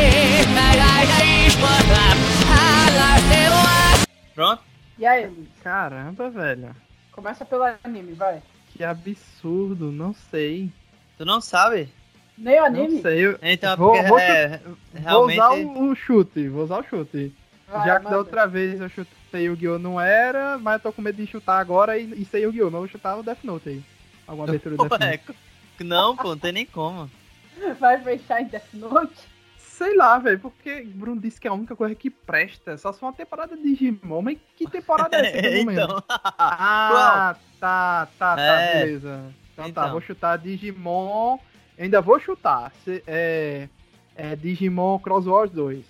[0.00, 2.16] Én megállj, ne is parlám
[2.50, 3.13] Hálám
[4.34, 4.62] Pronto?
[4.98, 5.48] E aí, Luiz?
[5.62, 6.74] Caramba, velho.
[7.12, 8.42] Começa pelo anime, vai.
[8.72, 10.70] Que absurdo, não sei.
[11.16, 11.88] Tu não sabe?
[12.36, 12.94] Nem o anime?
[12.94, 13.26] Não sei.
[13.26, 13.38] Eu...
[13.40, 14.60] Então, vou, porque, vou, é,
[14.94, 15.38] realmente...
[15.38, 17.32] vou usar o, chute, vou usar o chute.
[17.68, 20.92] Vai, Já que da outra vez eu chutei o Guiô não era, mas eu tô
[20.92, 23.22] com medo de chutar agora e, e sei o Guiô, mas eu vou chutar o
[23.22, 23.82] Death Note aí.
[24.26, 25.38] Alguma abertura do Death Note.
[25.80, 27.10] Não, pô, não tem nem como.
[27.78, 29.33] vai fechar em Death Note?
[29.76, 32.76] Sei lá, velho, porque Bruno disse que é a única coisa que presta.
[32.78, 35.58] Só se for uma temporada de Digimon, mas que temporada é essa?
[35.72, 36.02] então.
[36.38, 38.84] Ah, tá, tá, tá, É.
[38.84, 39.20] beleza.
[39.52, 39.90] Então, tá, Então.
[39.90, 41.38] vou chutar Digimon.
[41.76, 42.72] Ainda vou chutar.
[42.84, 43.68] Se- é,
[44.14, 45.84] é Digimon Cross Wars 2.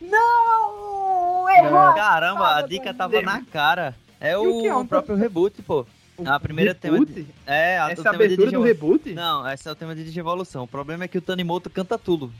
[0.00, 1.48] Não!
[1.50, 1.94] Errou!
[1.94, 3.94] Caramba, a dica tava na cara.
[4.20, 5.86] É E o que é o próprio reboot, pô.
[6.17, 7.13] O A primeira tema reboot?
[7.13, 9.13] de- É, a, Essa o tema de abertura do Digimon- reboot?
[9.13, 10.63] Não, esse é o tema de Digivolução.
[10.63, 12.31] O problema é que o Tanimoto canta tudo.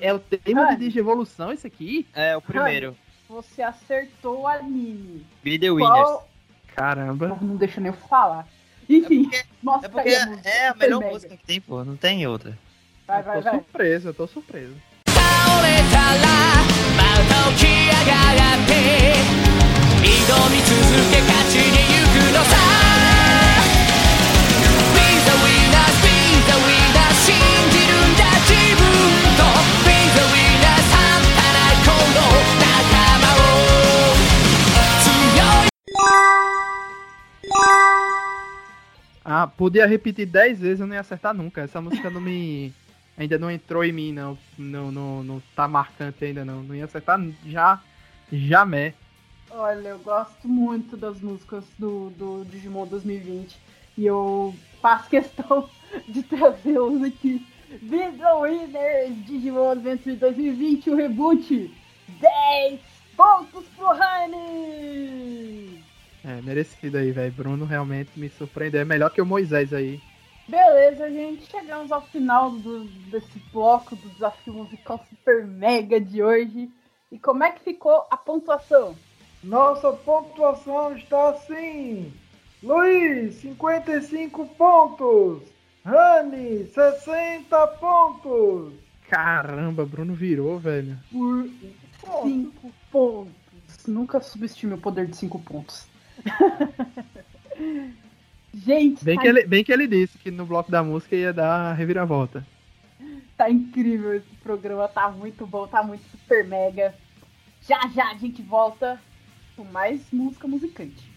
[0.00, 0.74] É o tema Ah.
[0.74, 2.06] de Digivolução esse aqui?
[2.14, 2.96] É o primeiro.
[3.28, 5.24] Você acertou o anime.
[5.42, 5.92] Be the Winners.
[5.92, 6.28] Qual...
[6.74, 7.38] Caramba.
[7.40, 8.46] Não deixa nem eu falar.
[8.88, 10.48] Enfim, porque- mostra É porque aí a música.
[10.48, 11.12] é a Super melhor mega.
[11.12, 11.84] música que tem, pô.
[11.84, 12.58] Não tem outra.
[13.06, 13.52] Vai, Eu vai, tô vai.
[13.54, 14.74] surpreso, eu tô surpreso.
[15.06, 16.28] 倒れたら
[16.96, 18.72] また起き上がって
[20.02, 20.72] 挑み続
[21.12, 21.65] け勝ち
[39.29, 41.61] Ah, podia repetir 10 vezes, eu não ia acertar nunca.
[41.61, 42.73] Essa música não me.
[43.17, 44.37] Ainda não entrou em mim, não.
[44.57, 46.63] Não, não, não tá marcante ainda, não.
[46.63, 47.79] Não ia acertar já.
[48.31, 48.93] Jamais.
[49.57, 53.57] Olha, eu gosto muito das músicas do, do Digimon 2020.
[53.97, 55.67] E eu faço questão
[56.07, 57.39] de trazê-los aqui.
[57.81, 61.71] Be the Winner Digimon Adventure 2020, o reboot.
[62.07, 62.79] 10
[63.15, 65.81] pontos pro Rani!
[66.23, 67.33] É, merecido aí, velho.
[67.33, 68.81] Bruno realmente me surpreendeu.
[68.81, 69.99] É melhor que o Moisés aí.
[70.47, 71.45] Beleza, gente.
[71.49, 76.69] Chegamos ao final do- desse bloco do desafio musical super mega de hoje.
[77.11, 79.06] E como é que ficou a pontuação?
[79.43, 82.11] Nossa pontuação está assim.
[82.61, 85.43] Luiz, 55 pontos.
[85.85, 88.73] Rani, 60 pontos.
[89.09, 90.97] Caramba, Bruno virou, velho.
[91.11, 91.49] Por
[92.23, 93.33] 5 pontos.
[93.87, 95.87] Nunca subestime o poder de 5 pontos.
[98.53, 101.31] gente, Bem tá, que, ele, bem que ele disse que no bloco da música ia
[101.31, 102.45] dar a reviravolta.
[103.37, 104.87] tá incrível esse programa.
[104.87, 106.93] Tá muito bom, tá muito super mega.
[107.61, 108.99] Já já a gente volta
[109.65, 111.16] mais música musicante.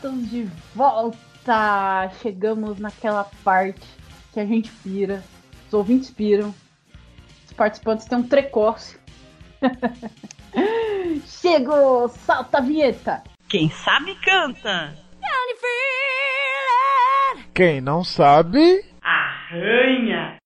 [0.00, 0.44] Estamos de
[0.74, 2.10] volta!
[2.22, 3.86] Chegamos naquela parte
[4.32, 5.22] que a gente pira,
[5.66, 6.54] os ouvintes piram,
[7.44, 8.98] os participantes têm um precócio.
[11.26, 12.08] Chegou!
[12.08, 13.22] Salta a vinheta!
[13.46, 14.96] Quem sabe canta.
[17.52, 20.38] Quem não sabe, Arranha.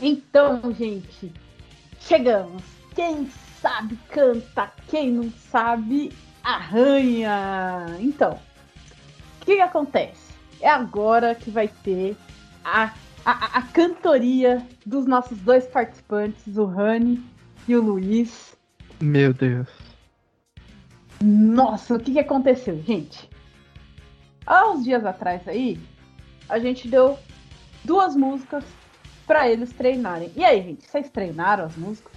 [0.00, 1.32] Então, gente,
[1.98, 2.62] chegamos.
[2.94, 3.28] Quem
[3.60, 7.96] sabe canta, quem não sabe arranha.
[8.00, 10.32] Então, o que, que acontece?
[10.60, 12.16] É agora que vai ter
[12.64, 12.92] a,
[13.24, 17.22] a, a cantoria dos nossos dois participantes, o Rani
[17.66, 18.56] e o Luiz.
[19.00, 19.68] Meu Deus.
[21.22, 23.28] Nossa, o que, que aconteceu, gente?
[24.46, 25.78] Há uns dias atrás aí,
[26.48, 27.18] a gente deu
[27.84, 28.64] duas músicas
[29.26, 30.32] para eles treinarem.
[30.34, 32.12] E aí, gente, vocês treinaram as músicas?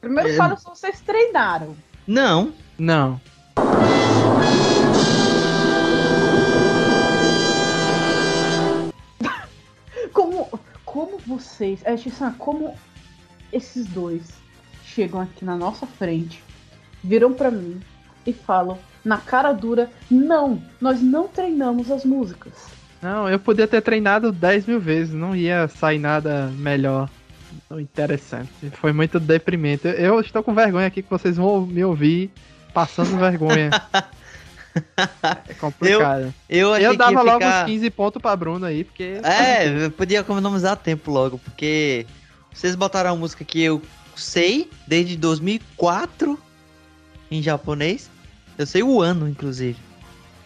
[0.00, 0.36] Primeiro É.
[0.36, 1.76] fala se vocês treinaram.
[2.06, 2.52] Não.
[2.78, 3.20] Não.
[10.12, 10.48] Como,
[10.84, 12.74] como vocês, é, Chissan, como
[13.52, 14.22] esses dois
[14.84, 16.42] chegam aqui na nossa frente,
[17.02, 17.80] viram pra mim
[18.26, 22.52] e falam na cara dura: não, nós não treinamos as músicas.
[23.02, 27.10] Não, eu podia ter treinado 10 mil vezes, não ia sair nada melhor.
[27.78, 28.50] Interessante.
[28.80, 29.86] Foi muito deprimente.
[29.86, 32.30] Eu estou com vergonha aqui que vocês vão me ouvir
[32.72, 33.70] passando vergonha.
[35.48, 36.34] É complicado.
[36.48, 37.62] Eu Eu, que dava logo ficar...
[37.62, 39.20] uns 15 pontos pra Bruno aí, porque.
[39.22, 42.06] É, eu podia economizar tempo logo, porque
[42.52, 43.80] vocês botaram uma música que eu
[44.14, 46.38] sei desde 2004
[47.30, 48.10] em japonês.
[48.58, 49.78] Eu sei o ano, inclusive.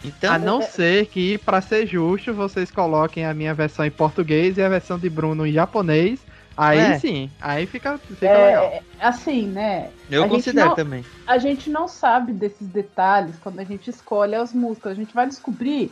[0.03, 4.57] Então, A não ser que, pra ser justo, vocês coloquem a minha versão em português
[4.57, 6.19] e a versão de Bruno em japonês.
[6.57, 6.99] Aí É.
[6.99, 8.63] sim, aí fica, fica legal.
[8.65, 9.89] É, assim, né?
[10.09, 11.05] eu a gente considero não- também.
[11.25, 14.91] A gente não sabe desses detalhes quando a gente escolhe as músicas.
[14.91, 15.91] A gente vai descobrir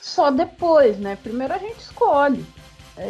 [0.00, 1.16] só depois, né?
[1.22, 2.44] Primeiro a gente escolhe.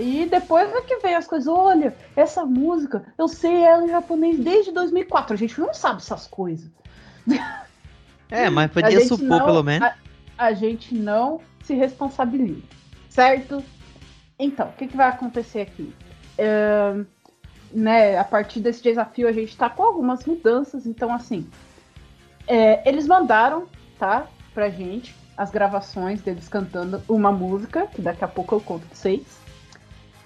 [0.00, 1.48] E depois é que vem as coisas.
[1.48, 5.34] Olha, essa música, eu sei ela em japonês desde 2004.
[5.34, 6.70] A gente não sabe essas coisas.
[8.32, 9.88] É, mas podia supor não- pelo menos.
[9.88, 9.94] A,
[10.38, 12.62] a gente não se responsabiliza,
[13.08, 13.64] certo?
[14.38, 15.92] Então, o que, que vai acontecer aqui?
[17.72, 21.48] Né, a partir desse desafio a gente tá com algumas mudanças, então assim,
[22.48, 28.28] é, eles mandaram, tá, pra gente as gravações deles cantando uma música, que daqui a
[28.28, 29.22] pouco eu conto pra vocês.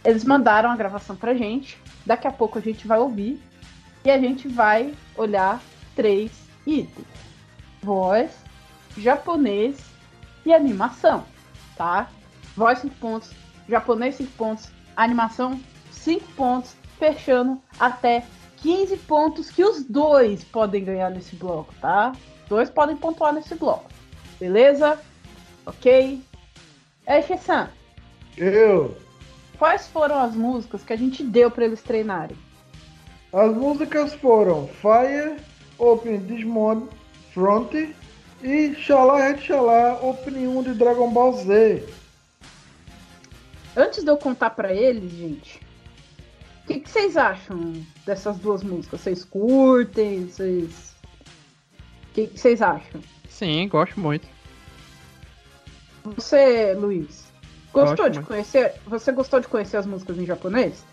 [0.05, 3.41] Eles mandaram a gravação pra gente, daqui a pouco a gente vai ouvir
[4.05, 5.61] e a gente vai olhar
[5.95, 6.33] três
[6.67, 7.07] itens:
[7.83, 8.31] voz,
[8.97, 9.79] japonês
[10.45, 11.25] e animação,
[11.77, 12.09] tá?
[12.57, 13.31] Voz 5 pontos,
[13.69, 15.61] japonês 5 pontos, animação
[16.05, 18.25] 5 pontos, fechando até
[18.59, 22.13] 15 pontos que os dois podem ganhar nesse bloco, tá?
[22.43, 23.91] Os dois podem pontuar nesse bloco.
[24.39, 24.99] Beleza?
[25.65, 26.23] Ok?
[27.07, 27.71] É, Shessan,
[28.37, 28.97] Eu.
[29.59, 32.37] quais foram as músicas que a gente deu pra eles treinarem?
[33.33, 35.37] As músicas foram Fire,
[35.79, 36.87] Open Digimon
[37.33, 37.73] Front
[38.43, 41.83] e Xalá Red Xalá, Open 1 de Dragon Ball Z.
[43.77, 45.61] Antes de eu contar pra eles, gente,
[46.65, 47.73] o que, que vocês acham
[48.07, 49.01] dessas duas músicas?
[49.01, 50.27] Vocês curtem?
[50.27, 50.95] Vocês.
[52.11, 53.01] O que, que vocês acham?
[53.29, 54.27] Sim, gosto muito.
[56.17, 57.25] Você, Luiz,
[57.73, 58.29] gostou Gosto de muito.
[58.29, 58.73] conhecer?
[58.87, 60.85] Você gostou de conhecer as músicas em japonês?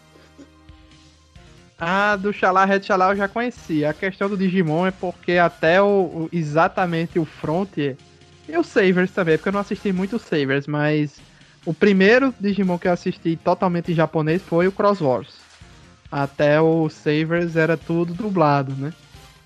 [1.79, 3.89] A do Xalá Red Xalá eu já conhecia.
[3.89, 7.97] A questão do Digimon é porque até o, o- exatamente o Frontier
[8.47, 11.19] e o Savers também, porque eu não assisti muito o Savers, mas
[11.65, 15.35] o primeiro Digimon que eu assisti totalmente em japonês foi o Cross Wars.
[16.11, 18.93] Até o Savers era tudo dublado, né?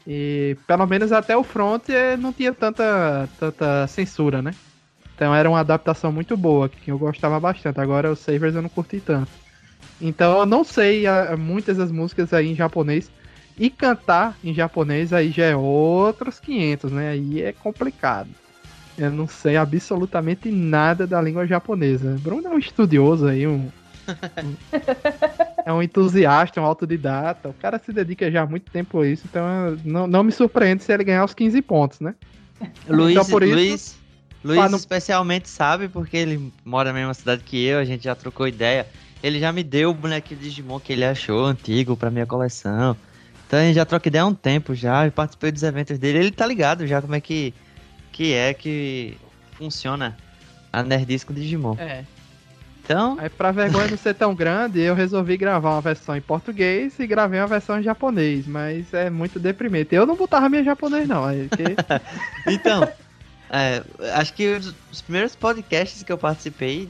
[0.07, 4.55] E pelo menos até o Frontier não tinha tanta, tanta censura, né?
[5.15, 7.79] Então era uma adaptação muito boa, que eu gostava bastante.
[7.79, 9.31] Agora o Savers eu não curti tanto.
[9.99, 13.11] Então eu não sei ah, muitas das músicas aí em japonês.
[13.57, 17.11] E cantar em japonês aí já é outros 500, né?
[17.11, 18.29] Aí é complicado.
[18.97, 22.17] Eu não sei absolutamente nada da língua japonesa.
[22.19, 23.71] Bruno é um estudioso aí, um-
[25.65, 27.49] é um entusiasta, um autodidata.
[27.49, 29.43] O cara se dedica já há muito tempo a isso, então
[29.83, 32.13] não, não me surpreende se ele ganhar os 15 pontos, né?
[32.87, 33.97] Luiz, Então, por isso- Luiz,
[34.43, 38.15] Luiz não- especialmente sabe, porque ele mora na mesma cidade que eu, a gente já
[38.15, 38.85] trocou ideia.
[39.23, 42.95] Ele já me deu o bonequinho de Digimon que ele achou antigo pra minha coleção.
[43.47, 46.19] Então a gente já troca ideia há um tempo já, eu participei dos eventos dele.
[46.19, 47.53] Ele tá ligado já como é que,
[48.11, 49.17] que é que
[49.53, 50.15] funciona
[50.71, 51.75] a Nerdice com Digimon.
[51.79, 52.03] É.
[52.85, 56.99] Então, Aí pra vergonha não ser tão grande, eu resolvi gravar uma versão em português
[56.99, 59.95] e gravei uma versão em japonês, mas é muito deprimente.
[59.95, 61.75] Eu não botava minha japonês não, aí que
[62.45, 62.87] Então,
[63.49, 63.83] é,
[64.13, 66.87] acho que os, os primeiros podcasts que eu participei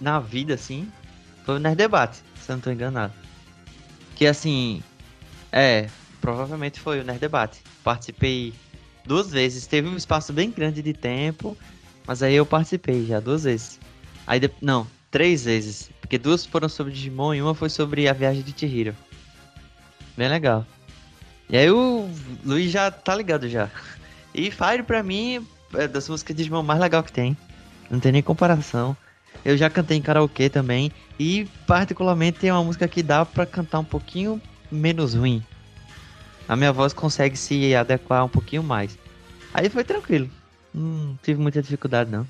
[0.00, 0.90] na vida, assim,
[1.44, 3.12] foi o Nerd Debate, se eu não tô enganado.
[4.16, 4.82] Que assim,
[5.52, 5.86] é,
[6.20, 7.60] provavelmente foi o Nerd Debate.
[7.84, 8.52] Participei
[9.06, 11.56] duas vezes, teve um espaço bem grande de tempo,
[12.06, 13.78] mas aí eu participei já duas vezes.
[14.26, 18.12] Aí, de- não, três vezes, porque duas foram sobre Digimon e uma foi sobre a
[18.12, 18.94] viagem de Chihiro.
[20.16, 20.66] Bem legal.
[21.48, 22.08] E aí o
[22.44, 23.70] Luiz já tá ligado já.
[24.34, 27.36] E Fire pra mim é das músicas de Digimon mais legal que tem.
[27.90, 28.96] Não tem nem comparação.
[29.44, 30.92] Eu já cantei em karaokê também.
[31.18, 34.40] E particularmente tem uma música que dá pra cantar um pouquinho
[34.70, 35.42] menos ruim.
[36.48, 38.98] A minha voz consegue se adequar um pouquinho mais.
[39.52, 40.30] Aí foi tranquilo.
[40.72, 42.26] Não tive muita dificuldade não.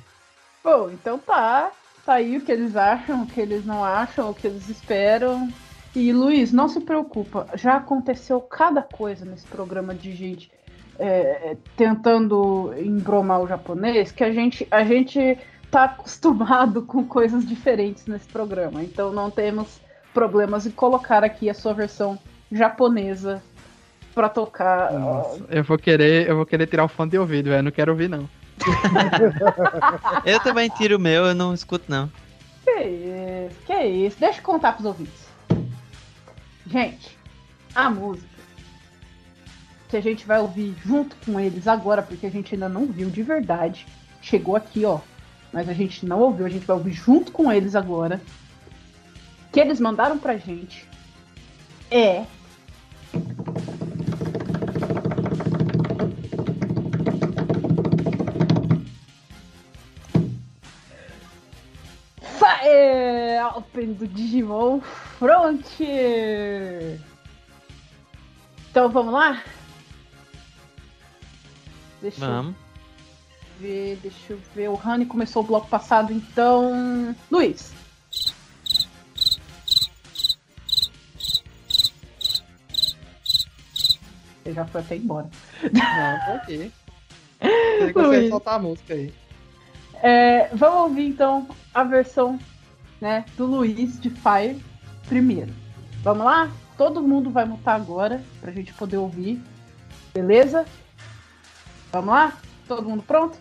[0.62, 1.72] Bom, então tá.
[2.08, 5.48] Aí o que eles acham, o que eles não acham, o que eles esperam.
[5.94, 10.50] E Luiz, não se preocupa, já aconteceu cada coisa nesse programa de gente
[10.98, 15.38] é, tentando embromar o japonês que a gente, a gente
[15.70, 18.82] tá acostumado com coisas diferentes nesse programa.
[18.82, 19.80] Então não temos
[20.12, 22.18] problemas em colocar aqui a sua versão
[22.50, 23.42] japonesa
[24.14, 24.92] pra tocar.
[24.92, 27.62] Nossa, eu vou querer, eu vou querer tirar o fone de ouvido, velho.
[27.62, 28.28] Não quero ouvir, não.
[30.24, 32.10] eu também tiro o meu, eu não escuto, não.
[32.64, 34.16] Que isso, que isso.
[34.18, 35.28] Deixa eu contar pros ouvintes.
[36.66, 37.18] Gente,
[37.74, 38.28] a música
[39.88, 43.08] que a gente vai ouvir junto com eles agora, porque a gente ainda não viu
[43.08, 43.86] de verdade.
[44.20, 45.00] Chegou aqui, ó.
[45.52, 48.20] Mas a gente não ouviu, a gente vai ouvir junto com eles agora.
[49.50, 50.86] Que eles mandaram pra gente
[51.90, 52.24] é
[62.58, 64.80] Fire Open do Digimon
[65.18, 66.98] Frontier.
[68.70, 69.42] Então vamos lá?
[72.02, 72.54] Deixa Vamos.
[72.54, 72.58] eu
[73.60, 74.68] ver, deixa eu ver.
[74.68, 77.14] O Rani começou o bloco passado, então.
[77.30, 77.72] Luiz.
[84.44, 85.28] Ele já foi até embora.
[85.62, 86.72] Não, tô aqui.
[87.40, 89.12] Você consegue soltar a música aí.
[90.02, 92.38] É, vamos ouvir então a versão
[93.00, 94.62] né, do Luiz de Fire
[95.08, 95.52] primeiro.
[96.02, 96.50] Vamos lá?
[96.76, 99.42] Todo mundo vai mutar agora pra gente poder ouvir.
[100.14, 100.64] Beleza?
[101.92, 102.32] Vamos lá?
[102.66, 103.38] Todo mundo pronto?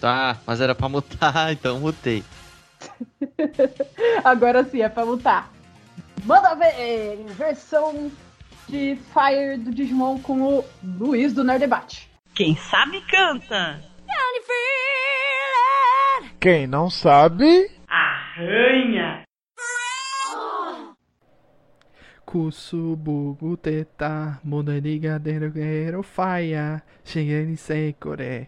[0.00, 2.22] Tá, mas era pra mutar, então mutei.
[4.22, 5.50] agora sim, é pra mutar.
[6.24, 7.24] Manda ver!
[7.36, 8.10] Versão
[8.68, 12.10] de Fire do Digimon com o Luiz do Nerd Debate.
[12.34, 13.80] Quem sabe canta.
[16.46, 17.72] Quem não sabe.
[17.88, 19.24] Arranha.
[22.24, 28.46] Kusubugu teta, muda ligadeiro guerreiro faia, cheguei em seikore.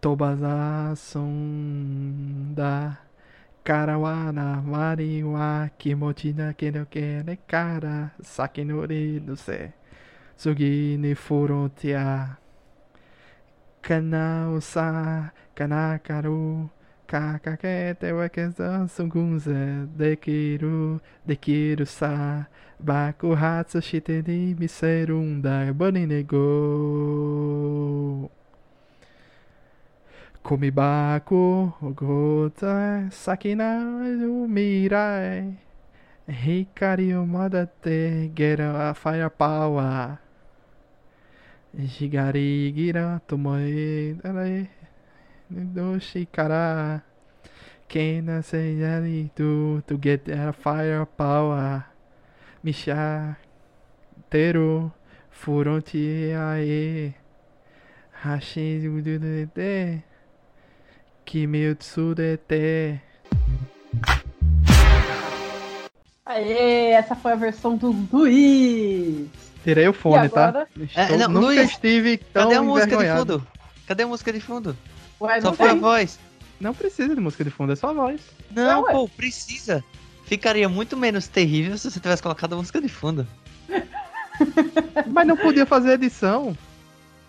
[0.00, 2.98] Tobasa sonda,
[3.64, 9.72] karawana mari wa kimochi da kero kere kara, saki no ri no se,
[10.36, 12.41] sugi ni furontia.
[13.82, 16.70] Kana usa, kana karu,
[17.08, 22.46] kakakete wa kesa sungunze, dekiru, dekiru sa,
[22.78, 26.46] baku hatsu shite ni miserunda, boni nego.
[30.44, 33.80] Komibaku, ogota, sakina
[34.48, 35.56] mirai.
[36.28, 40.18] Hikari o madate, get a firepower.
[41.72, 44.68] Shigari gira tomoe dare
[45.50, 47.02] do shikara
[47.88, 51.86] Kena seyari to to get a firepower
[52.62, 53.36] Misha
[54.30, 54.92] teru
[55.30, 57.14] furonti ae.
[58.22, 58.80] Hashi
[59.54, 60.02] de
[61.24, 63.00] Kimitsu de te
[66.24, 69.51] Aê, essa foi a versão do Luiz.
[69.62, 70.66] Tirei o fone, tá?
[70.94, 73.46] É, não, nunca Luiz, estive tão Cadê a música de fundo?
[73.86, 74.76] Cadê a música de fundo?
[75.20, 75.80] Ué, Só foi a tem.
[75.80, 76.18] voz.
[76.60, 78.20] Não precisa de música de fundo, é só a voz.
[78.50, 79.84] Não, pô, precisa.
[80.24, 83.26] Ficaria muito menos terrível se você tivesse colocado a música de fundo.
[85.06, 86.56] Mas não podia fazer edição.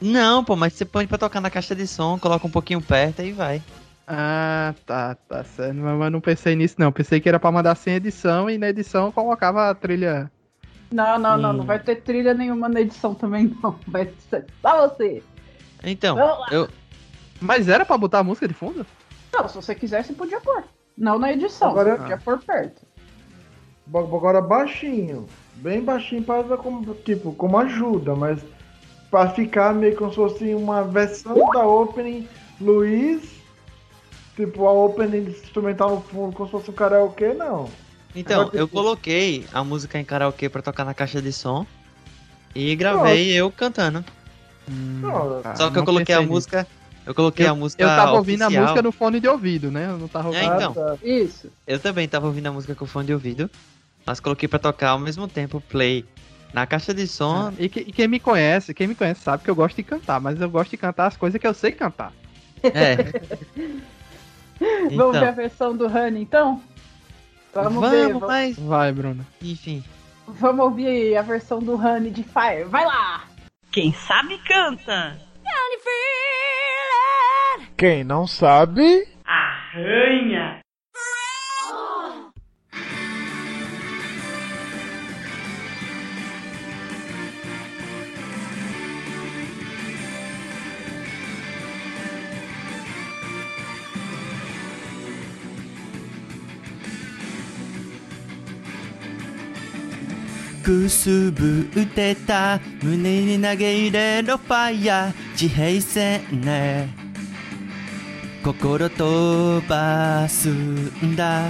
[0.01, 3.21] Não, pô, mas você põe pra tocar na caixa de som, coloca um pouquinho perto
[3.21, 3.61] e vai.
[4.05, 5.75] Ah, tá, tá certo.
[5.75, 6.91] Mas mas não pensei nisso, não.
[6.91, 10.29] Pensei que era pra mandar sem edição e na edição eu colocava a trilha.
[10.93, 11.53] Não, não, não, Hum.
[11.53, 13.75] não vai ter trilha nenhuma na edição também, não.
[13.87, 15.23] Vai ser só você.
[15.83, 16.17] Então,
[16.51, 16.69] eu.
[17.41, 18.85] Mas era pra botar a música de fundo?
[19.33, 20.63] Não, se você quiser, você podia pôr.
[20.95, 22.85] Não na edição, Agora- você podia pôr perto.
[23.91, 25.27] Agora baixinho.
[25.55, 28.39] Bem baixinho para ver como, tipo, como ajuda, mas
[29.09, 32.27] pra ficar meio como se fosse uma versão da opening
[32.61, 33.33] Luiz.
[34.35, 37.67] Tipo, a opening instrumental no fundo, como se fosse um karaokê, não.
[38.15, 41.65] Então, Agora eu coloquei a música em karaokê pra tocar na caixa de som.
[42.55, 44.03] E gravei eu cantando.
[45.41, 46.31] Tá, Só que eu coloquei a nisso.
[46.31, 46.67] música.
[47.05, 47.81] Eu coloquei a música.
[47.83, 48.63] Eu tava ouvindo a oficial.
[48.63, 49.87] música no fone de ouvido, né?
[49.89, 50.43] Eu não tava ouvindo.
[50.43, 50.71] É, então.
[50.77, 50.97] Ah, tá.
[51.03, 51.51] Isso.
[51.67, 53.49] Eu também tava ouvindo a música com fone de ouvido.
[54.05, 56.05] Mas coloquei pra tocar ao mesmo tempo play
[56.53, 57.47] na caixa de som.
[57.49, 59.83] Ah, E, que- e quem me conhece, quem me conhece sabe que eu gosto de
[59.83, 62.13] cantar, mas eu gosto de cantar as coisas que eu sei cantar.
[62.63, 62.95] É.
[64.95, 66.61] Vamos ver a Então, versão do Honey, então?
[67.53, 68.07] Vamos, vamos, ver.
[68.07, 68.59] Vamos, mas.
[68.59, 69.25] Vai, Bruno.
[69.41, 69.83] Enfim.
[70.27, 72.63] vamos ouvir a versão do Honey de Fire.
[72.65, 73.23] Vai lá!
[73.71, 75.17] Quem sabe canta.
[77.77, 79.07] Quem não sabe.
[79.25, 80.42] Arranha.
[100.63, 102.59] くすぶってた。
[102.81, 105.35] 胸に投げ入れろファイヤー。
[105.35, 106.89] 地平線ね。
[108.43, 111.49] 心飛ばすんだ。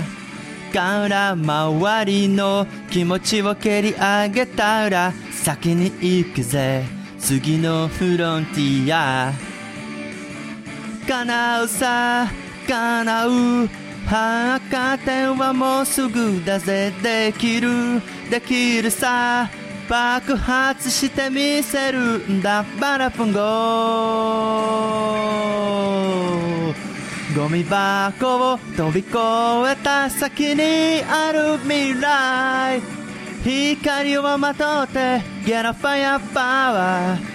[0.73, 6.83] から周りの気持ちを蹴り上げたら先に行くぜ。
[7.19, 9.31] 次のフロンティア。
[11.07, 12.27] 叶うさ
[12.67, 13.82] 叶う。
[14.05, 16.91] 博点はもうすぐだぜ。
[17.01, 18.01] できる。
[18.29, 19.49] できるさ
[19.89, 22.65] 爆発してみせるんだ。
[22.79, 23.39] バラフンゴ
[27.35, 29.17] ゴミ箱を飛び越
[29.69, 32.81] えた先にある未来。
[33.43, 37.32] 光をまとってゲラファイアパワー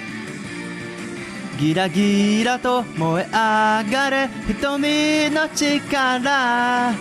[1.59, 6.93] ギラギラと燃え上がれ瞳の力。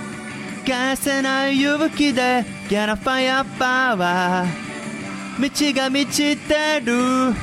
[0.66, 5.74] 消せない勇気でギャラファイアパワー。
[5.74, 7.34] 道が満ちてる。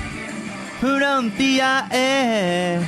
[0.80, 2.80] フロンティアへ。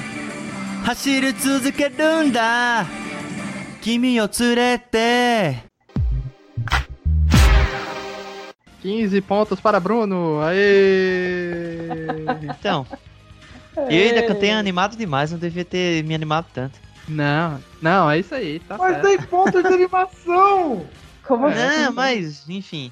[0.84, 2.84] 走り続けるんだ。
[3.80, 5.64] 君を連れて。
[8.82, 10.40] 15 pontos para Bruno.
[10.42, 11.88] Aê!
[12.42, 12.86] Então,
[13.76, 16.78] eu ainda cantei animado demais, não devia ter me animado tanto.
[17.08, 19.06] Não, não, é isso aí, tá Mas certo.
[19.06, 20.86] tem pontos de animação!
[21.22, 21.58] Como assim?
[21.58, 22.90] Não, mas, enfim.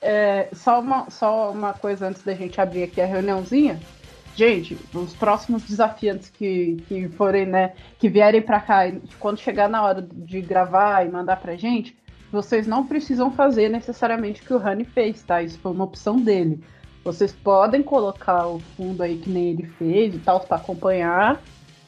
[0.00, 3.80] É, só, uma, só uma coisa antes da gente abrir aqui a reuniãozinha.
[4.36, 8.80] Gente, os próximos desafiantes que, que forem, né, que vierem pra cá,
[9.18, 11.96] quando chegar na hora de gravar e mandar pra gente,
[12.32, 15.40] vocês não precisam fazer necessariamente o que o Rani fez, tá?
[15.40, 16.60] Isso foi uma opção dele.
[17.04, 21.38] Vocês podem colocar o fundo aí que nem ele fez e tal, pra acompanhar,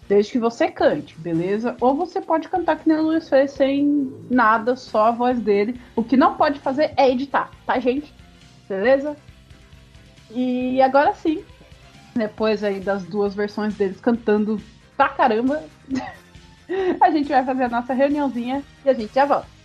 [0.06, 1.74] desde que você cante, beleza?
[1.80, 5.80] Ou você pode cantar que nem o Luiz fez, sem nada, só a voz dele.
[5.96, 8.12] O que não pode fazer é editar, tá, gente?
[8.68, 9.16] Beleza?
[10.30, 11.42] E agora sim,
[12.14, 14.60] depois aí das duas versões deles cantando
[14.98, 15.64] pra caramba,
[17.00, 19.55] a gente vai fazer a nossa reuniãozinha e a gente já volta.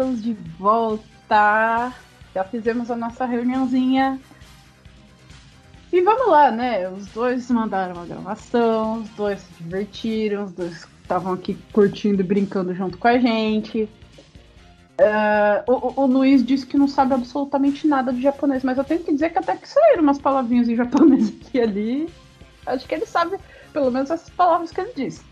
[0.00, 1.92] Estamos de volta.
[2.34, 4.18] Já fizemos a nossa reuniãozinha.
[5.92, 6.88] E vamos lá, né?
[6.88, 12.24] Os dois mandaram uma gravação, os dois se divertiram, os dois estavam aqui curtindo e
[12.24, 13.88] brincando junto com a gente.
[14.98, 19.02] Ah, o, o- Luiz disse que não sabe absolutamente nada de japonês, mas eu tenho
[19.02, 22.08] que dizer que até que saíram umas palavrinhas em japonês aqui e ali.
[22.66, 23.36] Acho que ele sabe
[23.72, 25.24] pelo menos essas palavras que ele disse.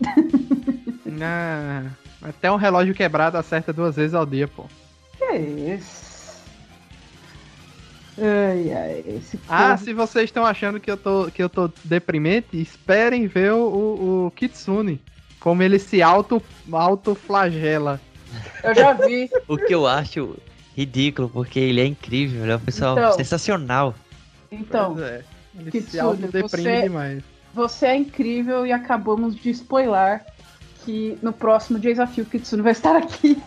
[1.21, 1.83] Ah,
[2.21, 4.65] até um relógio quebrado acerta duas vezes ao dia, pô.
[5.17, 6.09] Que isso?
[8.17, 11.71] Ai, ai, esse Ah, povo- se vocês estão achando que eu tô, que eu tô
[11.83, 14.99] deprimente, esperem ver o, o, o Kitsune.
[15.39, 18.01] Como ele se auto, auto-flagela.
[18.61, 19.29] Eu já vi.
[19.47, 20.35] O que eu acho
[20.75, 23.13] ridículo, porque ele é incrível, ele é um pessoal Então.
[23.13, 23.95] sensacional.
[24.51, 25.23] Então, Pois é.
[25.57, 27.23] Ele se Kitsune, autodeprime você- demais.
[27.53, 30.25] você é incrível e acabamos de spoiler
[30.89, 33.39] que no próximo desafio o Kitsune vai estar aqui.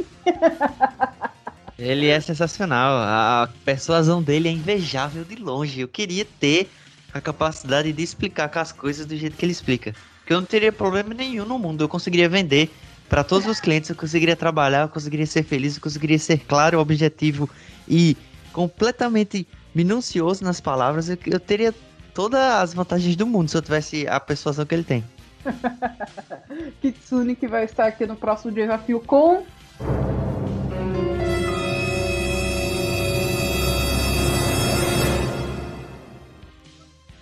[1.76, 2.94] Ele é sensacional.
[2.98, 5.80] A persuasão dele é invejável de longe.
[5.80, 6.70] Eu queria ter
[7.12, 9.92] a capacidade de explicar as coisas do jeito que ele explica.
[10.20, 11.82] Porque eu não teria problema nenhum no mundo.
[11.82, 12.70] Eu conseguiria vender
[13.08, 16.78] para todos os clientes, eu conseguiria trabalhar, eu conseguiria ser feliz, eu conseguiria ser claro,
[16.78, 17.50] objetivo
[17.88, 18.16] e
[18.52, 21.08] completamente minucioso nas palavras.
[21.08, 21.74] Eu, eu teria
[22.14, 25.02] todas as vantagens do mundo se eu tivesse a persuasão que ele tem.
[26.80, 29.44] Kitsune que vai estar aqui no próximo desafio com.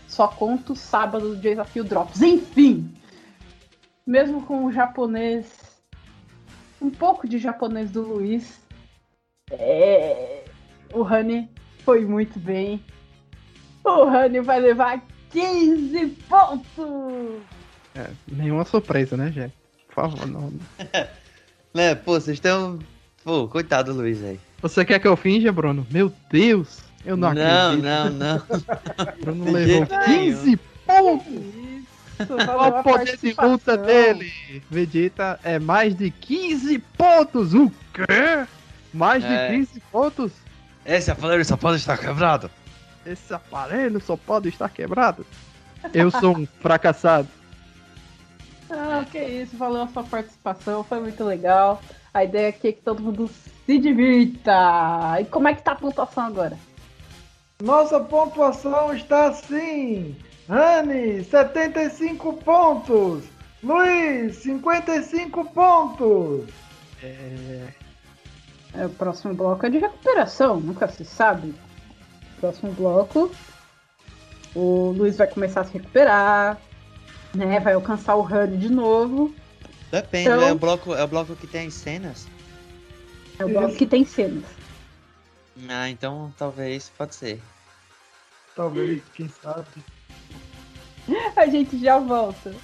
[0.06, 2.20] Só conto sábado do desafio Drops.
[2.20, 2.92] Enfim!
[4.06, 5.80] Mesmo com o japonês.
[6.80, 8.60] Um pouco de japonês do Luiz.
[9.50, 10.44] É...
[10.92, 11.48] O Honey
[11.84, 12.84] foi muito bem.
[13.84, 17.59] O Honey vai levar 15 pontos!
[17.94, 19.52] É, nenhuma surpresa, né, Jack?
[19.88, 20.52] Por favor, não.
[21.74, 22.78] né, pô, vocês estão.
[23.24, 24.40] Pô, coitado do Luiz aí.
[24.62, 25.86] Você quer que eu finja, Bruno?
[25.90, 26.78] Meu Deus!
[27.04, 27.84] Eu não, não acredito.
[27.84, 28.42] Não, não,
[29.20, 30.56] Bruno levou 15
[30.86, 31.26] pontos!
[32.48, 34.30] Olha o poder de luta dele!
[34.70, 37.54] Vegeta é mais de 15 pontos!
[37.54, 38.46] O quê?
[38.92, 39.48] Mais É.
[39.48, 40.32] de 15 pontos?
[40.84, 42.50] Esse aparelho só pode estar quebrado.
[43.06, 45.24] Esse aparelho só pode estar quebrado.
[45.94, 47.28] Eu sou um fracassado.
[48.72, 51.80] Ah, que isso, valeu a sua participação, foi muito legal.
[52.12, 53.28] A ideia aqui é que todo mundo
[53.66, 55.20] se divirta.
[55.20, 56.56] E como é que tá a pontuação agora?
[57.62, 60.16] Nossa pontuação está assim:
[60.48, 63.24] Rani, 75 pontos.
[63.62, 66.48] Luiz, 55 pontos.
[67.02, 71.54] É, o próximo bloco é de recuperação, nunca se sabe.
[72.40, 73.30] Próximo bloco,
[74.54, 76.58] o Luiz vai começar a se recuperar,
[77.34, 77.60] né?
[77.60, 79.34] Vai alcançar o Honey de novo.
[79.90, 82.26] Depende, Então- é, o bloco, é o bloco que tem cenas.
[83.38, 84.44] É o bloco que tem cenas.
[85.68, 87.40] Ah, então talvez pode ser.
[88.54, 89.66] Talvez, quem sabe.
[91.36, 92.54] A gente já volta.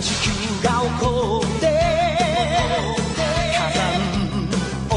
[0.00, 0.30] 地球
[0.62, 1.64] が起こって
[3.52, 3.80] 火山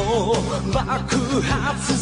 [0.72, 2.01] 爆発する。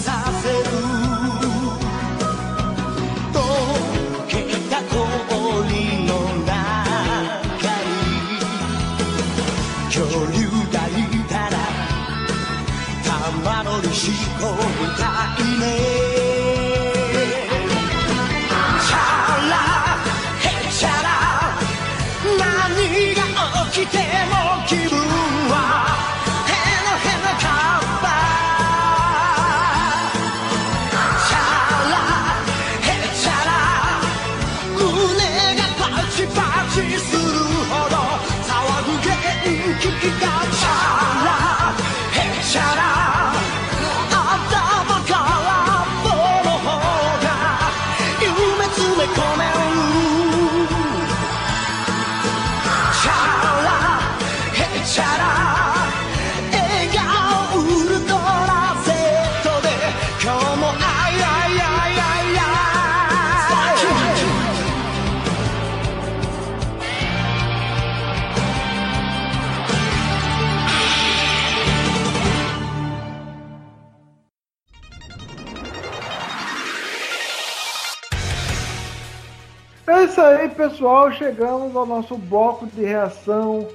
[80.20, 81.10] Isso aí, pessoal.
[81.12, 83.66] Chegamos ao nosso bloco de reação,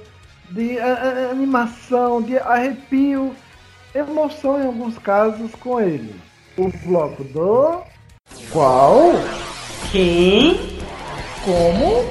[0.50, 3.34] de a- a- animação, de arrepio,
[3.94, 6.14] emoção em alguns casos com ele.
[6.56, 7.80] O bloco do.
[8.52, 9.12] Qual?
[9.90, 10.56] Quem?
[11.44, 12.08] Como?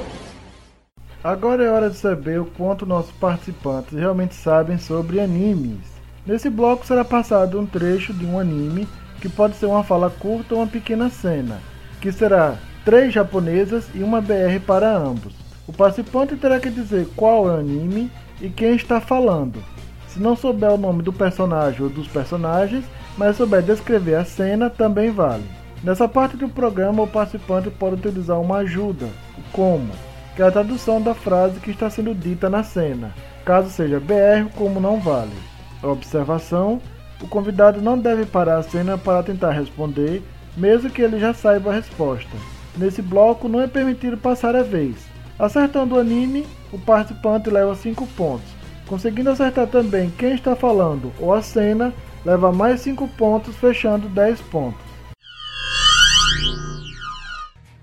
[1.24, 5.80] Agora é hora de saber o quanto nossos participantes realmente sabem sobre animes.
[6.26, 8.86] Nesse bloco será passado um trecho de um anime,
[9.20, 11.60] que pode ser uma fala curta ou uma pequena cena,
[12.00, 12.56] que será
[12.86, 15.34] três japonesas e uma BR para ambos.
[15.66, 18.08] O participante terá que dizer qual é o anime
[18.40, 19.60] e quem está falando.
[20.06, 22.84] Se não souber o nome do personagem ou dos personagens,
[23.18, 25.42] mas souber descrever a cena, também vale.
[25.82, 29.08] Nessa parte do programa, o participante pode utilizar uma ajuda,
[29.50, 29.90] como,
[30.36, 33.12] que é a tradução da frase que está sendo dita na cena.
[33.44, 35.34] caso seja BR, como não vale.
[35.82, 36.80] Observação:
[37.20, 40.22] o convidado não deve parar a cena para tentar responder,
[40.56, 42.55] mesmo que ele já saiba a resposta.
[42.76, 44.96] Nesse bloco não é permitido passar a vez.
[45.38, 48.46] Acertando o anime, o participante leva 5 pontos.
[48.86, 51.92] Conseguindo acertar também quem está falando ou a cena,
[52.24, 54.86] leva mais 5 pontos, fechando 10 pontos.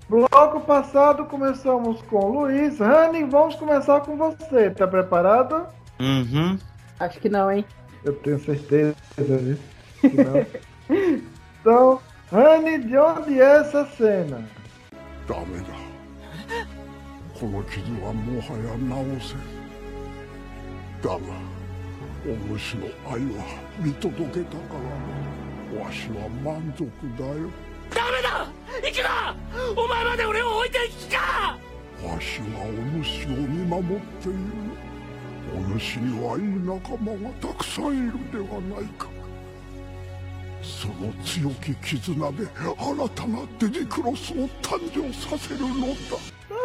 [0.08, 2.78] Bloco passado começamos com Luiz.
[2.78, 4.70] Rani, vamos começar com você.
[4.70, 5.66] Tá preparado?
[5.98, 6.56] Uhum.
[7.00, 7.64] Acho que não, hein?
[8.04, 9.62] Eu tenho certeza disso.
[10.00, 10.46] que não.
[11.60, 12.00] então,
[12.30, 14.44] Rani, de onde é essa cena?
[15.26, 15.64] ダメだ。
[17.38, 18.76] この傷はもはや
[19.18, 19.34] 治せ。
[19.34, 19.38] ん
[21.02, 21.16] だが
[22.26, 22.28] お
[22.58, 23.44] 主の愛は
[23.78, 24.74] 見届けたか
[25.74, 26.84] らわしは満足
[27.18, 27.50] だよ。
[27.90, 28.48] ダメだ。
[28.82, 29.36] 行くな
[29.76, 31.58] お前まで俺を置いていく気か
[32.02, 34.38] わしはお主を見守っている。
[35.54, 39.13] お主にはいい仲間がたくさんいるではないか
[40.63, 46.17] その強き絆で新たなデジクロスを誕生させるのだ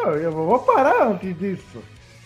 [0.06, 1.82] Não, eu vou parar antes disso.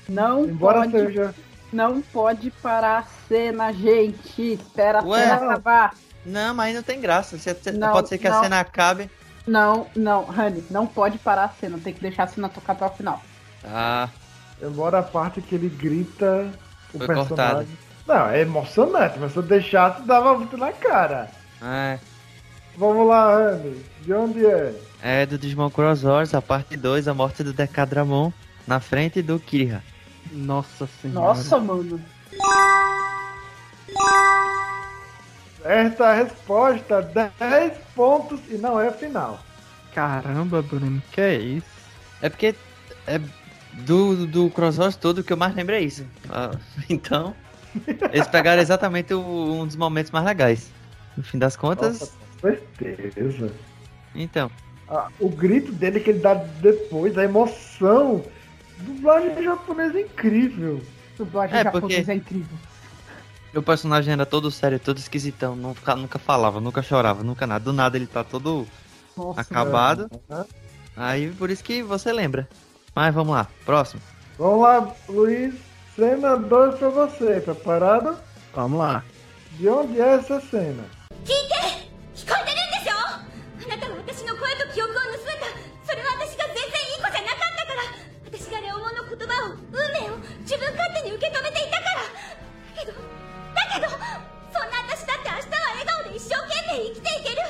[0.09, 1.35] Não Embora pode, seja.
[1.73, 4.53] não pode parar a cena, gente.
[4.55, 5.21] Espera a Ué?
[5.23, 5.95] cena acabar.
[6.25, 7.37] Não, mas não tem graça.
[7.39, 8.43] Você- você- Não, pode ser que a não.
[8.43, 9.11] cena acabe.
[9.47, 11.79] Não, não, Honey, não pode parar a cena.
[11.83, 13.21] Tem que deixar a cena tocar até o final.
[13.65, 14.09] Ah,
[14.63, 16.51] Embora a parte que ele grita
[16.95, 17.29] o Foi personagem.
[17.29, 17.67] cortada.
[18.07, 21.29] Não, é emocionante, mas se eu deixasse, dava muito na cara.
[21.64, 22.00] é.
[22.78, 23.84] Vamos lá, Rani.
[24.02, 24.74] De onde é?
[25.02, 28.32] É do Digimon Cross Wars, a parte 2, a morte do Decadramon,
[28.66, 29.84] na frente do Kiriha.
[30.32, 31.20] Nossa senhora.
[31.28, 32.02] Nossa, mano.
[35.64, 37.02] Esta resposta,
[37.40, 39.40] 10 pontos e não é final.
[39.94, 41.68] Caramba, Bruno, que é isso?
[42.22, 42.56] É porque
[43.08, 43.20] é
[43.74, 46.06] do, do Cross Wars todo que eu mais lembro é isso.
[46.30, 46.52] Ah,
[46.90, 47.34] então,
[48.12, 50.70] eles pegaram exatamente o- um dos momentos mais legais.
[51.18, 52.12] No fim das contas, Nossa,
[52.42, 53.52] com certeza.
[54.16, 54.50] então.
[54.90, 58.24] Ah, o grito dele que ele dá depois, a emoção.
[58.80, 60.82] Dublagem japonesa é incrível.
[61.18, 62.58] Dublagem É, japonesa porque- é incrível.
[63.54, 67.64] Meu personagem era todo sério, todo esquisitão, fica- nunca falava, nunca chorava, nunca nada.
[67.64, 68.68] Do nada ele tá todo
[69.16, 70.10] Nossa, acabado.
[70.30, 70.46] Aham.
[70.98, 72.48] Aí por isso que você lembra.
[72.96, 74.02] Mas vamos lá, próximo.
[74.38, 75.54] Vamos lá, Luiz.
[75.96, 77.40] Cena 2 pra você.
[77.42, 78.18] Preparado?
[78.56, 79.04] Vamos lá.
[79.58, 80.84] De onde é essa cena?
[81.24, 81.56] 聞いて
[82.20, 83.24] 聞こえてるんでしょあ
[83.64, 85.48] なたは私の声と記憶を盗んだ
[85.88, 87.88] それは私が全然いい子じゃなかったから
[88.28, 93.88] 私がレオモンの言葉を運命を自分勝手に受け止めていたからだけどだけど
[94.52, 97.48] そんな私だって明日は笑顔で一生懸命生きていける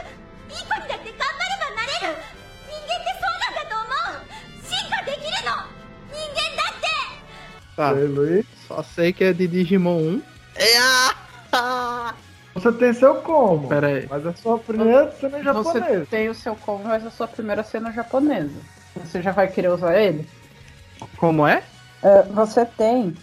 [0.54, 2.22] いい子にだって頑張ればなれる
[2.70, 4.30] 人間ってそうなんだと思う
[4.62, 5.66] 進化できるの
[6.14, 6.94] 人間だって
[7.74, 7.90] Tá.
[7.98, 8.46] Ei, Luiz.
[8.68, 10.24] Só sei que é de Digimon 1.
[10.56, 12.14] É, ah!
[12.64, 13.68] Você tem seu como.
[13.68, 14.08] Pera aí.
[14.10, 16.08] Mas a sua primeira cena é Você japonesa.
[16.10, 18.56] tem o seu como, mas a sua primeira cena é japonesa.
[18.96, 20.26] Você já vai querer usar ele?
[21.18, 21.62] Como é?
[22.02, 23.14] É, você tem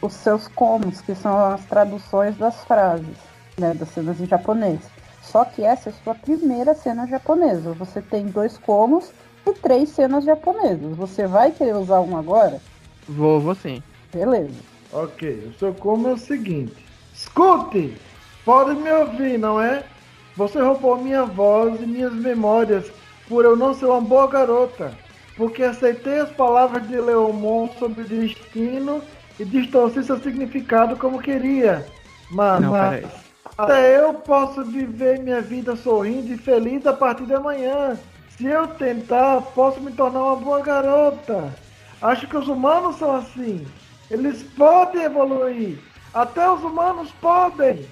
[0.00, 3.16] os seus comos, que são as traduções das frases,
[3.58, 4.80] né, das cenas em japonês.
[5.20, 7.72] Só que essa é a sua primeira cena japonesa.
[7.74, 9.12] Você tem dois comos
[9.46, 10.96] e três cenas japonesas.
[10.96, 12.62] Você vai querer usar um agora?
[13.06, 13.82] Vou, vou sim.
[14.10, 14.54] Beleza.
[14.90, 16.86] Ok, o seu como é o seguinte.
[17.12, 17.94] Escute!
[18.46, 19.82] Pode me ouvir, não é?
[20.36, 22.90] Você roubou minha voz e minhas memórias
[23.28, 24.94] por eu não ser uma boa garota.
[25.36, 29.02] Porque aceitei as palavras de Leomon sobre o destino
[29.38, 31.84] e distorci seu significado como queria.
[32.30, 33.04] Mas, Não, mas
[33.58, 37.98] até eu posso viver minha vida sorrindo e feliz a partir de amanhã.
[38.30, 41.52] Se eu tentar, posso me tornar uma boa garota.
[42.00, 43.66] Acho que os humanos são assim.
[44.08, 45.80] Eles podem evoluir.
[46.14, 47.84] Até os humanos podem.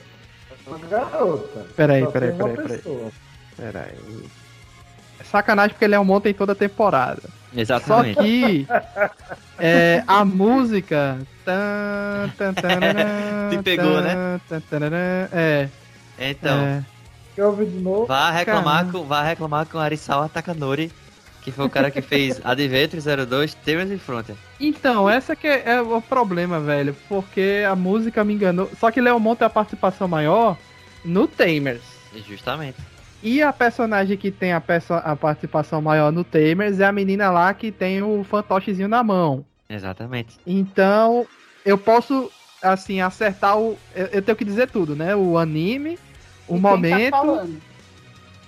[0.67, 1.67] Uma garota.
[1.77, 3.13] Peraí, Só peraí, peraí, peraí.
[3.57, 4.31] Peraí.
[5.21, 7.23] É sacanagem porque ele é um monte em toda temporada.
[7.23, 8.21] Só Exatamente.
[8.21, 8.67] que
[9.59, 11.19] é, a música.
[11.45, 14.41] tan, tan, tararã, Te pegou, né?
[15.33, 15.69] É.
[16.19, 16.85] Então, é.
[17.35, 18.07] Quer ouvir de novo?
[18.07, 18.93] vá reclamar Caramba.
[18.93, 20.93] com, vá reclamar com Arisawa Takanori,
[21.45, 24.37] que foi o cara que fez Adventure 02, Terrence e Frontier.
[24.59, 26.97] Então, essa que é, é o problema, velho.
[27.07, 28.71] Porque a música me enganou.
[28.81, 30.57] Só que Leomon tem a participação maior
[31.05, 31.83] no Tamers.
[32.15, 32.79] E Justamente.
[33.23, 37.31] E a personagem que tem a, perso- a participação maior no Tamers é a menina
[37.31, 39.45] lá que tem o fantochezinho na mão.
[39.69, 40.39] Exatamente.
[40.47, 41.27] Então,
[41.65, 42.31] eu posso,
[42.63, 43.79] assim, acertar o.
[43.95, 45.15] Eu, eu tenho que dizer tudo, né?
[45.17, 45.99] O anime,
[46.49, 47.11] o E quem tá momento.
[47.11, 47.63] falando?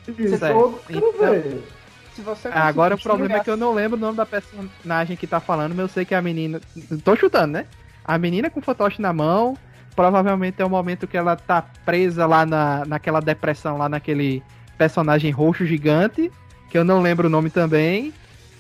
[0.09, 1.76] Isso, quero Então-.
[2.17, 5.27] Se você Agora o problema é que eu não lembro o nome da personagem que
[5.27, 6.61] tá falando, mas eu sei que é a menina.
[7.05, 7.67] Tô chutando, né?
[8.07, 9.59] a menina com o fantoche na mão.
[9.97, 14.43] Provavelmente é o momento que ela tá presa lá na, naquela depressão, lá naquele
[14.77, 16.31] personagem roxo gigante,
[16.71, 18.13] que eu não lembro o nome também.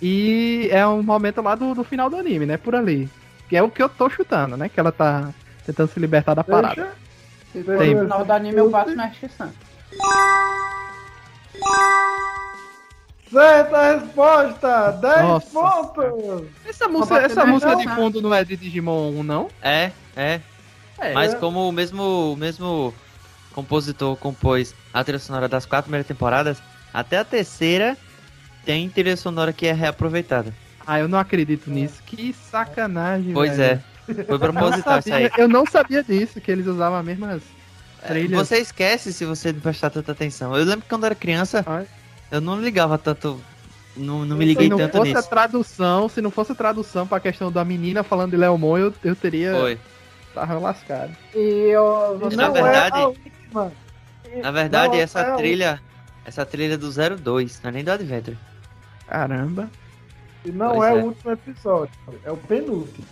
[0.03, 2.57] E é um momento lá do, do final do anime, né?
[2.57, 3.09] Por ali.
[3.49, 4.69] Que é o que eu tô chutando, né?
[4.69, 5.31] Que ela tá
[5.65, 6.93] tentando se libertar da parada.
[7.53, 9.53] Se for no final do anime, eu passo na X-San.
[13.31, 14.91] Certa resposta!
[14.93, 16.45] 10 Nossa pontos!
[16.65, 19.49] Essa música, essa música de fundo não é de Digimon 1, não?
[19.61, 20.41] É, é.
[20.99, 21.13] É.
[21.13, 22.95] Mas como o mesmo, o mesmo
[23.53, 26.59] compositor compôs a trilha sonora das quatro primeiras temporadas,
[26.95, 27.97] até a terceira
[28.65, 30.53] tem trilha sonora que é reaproveitada.
[30.87, 32.01] Ah, eu não acredito nisso.
[32.07, 33.83] Que sacanagem, Pois velho.
[34.09, 34.15] é.
[34.15, 35.25] Foi Eu não, proposital isso aí.
[35.29, 37.43] sabia, eu não sabia disso, que eles usavam as mesmas
[38.07, 38.39] trilhas.
[38.49, 40.57] Você esquece se você não prestar tanta atenção.
[40.57, 41.87] Eu lembro que quando eu era criança, Ai.
[42.31, 43.41] Eu não ligava tanto.
[43.97, 45.29] Não, não me se liguei não tanto fosse a nisso.
[45.31, 49.17] tradução, se não fosse a tradução pra questão da menina falando de Leomon, eu, eu
[49.17, 49.55] teria.
[49.55, 49.79] Foi.
[50.35, 51.17] Tava lascado.
[51.35, 51.39] E
[51.71, 52.19] eu.
[52.31, 53.73] Na Não verdade- é a última.
[54.43, 55.83] Na verdade, Não, essa é a trilha.
[56.27, 58.37] Essa trilha do 02, não é nem do Adventure.
[59.07, 59.71] Caramba.
[60.45, 61.03] E não Pois é, é.
[61.03, 61.95] o último episódio,
[62.25, 63.07] é o penúltimo.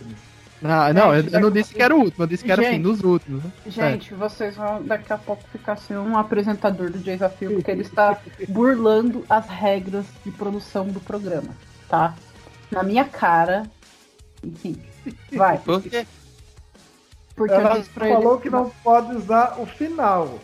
[0.63, 2.61] Ah, não, eu, Gente, eu não disse que era o último, eu disse que era
[2.61, 2.83] assim, Gente.
[2.83, 3.43] nos últimos.
[3.43, 3.51] né?
[3.67, 8.17] Gente, vocês vão daqui a pouco ficar sem um apresentador do desafio, porque ele está
[8.47, 11.49] burlando as regras de produção do programa,
[11.89, 12.15] tá?
[12.71, 13.63] Na minha cara.
[14.43, 14.81] Enfim.
[15.33, 15.57] Vai.
[15.59, 16.05] Por quê?
[17.35, 18.15] Porque Ela pra ele.
[18.15, 20.39] falou que não pode usar o final.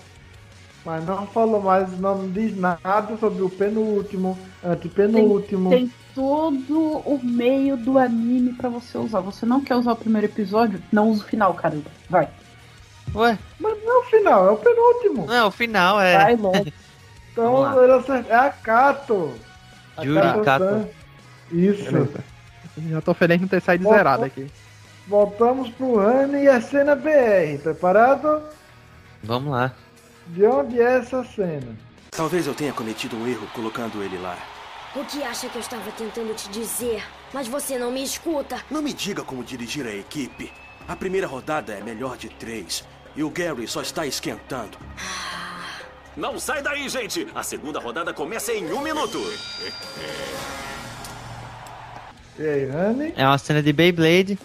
[0.84, 5.70] Mas não falou mais, não diz nada sobre o penúltimo, antepenúltimo.
[5.70, 9.20] Tem todo o meio do anime pra você usar.
[9.22, 10.82] Você não quer usar o primeiro episódio?
[10.92, 11.90] Não usa o final, caramba.
[12.10, 12.28] Vai.
[13.14, 15.26] Ué, Mas não é o final, é o penúltimo.
[15.26, 16.18] não, o final é.
[16.18, 16.66] Vai logo.
[17.32, 18.28] Então ele.
[18.28, 19.34] É a Kato.
[19.96, 20.66] A Yuri Kato.
[20.66, 20.88] San.
[21.50, 21.92] Isso.
[21.92, 22.24] Beleza.
[22.90, 24.48] Já tô feliz de não ter saído Bom, zerado aqui.
[25.08, 27.62] Voltamos pro Rani e a cena BR.
[27.64, 28.42] Preparado?
[29.24, 29.72] Vamos lá.
[30.28, 31.76] De onde é essa cena?
[32.12, 34.38] Talvez eu tenha cometido um erro colocando ele lá.
[34.94, 37.02] O que acha que eu estava tentando te dizer?
[37.34, 38.62] Mas você não me escuta.
[38.70, 40.52] Não me diga como dirigir a equipe.
[40.86, 42.84] A primeira rodada é melhor de três.
[43.16, 44.78] E o Gary só está esquentando.
[46.18, 47.26] Não sai daí, gente!
[47.34, 49.18] A segunda rodada começa em um minuto!
[52.38, 53.14] E aí, Rani?
[53.16, 54.38] É uma cena de Beyblade.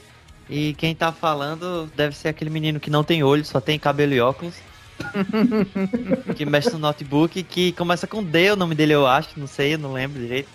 [0.49, 4.15] E quem tá falando deve ser aquele menino que não tem olho, só tem cabelo
[4.15, 4.55] e óculos.
[6.37, 9.75] que mexe no notebook, que começa com D, o nome dele eu acho, não sei,
[9.75, 10.49] eu não lembro direito.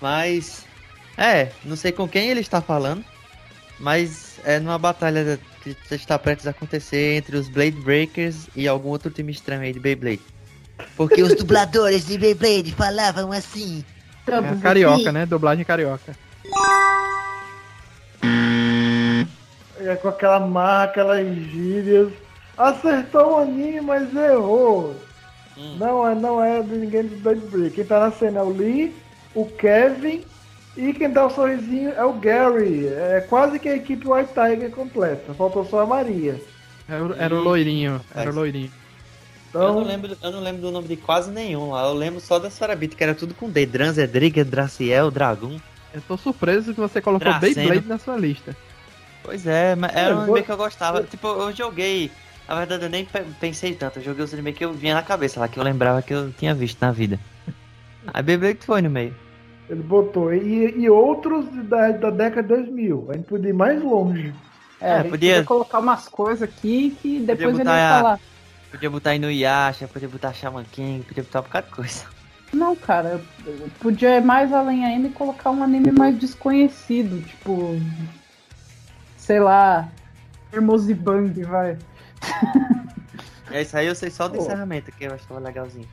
[0.00, 0.64] Mas.
[1.16, 3.04] É, não sei com quem ele está falando.
[3.78, 8.90] Mas é numa batalha que está prestes a acontecer entre os Blade Breakers e algum
[8.90, 10.20] outro time estranho aí de Beyblade.
[10.96, 13.84] Porque os dubladores de Beyblade falavam assim.
[14.26, 15.26] É carioca, né?
[15.26, 16.16] Dublagem carioca.
[19.80, 22.12] É com aquela marra, aquelas gírias.
[22.62, 24.94] Acertou o anime, mas errou.
[25.56, 25.76] Hum.
[25.78, 27.74] Não é, não é de ninguém do Blade Break.
[27.74, 28.94] Quem tá na cena é o Lee,
[29.34, 30.22] o Kevin
[30.76, 32.86] e quem dá o sorrisinho é o Gary.
[32.86, 35.34] É quase que a equipe White Tiger completa.
[35.34, 36.40] Faltou só a Maria.
[36.88, 38.00] Era, o- era o loirinho.
[38.14, 38.70] Era o loirinho.
[39.54, 41.84] Eu não, Então, lembro, eu não lembro do nome de quase nenhum lá.
[41.84, 43.66] Eu lembro só da Sarabita, que era tudo com D.
[43.66, 45.58] Dran, Zedriga, Draciel, Dragon.
[45.92, 47.54] Eu tô surpreso que você colocou Dracena.
[47.54, 48.56] Beyblade na sua lista.
[49.22, 51.02] Pois é, mas era Eu um vou- anime que eu gostava.
[51.02, 52.10] Tipo, eu joguei.
[52.48, 53.98] Na verdade, eu nem pe- pensei tanto.
[53.98, 56.32] Eu joguei os anime que eu vinha na cabeça lá, que eu lembrava que eu
[56.32, 57.18] tinha visto na vida.
[58.12, 59.14] A Beyblade foi no meio.
[59.70, 60.32] ele botou.
[60.34, 63.06] E, e outros da, da década de 2000.
[63.10, 64.34] A gente podia ir mais longe.
[64.80, 67.80] É, É, a gente podia- podia colocar umas coisas aqui que depois ele botar vai
[67.82, 68.20] a- falar.
[68.70, 72.04] Podia botar Inuyasha, podia botar Shaman King, podia botar um bocado de coisa.
[72.52, 77.76] Não, cara, eu podia ir mais além ainda e colocar um anime mais desconhecido, tipo.
[79.16, 79.88] Sei lá.
[80.52, 81.78] Hermosibang, vai.
[83.50, 84.42] É isso aí, eu sei só do Pô.
[84.44, 85.86] encerramento, que eu achava legalzinho.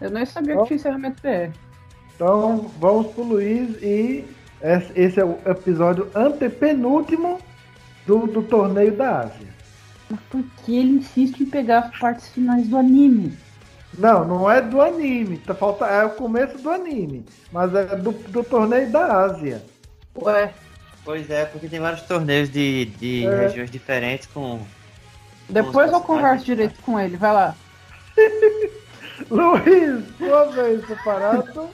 [0.00, 0.62] Eu nem sabia Ó.
[0.62, 1.54] que tinha encerramento BR.
[2.14, 4.24] Então vamos pro Luiz e
[4.62, 7.40] esse esse é o episódio antepenúltimo
[8.06, 9.48] do, do torneio da Ásia.
[10.08, 13.36] Mas por que ele insiste em pegar as partes finais do anime?
[13.98, 15.36] Não, não é do anime.
[15.38, 17.24] Tá, falta, é o começo do anime.
[17.52, 19.62] Mas é do, do torneio da Ásia.
[20.16, 20.52] Ué,
[21.04, 23.40] Pois é, porque tem vários torneios de, de É.
[23.42, 24.60] regiões diferentes com.
[25.48, 27.54] Depois eu converso direito com ele, vai lá.
[29.30, 31.70] Luiz, sua vez, separado.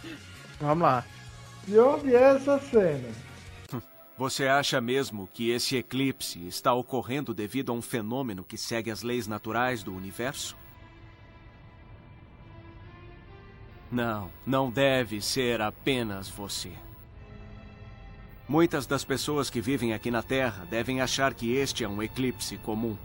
[0.60, 1.04] Vamos lá.
[1.66, 3.08] De onde é essa cena?
[4.18, 9.02] Você acha mesmo que esse eclipse está ocorrendo devido a um fenômeno que segue as
[9.02, 10.58] leis naturais do universo?
[13.90, 16.70] Não, não deve ser apenas você.
[18.46, 22.58] Muitas das pessoas que vivem aqui na Terra devem achar que este é um eclipse
[22.58, 22.98] comum.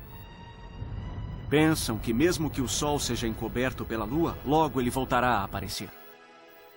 [1.50, 5.90] Pensam que, mesmo que o Sol seja encoberto pela Lua, logo ele voltará a aparecer.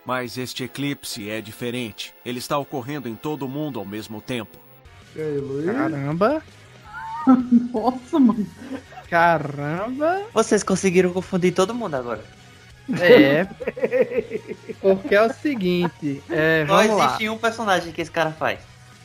[0.05, 2.15] Mas este eclipse é diferente.
[2.25, 4.59] Ele está ocorrendo em todo o mundo ao mesmo tempo.
[5.17, 5.67] E aí, Luiz?
[5.67, 6.43] Caramba!
[7.73, 8.47] Nossa, mano.
[9.11, 10.23] Caramba!
[10.33, 12.25] Vocês conseguiram confundir todo mundo agora.
[13.01, 13.47] É.
[14.81, 17.05] Porque é o seguinte, é, Só vamos lá.
[17.07, 18.61] existe um personagem que esse cara faz.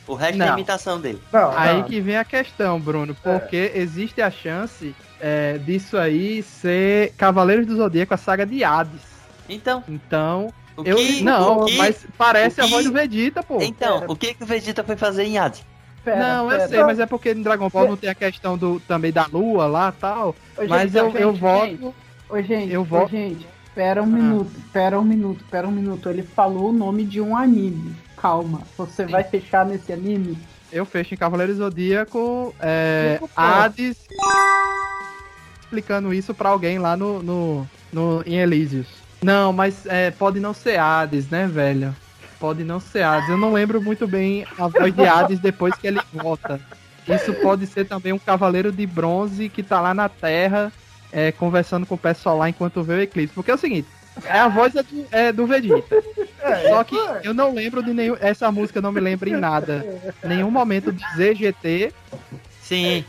[0.06, 0.54] O resto é Não.
[0.54, 1.20] imitação dele.
[1.56, 7.66] Aí que vem a questão, Bruno, porque existe a chance é, disso aí ser Cavaleiros
[7.66, 9.00] do Zodíaco, a saga de Hades.
[9.48, 9.82] Então.
[9.88, 10.52] Então.
[10.76, 13.60] O eu que- não, o que- mas parece o a voz do Vegeta, pô.
[13.62, 15.62] Então, o que, que o Vegeta foi fazer em Hades?
[16.04, 19.10] não, eu sei, mas é porque no Dragon Ball não tem a questão do também
[19.12, 20.30] da lua lá e tal.
[20.58, 21.40] Ô, mas gente, eu, gente, eu gente.
[21.40, 21.94] voto.
[22.28, 26.10] Ô, gente, Eu ô, vou- gente, pera um minuto, pera um minuto, pera um minuto.
[26.10, 27.94] Ele falou o nome de um anime.
[28.16, 30.36] Calma, você vai fechar nesse anime?
[30.74, 33.20] Eu fecho em Cavaleiro Zodíaco, é.
[33.36, 33.96] Hades
[35.62, 38.88] explicando isso pra alguém lá no, no, no em Elísios.
[39.22, 41.94] Não, mas é, pode não ser Hades, né, velho?
[42.40, 43.28] Pode não ser Hades.
[43.28, 46.60] Eu não lembro muito bem a voz de Hades depois que ele volta.
[47.08, 50.72] Isso pode ser também um cavaleiro de bronze que tá lá na Terra
[51.12, 53.32] é, conversando com o pessoal lá enquanto vê o eclipse.
[53.32, 53.86] Porque é o seguinte,
[54.24, 56.02] é a voz é do, é do Vegeta.
[56.68, 58.16] Só que eu não lembro de nenhum.
[58.20, 59.84] Essa música não me lembra em nada.
[60.22, 61.92] Nenhum momento de ZGT.
[62.60, 63.04] Sim.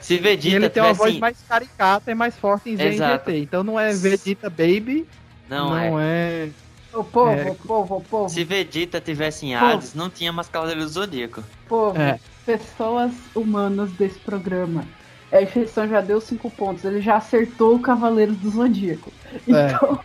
[0.00, 3.24] Se Vegeta E ele tem uma voz mais caricata e mais forte em Exato.
[3.30, 3.38] ZGT.
[3.42, 5.06] Então não é Vegeta Baby.
[5.48, 6.48] Não, é.
[6.92, 7.50] Ô, povo, É.
[7.50, 9.54] ô, povo, ô, povo, Se Vegeta tivesse em.
[9.54, 11.42] Hades, não tinha mais Cavaleiro do Zodíaco.
[11.68, 12.18] povo, É.
[12.46, 14.84] pessoas humanas desse programa.
[15.32, 16.84] A inscrição já deu cinco pontos.
[16.84, 19.12] Ele já acertou o Cavaleiro do Zodíaco.
[19.48, 19.98] Então,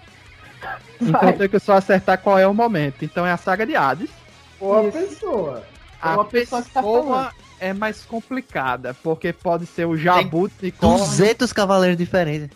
[1.01, 3.03] Então tem que só acertar qual é o momento.
[3.05, 4.09] Então é a saga de Hades.
[4.59, 5.63] Ou a pessoa.
[6.01, 7.31] A Ou a pessoa que tá pessoa falando.
[7.59, 10.99] é mais complicada, porque pode ser o Jabuticórnio.
[10.99, 12.49] 200 cavaleiros diferentes.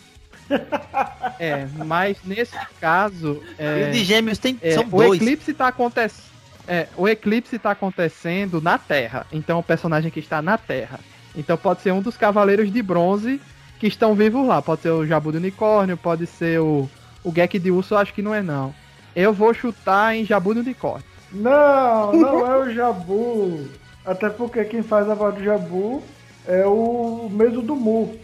[1.38, 3.42] É, mas nesse caso.
[3.58, 5.20] É, E o de Gêmeos tem- é, são o dois.
[5.20, 6.24] Eclipse tá acontecendo.
[6.66, 9.26] É, o eclipse tá acontecendo na Terra.
[9.32, 10.98] Então o personagem que está na Terra.
[11.36, 13.40] Então pode ser um dos cavaleiros de bronze
[13.78, 14.62] que estão vivos lá.
[14.62, 16.88] Pode ser o Jabu do Unicórnio, pode ser o,
[17.24, 18.74] o Gek de Urso, eu acho que não é não.
[19.16, 21.04] Eu vou chutar em Jabu do Unicórnio.
[21.32, 23.66] Não, não é o Jabu.
[24.04, 26.02] Até porque quem faz a voz do Jabu
[26.46, 28.14] é o mesmo do Mu.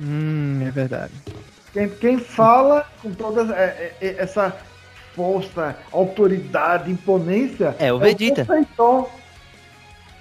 [0.00, 1.12] Hum, é verdade.
[1.72, 4.56] Quem, quem fala com toda é- é- é- essa
[5.14, 8.44] força, autoridade, imponência É o Vegeta.
[8.44, 9.10] Poseidon.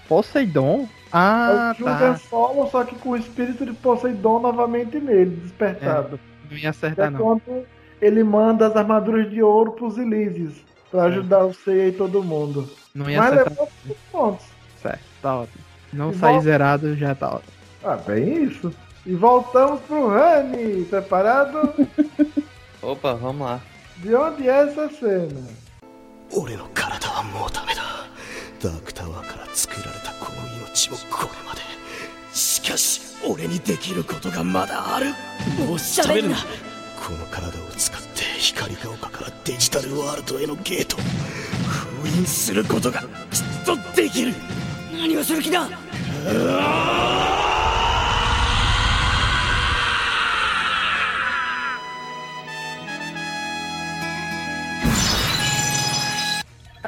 [0.07, 0.87] Poseidon?
[1.11, 2.17] Ah, é o tá.
[2.17, 6.19] Solo, só que com o espírito de Poseidon novamente nele, despertado.
[6.50, 7.18] Não ia Que é acertar, não.
[7.20, 7.66] quando
[8.00, 10.54] ele manda as armaduras de ouro pros Elísios.
[10.90, 12.70] Pra ajudar o Seiya e todo mundo.
[12.94, 13.50] Não ia Mas acertar.
[13.52, 14.46] levou os pontos.
[14.80, 15.64] Certo, tá ótimo.
[15.92, 17.52] Não E sair vol- zerado já tá ótimo.
[17.84, 18.72] Ah, bem isso.
[19.06, 20.84] E voltamos pro Rani.
[20.84, 21.74] Preparado?
[22.82, 23.60] Opa, vamos lá.
[23.98, 25.40] De onde é essa cena?
[26.32, 27.82] 俺の体はもうダメだ
[28.60, 31.60] ダークタワーから作られたこの命もこれまで
[32.32, 35.07] しかし 俺にできることがまだある
[35.57, 43.07] もう喋るなこの体を使って光が丘からデジタルワールドへのゲートを封印することがきっ
[43.65, 44.33] とできる
[44.91, 45.67] 何をする気だ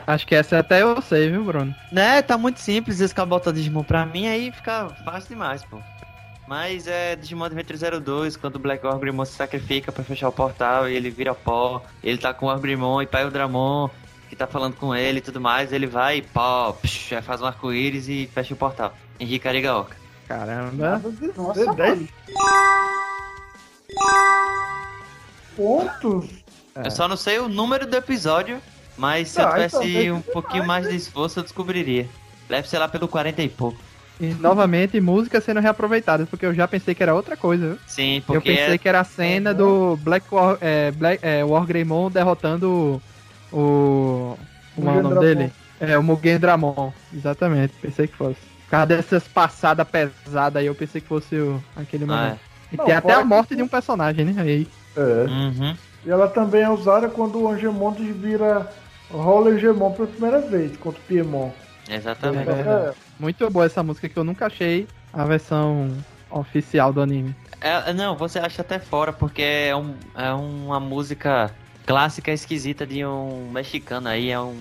[0.08, 1.74] Acho que essa até eu sei, viu, Bruno?
[1.90, 5.80] Né, tá muito simples esse cabotão Digimon pra mim, aí fica fácil demais, pô.
[6.52, 10.90] Mas é Digimon Adventure 02, quando o Black Orgrimmon se sacrifica pra fechar o portal
[10.90, 13.90] e ele vira pó, ele tá com o Orgrimmon e pai o Dramon,
[14.28, 17.46] que tá falando com ele e tudo mais, ele vai e pó, psh, faz um
[17.46, 18.94] arco-íris e fecha o portal.
[19.18, 19.96] Henrique Arigaoka.
[20.28, 21.02] Caramba.
[21.38, 22.10] Nossa, mano.
[25.56, 26.26] Pontos?
[26.76, 28.62] Eu só não sei o número do episódio,
[28.98, 32.10] mas se Tá, eu tivesse então um pouquinho mais de esforço, eu descobriria.
[32.50, 33.91] Deve ser lá pelo 40 e pouco.
[34.22, 37.78] E novamente música sendo reaproveitada, porque eu já pensei que era outra coisa, viu?
[37.88, 38.78] Sim, Eu porque pensei é...
[38.78, 43.02] que era a cena do Black War, é, Black, é, Wargreymon derrotando
[43.52, 43.58] o.
[43.58, 44.38] o
[44.76, 45.52] como é o nome dele?
[45.80, 46.94] É, o Mugen Dramon.
[47.12, 48.38] Exatamente, pensei que fosse.
[48.66, 52.40] Por causa dessas passadas pesadas aí, eu pensei que fosse o, aquele Ah, momento.
[52.72, 54.40] E Não, tem até a pode- morte de um personagem, né?
[54.40, 54.68] Aí.
[54.96, 55.00] É.
[55.28, 55.76] Uhum.
[56.06, 58.72] E ela também é usada quando o Angemon vira
[59.10, 61.50] Rollergemon pela primeira vez, contra o Piemon.
[61.90, 62.50] Exatamente.
[62.50, 62.96] É verdade.
[63.22, 65.96] Muito boa essa música que eu nunca achei a versão
[66.32, 67.36] oficial do anime.
[67.62, 71.54] É, não, você acha até fora, porque é, um, é uma música
[71.86, 74.58] clássica esquisita de um mexicano aí, é um.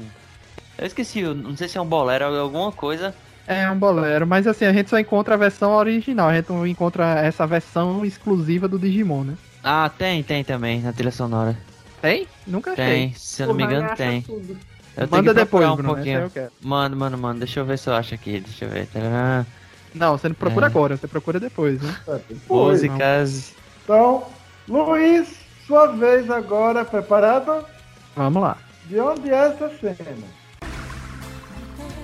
[0.77, 3.15] Eu esqueci, não sei se é um bolero ou alguma coisa.
[3.47, 6.67] É um bolero, mas assim, a gente só encontra a versão original, a gente não
[6.67, 9.39] encontra essa versão exclusiva do Digimon, né?
[9.65, 11.57] Ah, tem, tem também na trilha sonora.
[12.03, 12.29] Tem?
[12.47, 13.15] Nunca Tem, achei.
[13.17, 14.21] se eu não me engano, tem.
[14.21, 14.59] tudo.
[14.98, 16.20] Eu tenho Manda que procurar depois, um Bruno, essa pouquinho.
[16.22, 16.52] eu quero.
[16.62, 18.88] Mano, mano, mano, deixa eu ver se eu acho aqui, deixa eu ver.
[18.88, 19.46] Tcharam.
[19.94, 20.70] Não, você não procura É.
[20.70, 21.96] agora, você procura depois, né?
[22.08, 22.82] É, depois.
[22.82, 23.54] Músicas.
[23.84, 24.28] Então,
[24.68, 25.28] Luiz,
[25.68, 27.66] sua vez agora, preparado?
[28.16, 28.58] Vamos lá.
[28.88, 29.96] De onde é essa cena?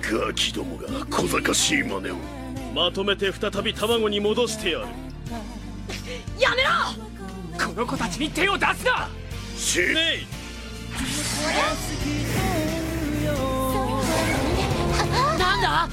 [0.02, 2.16] ガキどもが小賢しい真似を
[2.74, 4.86] まとめて再び卵に戻してやる
[6.38, 6.70] やめろ
[7.66, 9.08] この子たちに手を出すな
[9.56, 10.26] 死ねい
[15.56, 15.88] なんだ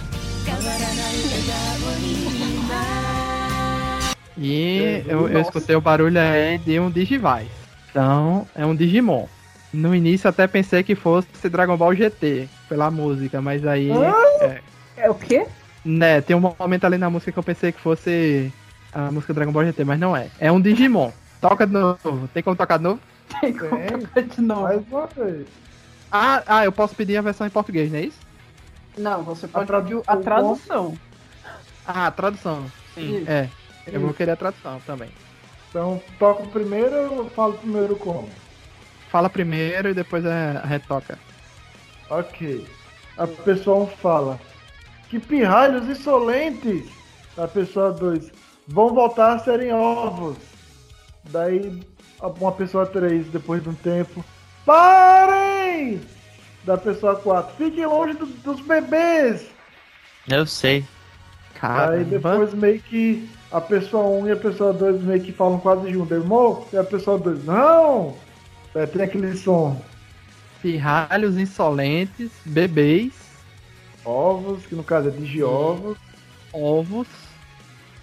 [4.38, 7.50] E eu, eu escutei o barulho aí de um Digivice.
[7.90, 9.28] Então, é um Digimon.
[9.74, 13.92] No início até pensei que fosse Dragon Ball GT, pela música, mas aí.
[13.92, 14.62] É,
[14.96, 15.46] É o quê?
[15.84, 18.52] né, tem um momento ali na música que eu pensei que fosse
[18.94, 20.28] a música Dragon Ball GT, mas não é.
[20.40, 21.12] É um Digimon.
[21.42, 22.30] Toca de novo.
[22.34, 23.00] Tem como tocar de novo?
[23.42, 24.00] Tem como Tem.
[24.00, 24.62] tocar de novo.
[24.64, 25.48] Mais uma vez.
[26.12, 28.18] Ah, ah, eu posso pedir a versão em português, não é isso?
[28.97, 30.97] Não, você pode tradu- pedir a tradução.
[31.87, 32.65] Ah, a tradução.
[32.95, 33.31] Sim, Isso.
[33.31, 33.51] é.
[33.87, 35.11] Eu vou querer a tradução também.
[35.69, 38.29] Então, toca primeiro ou falo primeiro como?
[39.11, 41.19] Fala primeiro e depois é, retoca.
[42.09, 42.67] Ok.
[43.19, 44.41] A pessoa 1 fala.
[45.09, 46.89] Que pirralhos insolentes!
[47.37, 48.31] A pessoa 2.
[48.69, 50.37] Vão voltar a serem ovos.
[51.25, 51.83] Daí
[52.21, 54.25] uma pessoa 3, depois de um tempo.
[54.65, 56.01] Parem!
[56.65, 57.55] Da pessoa 4.
[57.57, 59.47] Fiquem longe do- dos bebês!
[60.29, 60.85] Eu sei.
[61.61, 61.93] Caramba.
[61.99, 65.91] Aí depois meio que a pessoa 1 e a pessoa 2 meio que falam quase
[65.93, 66.13] junto.
[66.15, 68.17] Irmão, e a pessoa 2, não!
[68.75, 69.81] É, tem aquele som.
[70.63, 73.13] Pirralhos insolentes, bebês,
[74.05, 75.97] Ovos, que no caso é digiovos.
[76.53, 77.07] ovos.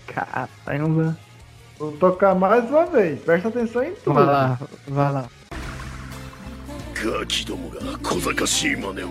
[0.08, 1.18] Caramba.
[1.78, 4.14] Vou tocar mais uma vez, presta atenção em tudo.
[4.14, 5.26] Vai lá, vai lá.
[7.04, 9.10] ガキどもが小賢しい真似を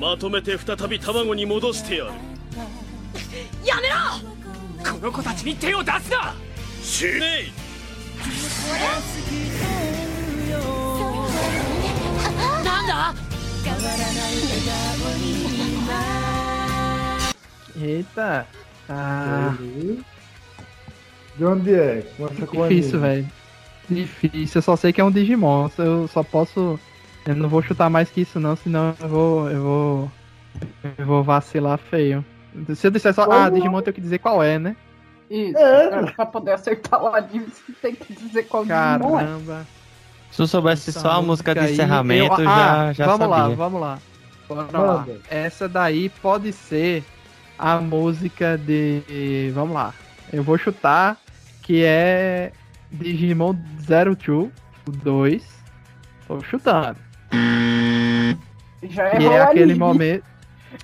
[0.00, 2.10] まとめて再び卵に戻してやる
[3.64, 6.34] やめろこの子たちに手を出すな
[6.82, 7.52] 死ねい
[12.64, 13.14] なんだ
[17.80, 18.46] Eita.
[18.88, 19.56] Ah,
[21.36, 22.02] De onde é?
[22.16, 23.22] Começa com difícil, anime.
[23.22, 23.30] velho.
[23.90, 24.58] Difícil.
[24.58, 25.70] Eu só sei que é um Digimon.
[25.78, 26.78] Eu só posso.
[27.26, 29.50] Eu não vou chutar mais que isso, não, senão eu vou.
[29.50, 30.12] Eu vou.
[30.98, 32.24] Eu vou vacilar feio.
[32.74, 33.30] Se eu disser só.
[33.30, 33.48] Ah?
[33.50, 34.76] Digimon eu tenho que dizer qual é, né?
[35.30, 35.56] Isso.
[35.58, 36.12] É.
[36.12, 39.24] Pra poder acertar o anime, você tem que dizer qual Digimon é.
[39.24, 39.66] Caramba.
[40.30, 43.36] Se eu soubesse Essa só a música de encerramento, eu- já, ah, já vamos sabia.
[43.36, 43.98] lá, vamos lá.
[44.48, 45.06] Bora lá.
[45.30, 47.02] Essa daí pode ser
[47.58, 49.50] a música de.
[49.54, 49.94] Vamos lá.
[50.32, 51.16] Eu vou chutar
[51.62, 52.52] que é
[52.92, 53.54] Digimon
[53.86, 54.50] 02,
[54.86, 55.42] o 2.
[56.26, 56.96] Tô chutando.
[58.82, 60.24] Já Que errou é o aquele momento.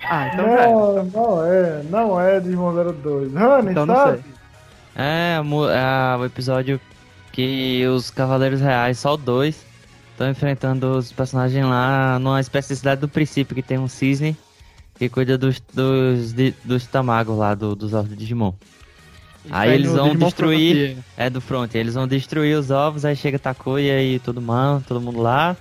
[0.03, 0.67] Ah, então já é.
[0.71, 3.35] Não, não é, não é Digimon 02.
[3.35, 4.21] Honey, Então não sabe?
[4.23, 4.31] sei.
[4.95, 6.79] É, é o episódio
[7.31, 9.65] que os Cavaleiros Reais, só dois,
[10.11, 14.35] estão enfrentando os personagens lá numa espécie de cidade do princípio, que tem um cisne
[14.97, 18.53] que cuida dos, dos, dos tamagos lá, do- dos ovos de Digimon.
[19.49, 20.97] Aí eles vão Digimon destruir- Frontier.
[21.17, 24.99] É do front, eles vão destruir os ovos, aí chega Takuya e todo mundo, todo
[25.01, 25.55] mundo lá,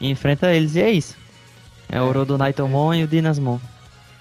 [0.00, 1.16] e enfrenta eles, e é isso.
[1.88, 3.58] É, o Rodo Naitomon e o Dinasmon.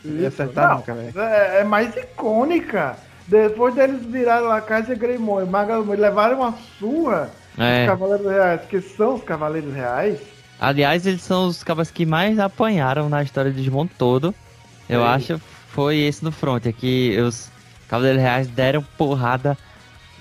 [0.04, 1.20] Ia acertar Não, nunca, velho.
[1.20, 2.96] é, é mais icônica.
[3.28, 7.80] Depois deles virarem lá Casa Greymon e Magalmon e levarem uma surra É.
[7.82, 10.20] dos Cavaleiros Reais, que são os Cavaleiros Reais.
[10.60, 14.34] Aliás, eles são os cabas que mais apanharam na história do Digimon todo.
[14.90, 15.08] Eu Sim.
[15.08, 15.42] acho
[15.72, 17.50] foi esse no front, é que os
[17.88, 19.56] Cavaleiros Reais deram porrada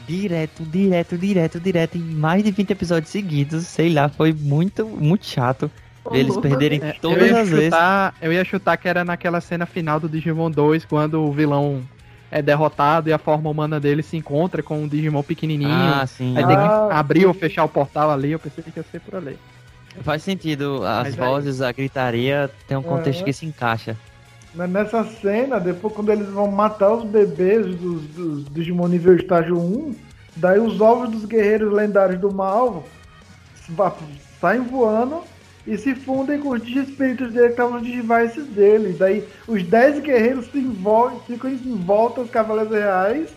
[0.09, 3.67] direto, direto, direto, direto em mais de 20 episódios seguidos.
[3.67, 5.71] Sei lá, foi muito, muito chato
[6.11, 7.65] eles perderem É, todas as vezes.
[7.67, 11.83] chutar, Eu ia chutar que era naquela cena final do Digimon 2, quando o vilão
[12.31, 15.71] é derrotado e a forma humana dele se encontra com um Digimon pequenininho.
[15.71, 16.35] Ah, sim.
[16.37, 17.27] Aí tem que Ah, abrir sim.
[17.27, 19.37] ou fechar o portal ali, eu pensei que ia ser por ali.
[20.03, 23.25] Faz sentido, as Mas aí- vozes, a gritaria tem um contexto É.
[23.25, 23.97] que se encaixa.
[24.55, 29.59] Mas nessa cena, depois quando eles vão matar os bebês dos, dos Digimon nível estágio
[29.59, 29.95] 1,
[30.37, 32.85] daí os ovos dos guerreiros lendários do mal
[34.41, 35.23] saem voando
[35.67, 38.97] e se fundem com os espíritos dele que estavam nos devices dele.
[38.99, 43.29] Daí os 10 guerreiros se envolvem, ficam em volta dos Cavaleiros Reais.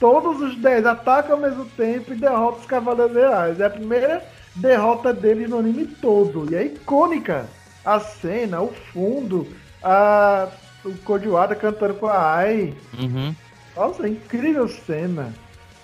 [0.00, 3.60] Todos os 10 atacam ao mesmo tempo e derrotam os Cavaleiros Reais.
[3.60, 4.24] É a primeira
[4.56, 6.50] derrota deles no anime todo.
[6.50, 7.46] E é icônica
[7.84, 9.46] a cena, o fundo,
[9.83, 10.47] a,
[10.85, 12.75] o Codiwada cantando com a Ai.
[12.97, 13.35] Uhum.
[13.75, 15.33] Nossa, incrível cena.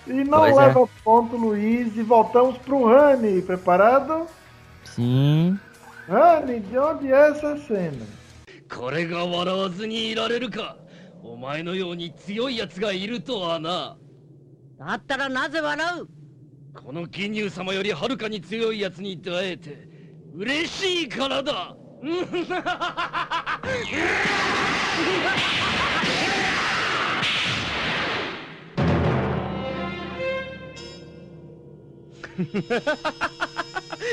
[0.06, 0.66] E não Pois é.
[0.66, 1.96] leva ponto, Luiz.
[1.96, 3.42] E voltamos pro Rani.
[3.42, 4.26] Preparado?
[4.84, 5.58] Sim.
[6.08, 8.06] Rani, de onde é essa cena?
[8.68, 10.76] これが笑わずにいられるか
[11.22, 13.96] お前のように強い奴がいるとはな
[14.78, 16.08] だったらなぜ笑う
[16.74, 19.88] この義乳様よりはるかに強い奴に出会えて
[20.34, 21.76] 嬉しいからだ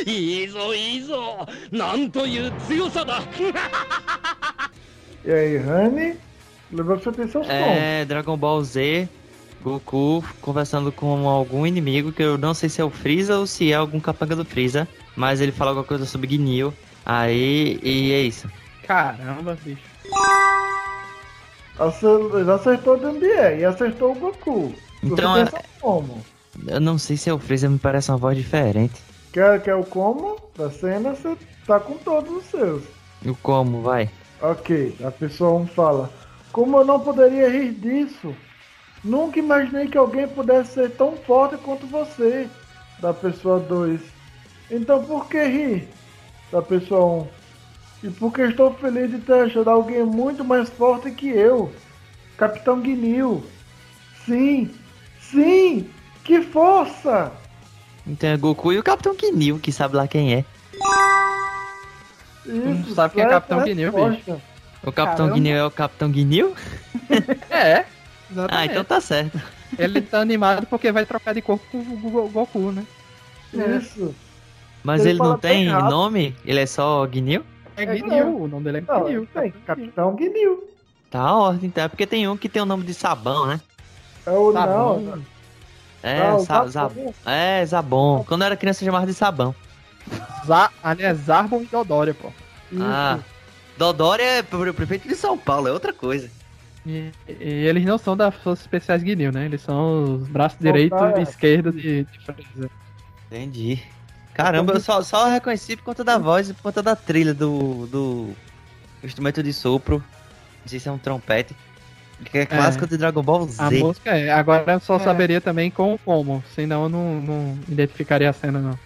[0.06, 3.22] いいぞいいぞなんという強さだ
[5.26, 6.18] E aí, Rani?
[6.72, 7.50] Levou pra você ter seus pontos.
[7.50, 9.08] É, Dragon Ball Z,
[9.64, 13.72] Goku conversando com algum inimigo, que eu não sei se é o Freeza ou se
[13.72, 16.74] é algum capanga do Freeza, mas ele fala alguma coisa sobre Gnil.
[17.09, 18.47] Aí, e é isso.
[18.87, 19.81] Caramba, bicho.
[22.39, 24.75] Ele acertou de onde é e acertou o Goku.
[25.03, 26.23] Então, você é- pensa como?
[26.67, 29.01] Eu não sei se é o Freeza, me parece uma voz diferente.
[29.33, 31.15] Quer, quer o como da cena?
[31.15, 31.35] Você
[31.67, 32.83] tá com todos os seus.
[33.25, 34.11] O como, vai.
[34.43, 36.11] Ok, a pessoa 1 fala:
[36.53, 38.35] Como eu não poderia rir disso?
[39.03, 42.49] Nunca imaginei que alguém pudesse ser tão forte quanto você.
[43.01, 44.01] Da pessoa 2:
[44.71, 45.89] Então por que rir?
[46.51, 47.29] Da pessoa
[48.03, 51.73] 1: E porque estou feliz de ter achado alguém muito mais forte que eu.
[52.37, 53.45] Capitão Guinil.
[54.25, 54.71] Sim,
[55.21, 55.89] sim,
[56.25, 57.33] que força!
[58.07, 60.45] Então é Goku e o Capitão Gnil, que sabe lá quem é.
[62.47, 64.41] Isso, sabe quem é certa Capitão Guinil, bicho?
[64.83, 65.31] O Capitão.
[65.31, 66.55] Gnil é o Capitão Gnil?
[67.51, 67.79] É.
[67.81, 67.87] Ah,
[68.31, 68.71] Exatamente.
[68.71, 69.41] então tá certo.
[69.79, 72.85] Ele tá animado porque vai trocar de corpo com o Go- Goku, né?
[73.55, 74.15] Isso.
[74.83, 76.35] Mas Ele ele, não tem nome?
[76.45, 77.45] Ele é só Gnil?
[77.77, 78.37] É É Guinil, Guinil.
[78.43, 79.29] o nome dele é Não, Guinil.
[79.33, 80.65] tem, Capitão Guinil.
[81.11, 81.85] Tá ótimo, então.
[81.85, 83.61] É porque tem um que tem o nome de sabão, né?
[84.27, 85.01] É o Sabão.
[85.01, 85.23] não.
[86.03, 86.71] É, Não, sa Zabon.
[86.71, 87.15] Zabon.
[87.27, 88.25] É, Zabon.
[88.27, 89.55] Quando eu era criança eu chamava de sabão.
[90.47, 92.31] Za ali é Zarbon e Dodória, pô.
[92.81, 93.19] Ah.
[93.77, 96.31] Dodória é pre- prefeito de São Paulo, é outra coisa.
[96.87, 99.45] E, e eles não são das forças especiais Guinil, né?
[99.47, 102.71] Eles são os braços direitos tá, e esquerdos de, de Freeza.
[103.27, 103.83] Entendi.
[104.39, 107.89] Caramba, eu só, só reconheci por conta da voz e por conta da trilha do,
[107.89, 108.29] do
[109.03, 109.97] instrumento de sopro.
[110.61, 111.57] Não sei se é um trompete.
[112.25, 113.61] Que é clássico de Dragon Ball Z.
[113.61, 114.31] A música é.
[114.31, 115.01] Agora eu só É.
[115.01, 116.43] saberia também com o como.
[116.55, 118.79] Senão eu não, não identificaria a cena, não.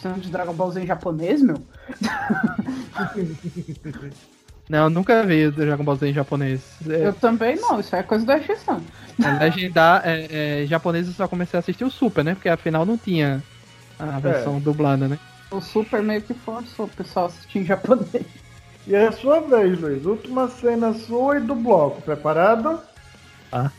[0.00, 1.56] Cena de Dragon Ball Z em japonês, meu?
[4.68, 6.60] Não, eu nunca vi o Dragon Ball Z em japonês.
[6.88, 8.80] É, Eu também não, isso é coisa da exceção.
[9.22, 12.34] é legendar, é, é, em japonês eu só comecei a assistir o Super, né?
[12.34, 13.42] Porque afinal não tinha
[14.01, 15.19] a versão dublada, né?
[15.49, 18.25] O Super meio que forçou o pessoal a assistir em japonês.
[18.85, 20.05] E é a sua vez, Luiz.
[20.05, 22.01] Última cena sua e do bloco.
[22.01, 22.79] Preparado?
[23.51, 23.71] Ah.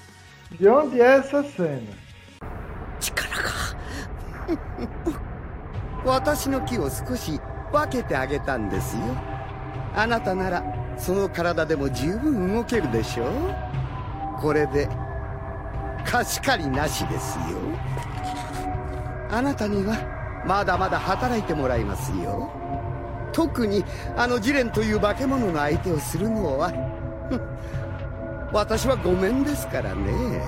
[0.51, 2.09] De onde é essa cena?
[6.05, 7.39] 私の木を少し
[7.71, 9.03] 分けてあげたんですよ
[9.95, 14.89] あなたならその体でも十分動けるでしょうこれで
[16.05, 17.59] 貸し借りなしですよ
[19.31, 20.12] あなたには
[20.47, 22.51] まだまだ働いてもらいますよ
[23.33, 23.85] 特に
[24.17, 26.71] あのジレンという化け物の相手をするのは
[27.29, 27.41] ふん
[28.53, 30.43] 私はごめんですからね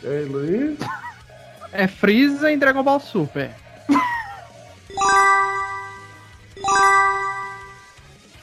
[0.00, 0.78] E aí, Luiz?
[1.72, 3.50] É Freeza em Dragon Ball Super.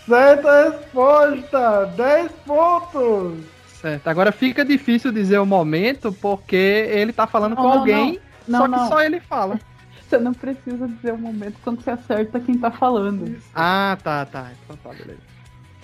[0.07, 1.85] Certa resposta!
[1.97, 3.37] 10 pontos!
[3.81, 4.07] Certo.
[4.07, 8.59] Agora fica difícil dizer o momento porque ele tá falando Não, com não, alguém, não.
[8.59, 8.87] só Não, que não.
[8.89, 9.59] só ele fala.
[10.10, 13.36] Você não precisa dizer o momento quando você acerta quem tá falando.
[13.54, 14.50] Ah, tá, tá.
[14.64, 15.20] Então tá, beleza.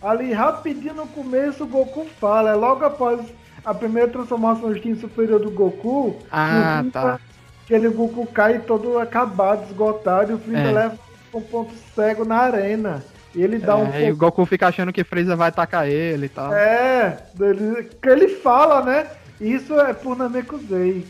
[0.02, 2.50] Ali, rapidinho no começo, o Goku fala.
[2.50, 3.20] É logo após
[3.64, 6.16] a primeira transformação do instinto superior do Goku.
[6.30, 7.20] Ah, que o tá.
[7.64, 10.72] Aquele Goku cai todo acabado, esgotado, e o Freeza É.
[10.72, 10.98] leva
[11.32, 13.04] um ponto cego na arena.
[13.32, 14.16] E ele dá um É, e o.
[14.16, 16.52] Goku fica achando que Freeza vai atacar ele e tal.
[16.52, 19.06] É, ele, que ele fala, né?
[19.40, 21.06] Isso é por Namekusei.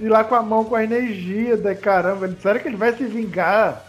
[0.00, 2.92] E lá com a mão com a energia, daí caramba, ele, será que ele vai
[2.94, 3.84] se vingar?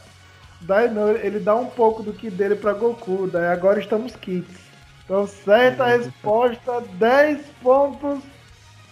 [0.62, 4.64] Daí não, ele dá um pouco do que dele pra Goku, daí agora estamos kits.
[5.06, 8.20] Então, certa resposta, 10 pontos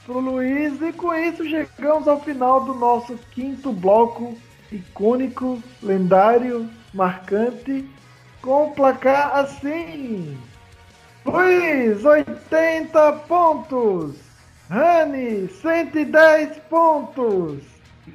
[0.06, 4.38] pro Luiz, e com isso chegamos ao final do nosso quinto bloco
[4.72, 7.88] icônico, lendário, marcante,
[8.42, 10.38] com o placar assim.
[11.26, 14.31] Luiz, 80 pontos.
[14.72, 17.62] Rani, 110 pontos.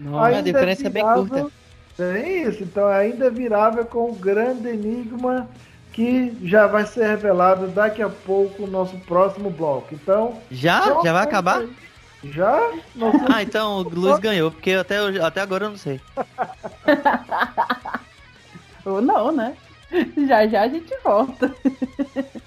[0.01, 1.49] Nossa, a diferença é bem curta.
[1.99, 5.47] É isso, então ainda é virável com o grande enigma
[5.93, 9.95] que já vai ser revelado daqui a pouco o nosso próximo bloco.
[9.95, 10.39] Então.
[10.51, 11.03] Já?
[11.03, 11.61] Já vai acabar?
[11.61, 11.77] Aí.
[12.25, 12.73] Já?
[12.95, 13.27] Nossa.
[13.35, 16.01] Ah, então o Luiz ganhou, porque até, até agora eu não sei.
[18.83, 19.55] Ou não, né?
[20.27, 21.55] Já já a gente volta.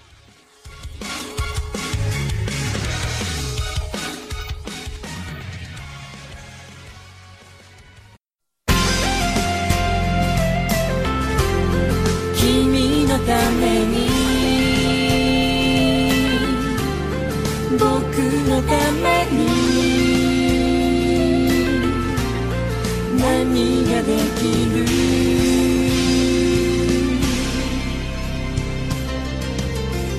[13.29, 14.09] ために。
[17.77, 17.85] 僕
[18.49, 18.73] のた
[19.03, 19.37] めに。
[23.19, 24.41] 何ができ
[24.73, 24.77] る。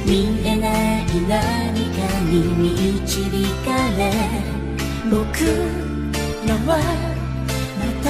[0.06, 0.10] 見
[0.44, 0.64] えな
[1.00, 1.36] い何
[1.90, 1.98] か
[2.30, 2.32] に
[3.00, 3.02] 導
[3.64, 3.68] か
[3.98, 4.00] れ。
[5.10, 5.18] 僕
[6.46, 6.70] らは
[7.76, 8.06] また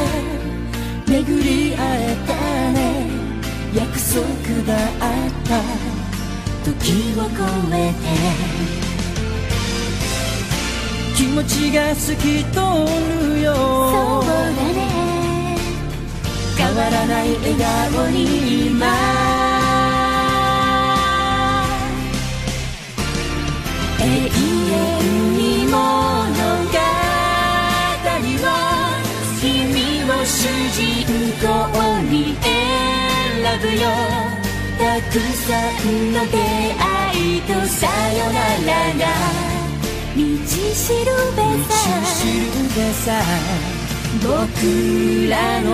[1.11, 2.35] 巡り会えた
[2.73, 3.20] ね。
[3.75, 4.21] 約束
[4.67, 5.51] があった。
[6.65, 8.71] 時を超えて。
[11.17, 12.61] 気持ちが透き通
[13.35, 13.55] るよ。
[13.55, 13.59] そ
[14.23, 15.57] うだね。
[16.57, 17.55] 変わらない笑
[17.93, 18.87] 顔に今
[24.01, 24.09] 永遠
[25.37, 25.79] に物語
[28.43, 28.49] は
[29.41, 30.39] 君を主
[30.73, 30.79] 人
[31.41, 31.49] 公
[32.11, 32.35] に。
[32.41, 32.80] 選
[33.60, 33.90] ぶよ
[34.78, 39.06] たくさんの出会いとさよならが
[40.16, 40.22] 道
[40.74, 43.06] しるべさ
[44.22, 45.66] 僕らの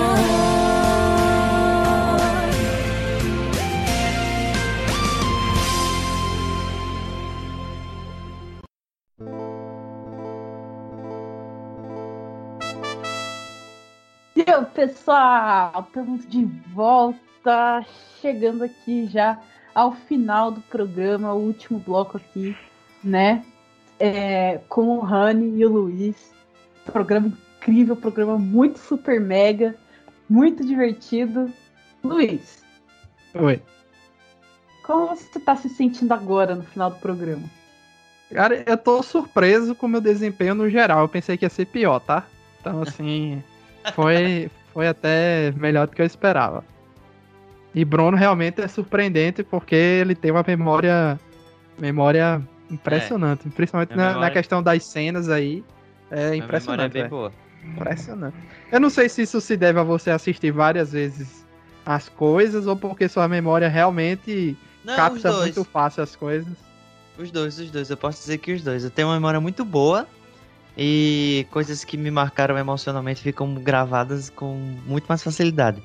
[14.33, 14.43] E
[14.73, 17.86] pessoal, estamos de volta está
[18.20, 19.40] chegando aqui já
[19.73, 22.56] ao final do programa, o último bloco aqui,
[23.05, 23.44] né?
[24.01, 26.35] É, com o Rani e o Luiz.
[26.85, 29.77] Programa incrível, programa muito super mega,
[30.28, 31.52] muito divertido.
[32.02, 32.64] Luiz.
[33.35, 33.62] Oi.
[34.82, 37.44] Como você está se sentindo agora no final do programa?
[38.32, 41.02] Cara, eu tô surpreso com o meu desempenho no geral.
[41.02, 42.27] Eu pensei que ia ser pior, tá?
[42.60, 43.43] Então, assim,
[43.94, 46.64] foi, foi até melhor do que eu esperava.
[47.76, 51.20] E Bruno realmente é surpreendente porque ele tem uma memória
[51.78, 52.40] memória
[52.70, 53.50] impressionante, é.
[53.50, 54.20] principalmente na, memória...
[54.20, 55.62] na, questão das cenas aí.
[56.10, 56.96] É Minha impressionante.
[56.96, 57.30] É bem boa.
[57.62, 58.34] Impressionante.
[58.72, 61.44] Eu não sei se isso se deve a você assistir várias vezes
[61.84, 66.56] as coisas ou porque sua memória realmente não, capta muito fácil as coisas.
[67.18, 67.90] Os dois, os dois.
[67.90, 68.84] Eu posso dizer que os dois.
[68.84, 70.08] Eu tenho uma memória muito boa
[70.78, 74.54] e coisas que me marcaram emocionalmente ficam gravadas com
[74.86, 75.82] muito mais facilidade.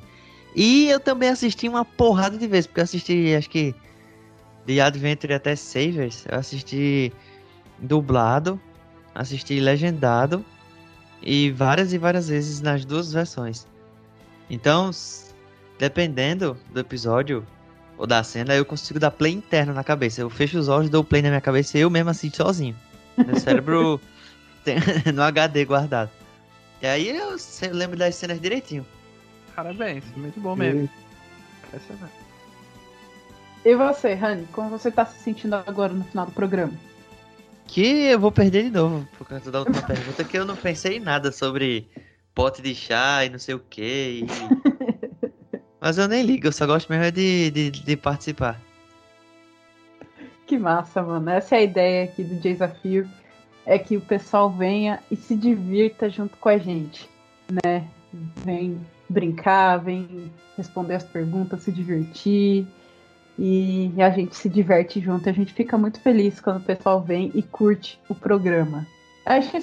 [0.55, 3.73] E eu também assisti uma porrada de vezes, porque eu assisti, acho que,
[4.65, 7.11] The Adventure até Savers, eu assisti
[7.79, 8.59] dublado,
[9.15, 10.45] assisti legendado,
[11.21, 13.67] e várias e várias vezes nas duas versões.
[14.49, 14.91] Então,
[15.79, 17.45] dependendo do episódio
[17.97, 20.21] ou da cena, eu consigo dar play interno na cabeça.
[20.21, 22.75] Eu fecho os olhos, dou play na minha cabeça e eu mesmo assisto sozinho.
[23.17, 24.01] Meu cérebro
[24.65, 24.77] tem,
[25.13, 26.09] no HD guardado.
[26.81, 27.37] E aí eu
[27.71, 28.85] lembro das cenas direitinho.
[29.61, 30.89] Parabéns, muito bom mesmo.
[33.63, 36.73] E você, Rani, como você tá se sentindo agora no final do programa?
[37.67, 40.97] Que eu vou perder de novo por causa da última pergunta, que eu não pensei
[40.97, 41.87] em nada sobre
[42.33, 44.25] pote de chá e não sei o que.
[44.25, 44.27] E...
[45.79, 48.59] Mas eu nem ligo, eu só gosto mesmo de, de, de participar.
[50.47, 51.29] Que massa, mano.
[51.29, 53.07] Essa é a ideia aqui do desafio.
[53.63, 57.07] É que o pessoal venha e se divirta junto com a gente,
[57.63, 57.87] né?
[58.43, 58.81] Vem
[59.11, 62.65] brincar, vem responder as perguntas, se divertir.
[63.37, 65.29] E a gente se diverte junto.
[65.29, 68.85] A gente fica muito feliz quando o pessoal vem e curte o programa.
[69.25, 69.61] Acho que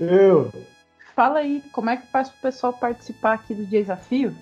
[0.00, 0.50] Eu.
[1.14, 4.34] Fala aí, como é que faz para o pessoal participar aqui do desafio?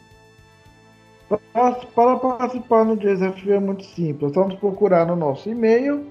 [1.52, 4.32] Para participar do desafio é muito simples.
[4.32, 6.06] Vamos procurar no nosso e-mail,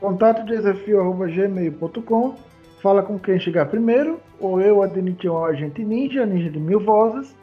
[0.00, 2.49] contato desafio.gmail.com
[2.82, 6.80] Fala com quem chegar primeiro, ou eu, a Denition, o Agente Ninja, Ninja de Mil
[6.80, 7.36] Vozes.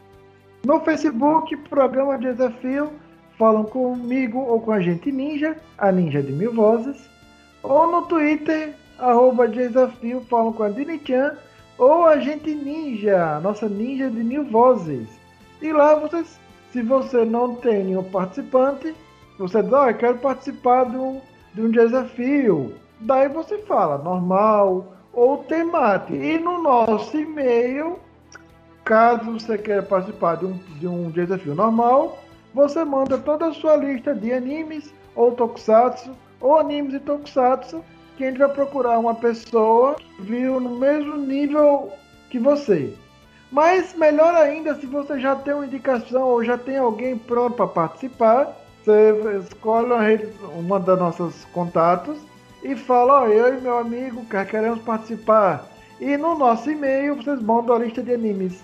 [0.66, 2.90] No Facebook, programa Desafio,
[3.38, 7.08] falam comigo ou com a Agente Ninja, a Ninja de Mil Vozes.
[7.62, 11.36] Ou no Twitter, arroba Desafio, falam com a Denichan
[11.78, 15.08] ou a Agente Ninja, nossa Ninja de Mil Vozes.
[15.62, 16.40] E lá vocês,
[16.72, 18.92] se você não tem nenhum participante,
[19.38, 21.20] você diz, oh, eu quero participar de um,
[21.54, 22.74] de um desafio.
[23.00, 26.14] Daí você fala, normal, ou temática.
[26.14, 27.98] E no nosso e-mail,
[28.84, 32.18] caso você queira participar de um, de um desafio normal,
[32.54, 37.82] você manda toda a sua lista de animes ou tokusatsu, ou animes e tokusatsu,
[38.16, 41.90] que a gente vai procurar uma pessoa que viu no mesmo nível
[42.30, 42.94] que você.
[43.50, 47.66] Mas melhor ainda se você já tem uma indicação ou já tem alguém pronto para
[47.66, 52.27] participar, você escolhe uma, das nossos contatos
[52.62, 55.66] e fala, ó, eu e meu amigo queremos participar.
[56.00, 58.62] E no nosso e-mail vocês mandam a lista de animes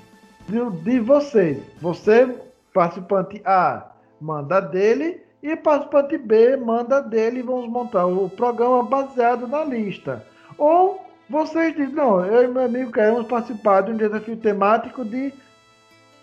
[0.48, 1.62] de, de vocês.
[1.80, 2.34] Você,
[2.72, 3.90] participante A,
[4.20, 10.24] manda dele e participante B manda dele e vamos montar o programa baseado na lista.
[10.56, 15.32] Ou vocês dizem, não, eu e meu amigo queremos participar de um desafio temático de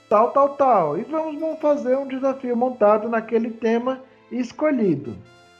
[0.09, 0.97] tal, tal, tal.
[0.97, 5.15] E vamos fazer um desafio montado naquele tema escolhido.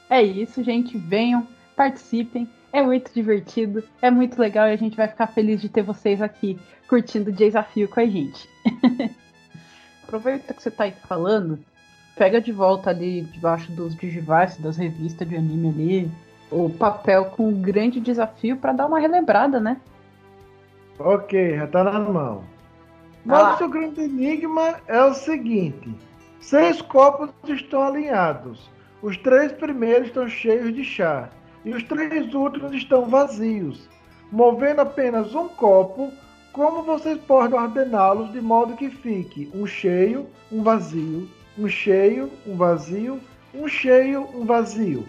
[0.10, 0.98] É isso, gente.
[0.98, 1.48] Venham,
[1.82, 2.48] participem.
[2.72, 6.22] É muito divertido, é muito legal e a gente vai ficar feliz de ter vocês
[6.22, 8.48] aqui curtindo o desafio com a gente.
[10.04, 11.58] Aproveita que você tá aí falando,
[12.16, 16.12] pega de volta ali debaixo dos Digivice, das revistas de anime ali,
[16.52, 19.82] o papel com o grande desafio para dar uma relembrada, né?
[21.00, 22.44] Ok, já tá na mão.
[22.44, 23.26] Ah.
[23.26, 25.94] Mas o grande enigma é o seguinte:
[26.40, 28.70] seis copos estão alinhados.
[29.02, 31.30] Os três primeiros estão cheios de chá
[31.64, 33.90] e os três últimos estão vazios.
[34.32, 36.12] Movendo apenas um copo,
[36.54, 41.28] como vocês podem ordená-los de modo que fique um cheio, um vazio,
[41.58, 43.20] um cheio, um vazio,
[43.54, 45.06] um cheio, um vazio.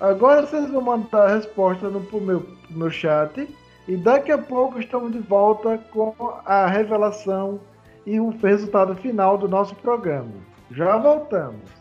[0.00, 3.48] Agora vocês vão mandar a resposta no pro meu, pro meu chat
[3.86, 6.14] e daqui a pouco estamos de volta com
[6.44, 7.60] a revelação
[8.06, 10.32] e o resultado final do nosso programa.
[10.70, 11.77] Já voltamos.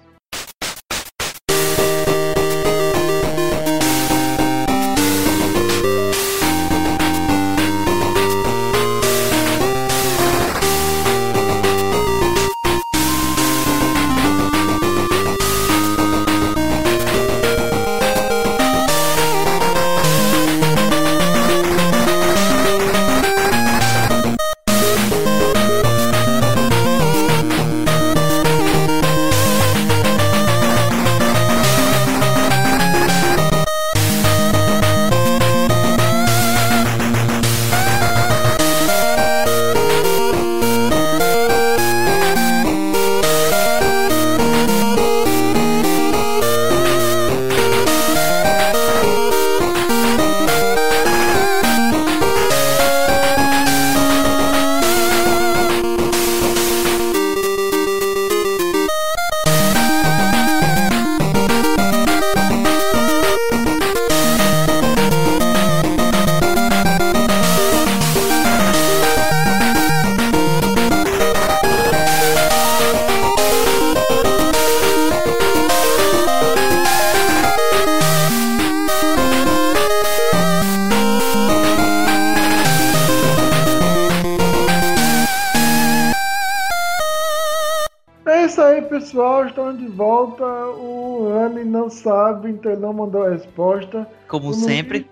[92.67, 94.07] Ele não mandou a resposta.
[94.27, 94.99] Como não sempre.
[94.99, 95.09] vi-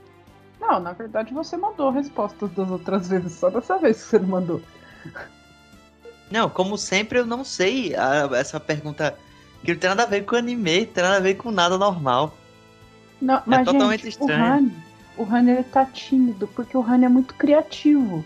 [0.60, 4.28] Não, na verdade você mandou respostas das outras vezes, só dessa vez que você não
[4.30, 4.62] mandou.
[6.32, 9.16] Não, como sempre, eu não sei a- essa pergunta
[9.64, 11.78] que não tem nada a ver com anime, não tem nada a ver com nada
[11.78, 12.36] normal.
[13.22, 14.44] Não, mas, É totalmente gente, estranho.
[14.44, 14.74] o Rani,
[15.18, 18.26] o Rani ele tá tímido, porque o Rani é muito criativo.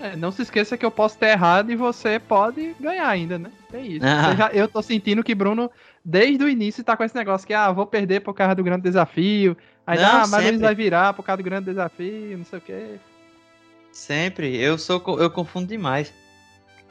[0.00, 3.50] É, não se esqueça que eu posso ter errado e você pode ganhar ainda, né?
[3.70, 4.04] Tem isso.
[4.06, 4.34] Ah.
[4.34, 5.70] Já- eu tô sentindo que Bruno,
[6.04, 8.82] desde o início, tá com esse negócio que, ah, vou perder por causa do grande
[8.82, 9.56] desafio.
[9.86, 10.44] Aí, Não, ah, mas.
[10.46, 12.98] Luiz vai virar por causa do grande desafio, não sei o quê.
[13.92, 14.56] Sempre.
[14.56, 16.12] Eu sou eu confundo demais.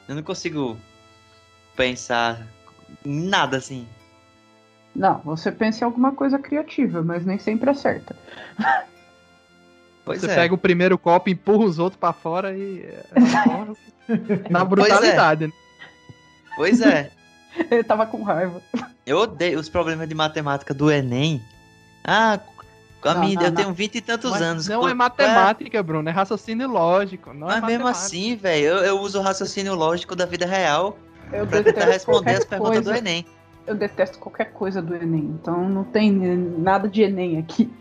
[0.07, 0.77] Eu não consigo
[1.75, 2.45] pensar
[3.06, 3.88] em nada assim.
[4.95, 8.15] Não, você pensa em alguma coisa criativa, mas nem sempre acerta.
[10.03, 10.35] Pois você é.
[10.35, 12.81] pega o primeiro copo, empurra os outros pra fora e.
[12.81, 13.06] é,
[14.49, 15.53] Na brutalidade, né?
[16.56, 17.11] Pois é.
[17.69, 18.61] Ele tava com raiva.
[19.05, 21.41] Eu odeio os problemas de matemática do Enem.
[22.03, 22.39] Ah,
[23.03, 23.55] a Não, minha, não, eu não.
[23.55, 24.67] tenho vinte e tantos Mas anos.
[24.67, 27.33] Não é matemática, Bruno, é raciocínio lógico.
[27.33, 30.97] Não Mas é mesmo assim, velho, eu, eu uso o raciocínio lógico da vida real
[31.33, 32.97] Eu pra tentar responder as perguntas do coisa.
[32.99, 33.25] Enem.
[33.67, 37.71] Eu detesto qualquer coisa do Enem, então não tem nada de Enem aqui.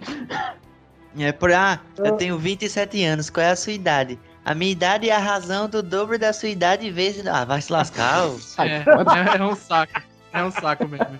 [1.18, 4.18] É por ah, eu tenho 27 anos, qual é a sua idade?
[4.44, 7.26] A minha idade é a razão do dobro da sua idade vezes.
[7.26, 8.26] Ah, vai se lascar.
[8.26, 8.38] ô.
[8.58, 10.00] É, é, é um saco.
[10.32, 11.18] É um saco mesmo.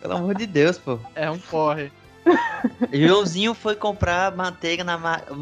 [0.00, 0.98] Pelo amor de Deus, pô.
[1.14, 1.92] É um porre.
[2.92, 4.98] Joãozinho foi comprar manteiga na,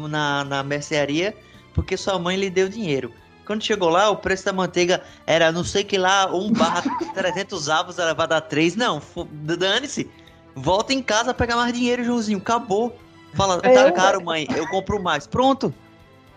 [0.09, 1.35] na, na mercearia
[1.73, 3.13] porque sua mãe lhe deu dinheiro.
[3.45, 7.69] Quando chegou lá, o preço da manteiga era não sei que lá, 1 barra 300
[7.69, 8.75] avos era pra dar 3.
[8.75, 9.01] Não,
[9.33, 10.09] dane-se.
[10.55, 12.37] Volta em casa, pega mais dinheiro, Joãozinho.
[12.39, 12.97] Acabou.
[13.33, 14.47] Fala, tá Eu- caro, mãe.
[14.55, 15.25] Eu compro mais.
[15.25, 15.73] Pronto.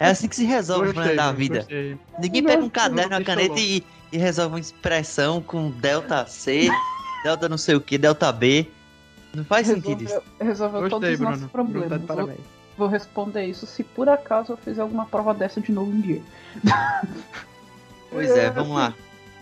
[0.05, 1.59] É assim que se resolve o problema da vida.
[1.59, 1.99] gostei.
[2.19, 6.69] Ninguém pega um caderno, uma caneta e, e resolve uma expressão com delta C,
[7.23, 8.67] delta não sei o que, delta B.
[9.35, 10.15] Não faz sentido isso.
[10.41, 11.31] Resolveu, resolveu Gostei, todos os Bruno.
[11.31, 11.89] nossos Bruno, problemas.
[11.89, 12.41] tá de Vou- parabéns.
[12.77, 16.23] Vou, responder isso se por acaso eu fizer alguma prova dessa de novo um dia.
[18.11, 18.95] Pois é, vamos lá.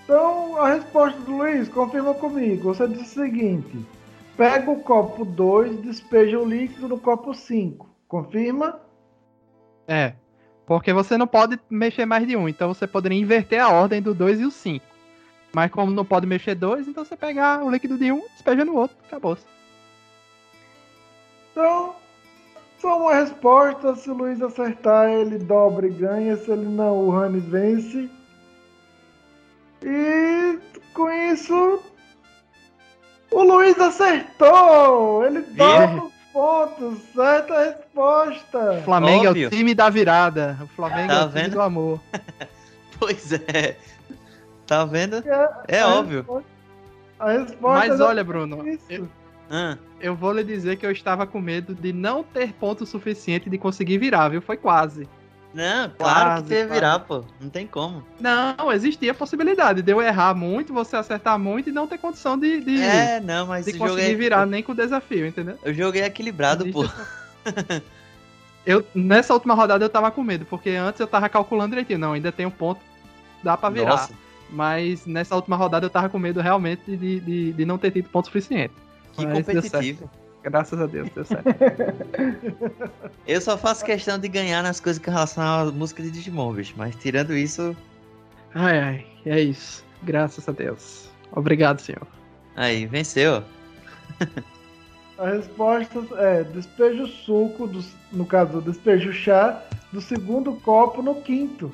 [0.05, 2.75] Então, a resposta do Luiz, confirma comigo.
[2.75, 3.87] Você disse o seguinte:
[4.35, 7.87] pega o copo 2 e despeja o líquido no copo 5.
[8.09, 8.81] Confirma?
[9.87, 10.15] É.
[10.67, 14.15] Porque você não pode mexer mais de um, então você poderia inverter a ordem do
[14.15, 14.93] 2 e o 5.
[15.55, 18.75] Mas como não pode mexer dois, então você pegar o líquido de um, despeja no
[18.75, 19.37] outro, acabou.
[21.51, 21.95] Então,
[22.79, 23.95] só uma resposta.
[23.95, 26.37] Se o Luiz acertar, ele dobra e ganha.
[26.39, 28.11] Se ele não, o Rani vence.
[29.83, 30.59] E
[30.95, 31.83] com isso,
[33.31, 35.27] o Luiz acertou!
[35.27, 36.99] Ele dobra pontos.
[37.15, 38.73] Certa resposta.
[38.81, 39.49] O Flamengo é Óbvio.
[39.49, 40.59] o time da virada.
[40.63, 41.53] O Flamengo Tá é o time vendo?
[41.53, 42.01] do amor.
[42.99, 43.77] Pois é.
[44.67, 45.17] Tá vendo?
[45.27, 46.19] É, É a óbvio.
[46.19, 46.49] resposta-
[47.19, 48.85] A resposta Mas é olha, Bruno, isso.
[48.89, 49.09] eu,
[49.51, 53.51] Ah, eu vou lhe dizer que eu estava com medo de não ter ponto suficiente
[53.51, 54.41] de conseguir virar, viu?
[54.41, 55.09] Foi quase.
[55.55, 56.75] Não, claro Quase, que teve quase.
[56.75, 57.25] virar, pô.
[57.41, 58.05] Não tem como.
[58.21, 62.39] Não, existia a possibilidade de eu errar muito, você acertar muito e não ter condição
[62.39, 65.27] de, de, É, não, mas de o conseguir jogo é- virar nem com o desafio,
[65.27, 65.59] entendeu?
[65.63, 66.85] Eu joguei equilibrado, pô.
[68.65, 71.99] Eu, nessa última rodada eu tava com medo, porque antes eu tava calculando direitinho.
[71.99, 72.81] Não, ainda tem um ponto,
[73.43, 73.91] dá pra virar.
[73.91, 74.13] Nossa.
[74.49, 78.09] Mas nessa última rodada eu tava com medo realmente de, de, de não ter tido
[78.09, 78.73] ponto suficiente.
[79.13, 80.09] Que Mas competitivo.
[80.43, 81.45] Graças a Deus, deu certo.
[83.27, 86.75] Eu só faço questão de ganhar nas coisas que relacionam à música de Digimon, bicho.
[86.77, 87.77] Mas tirando isso,
[88.55, 89.85] ai, ai, é isso.
[90.03, 91.09] Graças a Deus.
[91.33, 92.07] Obrigado, senhor.
[92.57, 93.45] aí, venceu.
[95.19, 99.63] A resposta é despeja o suco, do, no caso, despeja o chá
[99.93, 101.71] do segundo copo no quinto.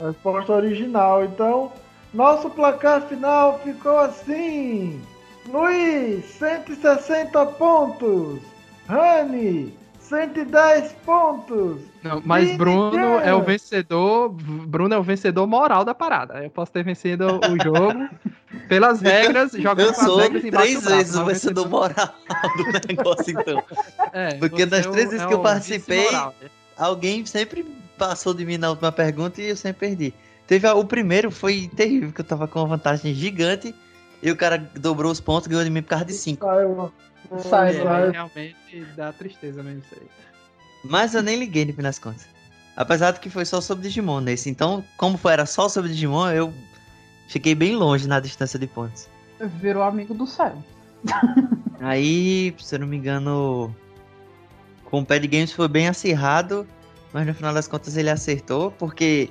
[0.00, 1.24] A resposta original.
[1.24, 1.72] Então,
[2.14, 5.02] nosso placar final ficou assim:
[5.48, 8.40] Luiz, 160 pontos.
[8.88, 11.80] Rani, 110 pontos.
[12.02, 14.28] Não, mas Vini Bruno é o vencedor.
[14.30, 16.42] Bruno é o vencedor moral da parada.
[16.42, 18.08] Eu posso ter vencido o jogo
[18.68, 22.14] pelas regras, jogando com as regras embaixo três braço, vezes o mas vencedor moral
[22.56, 23.62] do negócio, então.
[24.12, 26.30] É, Porque das é três vezes é que eu participei, né?
[26.76, 27.64] alguém sempre
[27.96, 30.14] passou de mim na última pergunta e eu sempre perdi.
[30.46, 33.72] Teve a- o primeiro foi terrível, que eu tava com uma vantagem gigante
[34.22, 36.44] e o cara dobrou os pontos e ganhou de mim por causa de 5.
[36.44, 36.92] Saiu.
[37.38, 38.10] Sai, É, sai.
[38.10, 40.08] realmente dá tristeza mesmo isso aí.
[40.84, 42.26] Mas eu nem liguei no fim das contas.
[42.76, 44.48] Apesar de que foi só sobre Digimon nesse.
[44.48, 46.52] Então, como foi, era só sobre Digimon, eu
[47.28, 49.06] fiquei bem longe na distância de pontos.
[49.60, 50.54] Virou amigo do céu.
[51.80, 53.74] Aí, se eu não me engano,
[54.84, 56.66] com o Pad Games foi bem acirrado,
[57.12, 59.30] mas no final das contas ele acertou, porque,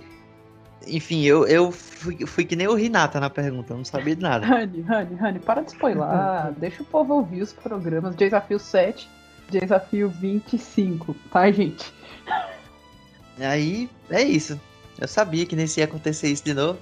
[0.87, 4.21] enfim, eu, eu fui, fui que nem o Renata na pergunta, eu não sabia de
[4.21, 4.45] nada.
[4.45, 6.03] Rani, Rani, Rani, para de spoiler.
[6.57, 8.15] Deixa o povo ouvir os programas.
[8.15, 9.09] Desafio 7,
[9.49, 11.93] desafio 25, tá, gente?
[13.39, 14.59] Aí, é isso.
[14.99, 16.79] Eu sabia que nesse ia acontecer isso de novo.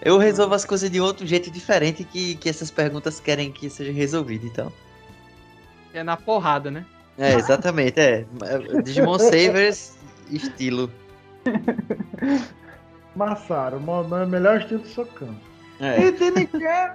[0.00, 3.92] Eu resolvo as coisas de outro jeito diferente que, que essas perguntas querem que seja
[3.92, 4.72] resolvido, então.
[5.94, 6.84] É na porrada, né?
[7.16, 8.24] É, exatamente, é.
[8.82, 9.96] Digimon Savers,
[10.30, 10.90] estilo.
[13.14, 15.34] Massaro, o melhor estilo socão.
[15.80, 16.00] É.
[16.00, 16.94] E Dinican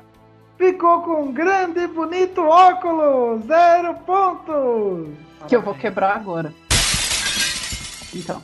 [0.57, 5.09] ficou com um grande e bonito óculos, zero pontos.
[5.47, 6.53] Que eu vou quebrar agora.
[8.13, 8.41] Então.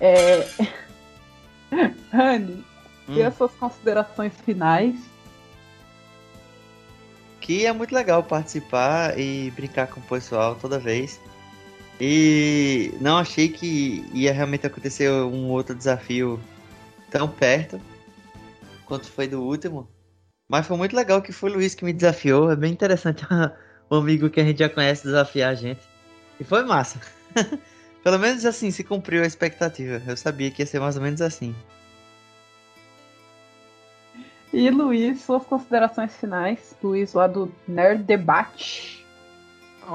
[0.00, 0.46] É.
[3.08, 3.26] E Hum.
[3.26, 4.94] as suas considerações finais?
[7.40, 11.20] Que é muito legal participar e brincar com o pessoal toda vez.
[12.00, 16.40] E não achei que ia realmente acontecer um outro desafio
[17.10, 17.78] tão perto
[18.86, 19.86] quanto foi do último.
[20.48, 22.50] Mas foi muito legal que foi o Luiz que me desafiou.
[22.50, 23.24] É bem interessante
[23.90, 25.80] um amigo que a gente já conhece desafiar a gente.
[26.40, 26.98] E foi massa.
[28.02, 30.02] Pelo menos assim, se cumpriu a expectativa.
[30.06, 31.54] Eu sabia que ia ser mais ou menos assim.
[34.52, 36.74] E Luiz, suas considerações finais.
[36.82, 38.99] Luiz lá do Nerd Debate.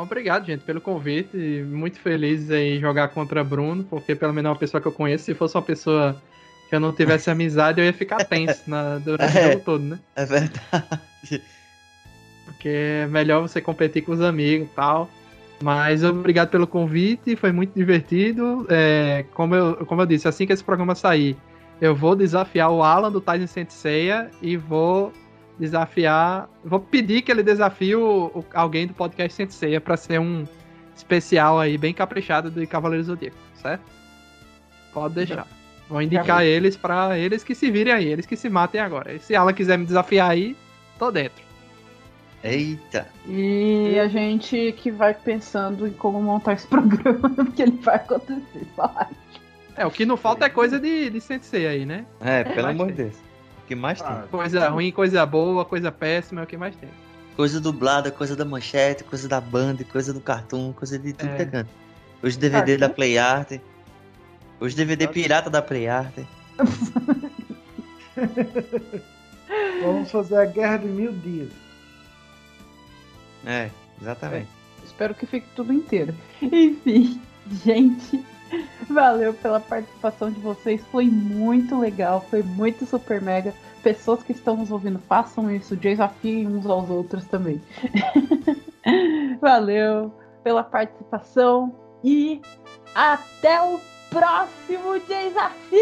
[0.02, 1.38] Obrigado, gente, pelo convite.
[1.68, 5.26] Muito feliz em jogar contra Bruno, porque pelo menos é uma pessoa que eu conheço.
[5.26, 6.22] Se fosse uma pessoa
[6.70, 9.48] que eu não tivesse amizade, eu ia ficar tenso na- durante É.
[9.48, 10.00] o jogo todo, né?
[10.16, 11.42] É verdade.
[12.46, 15.10] Porque é melhor você competir com os amigos e tal.
[15.64, 18.66] Mas obrigado pelo convite, foi muito divertido.
[18.70, 21.38] É, como, eu, como eu disse, assim que esse programa sair,
[21.80, 25.14] eu vou desafiar o Alan do Tyson Senseiya e vou
[25.60, 26.50] desafiar.
[26.64, 30.46] Vou pedir que ele desafie o, o, alguém do podcast Senseiya para ser um
[30.96, 33.84] especial aí, bem caprichado de Cavaleiro Zodíaco, certo?
[34.94, 35.48] Pode deixar.
[35.90, 39.14] Vou indicar eles para eles que se virem aí, eles que se matem agora.
[39.14, 40.56] E se Alan quiser me desafiar aí,
[40.98, 41.44] tô dentro.
[42.44, 43.08] Eita!
[43.28, 48.68] E a gente que vai pensando em como montar esse programa, porque ele vai acontecer,
[48.76, 49.08] só
[49.76, 52.06] É, o que não falta é coisa de, de sensei aí, né?
[52.20, 53.16] É, pelo amor de Deus.
[53.66, 54.28] O que mais ah, tem?
[54.28, 56.88] Coisa ruim, coisa boa, coisa péssima é o que mais tem.
[57.36, 61.36] Coisa dublada, coisa da manchete, coisa da banda, coisa do cartoon, coisa de tudo é.
[61.36, 61.70] que é canto.
[62.22, 63.60] Os DVD ah, da Play Art.
[64.60, 66.14] Os DVD pirata da Play Art.
[69.82, 71.50] Vamos fazer a guerra de mil dias.
[73.48, 74.48] É, exatamente.
[74.84, 76.14] É, espero que fique tudo inteiro.
[76.40, 77.20] Enfim,
[77.66, 78.24] gente,
[78.90, 83.54] Valeu pela participação de vocês, foi muito legal, foi muito super mega.
[83.82, 87.62] Pessoas que estão nos ouvindo, façam isso, desafiem uns aos outros também.
[89.42, 90.12] Valeu
[90.44, 92.42] pela participação e
[92.94, 95.76] até o próximo desafio!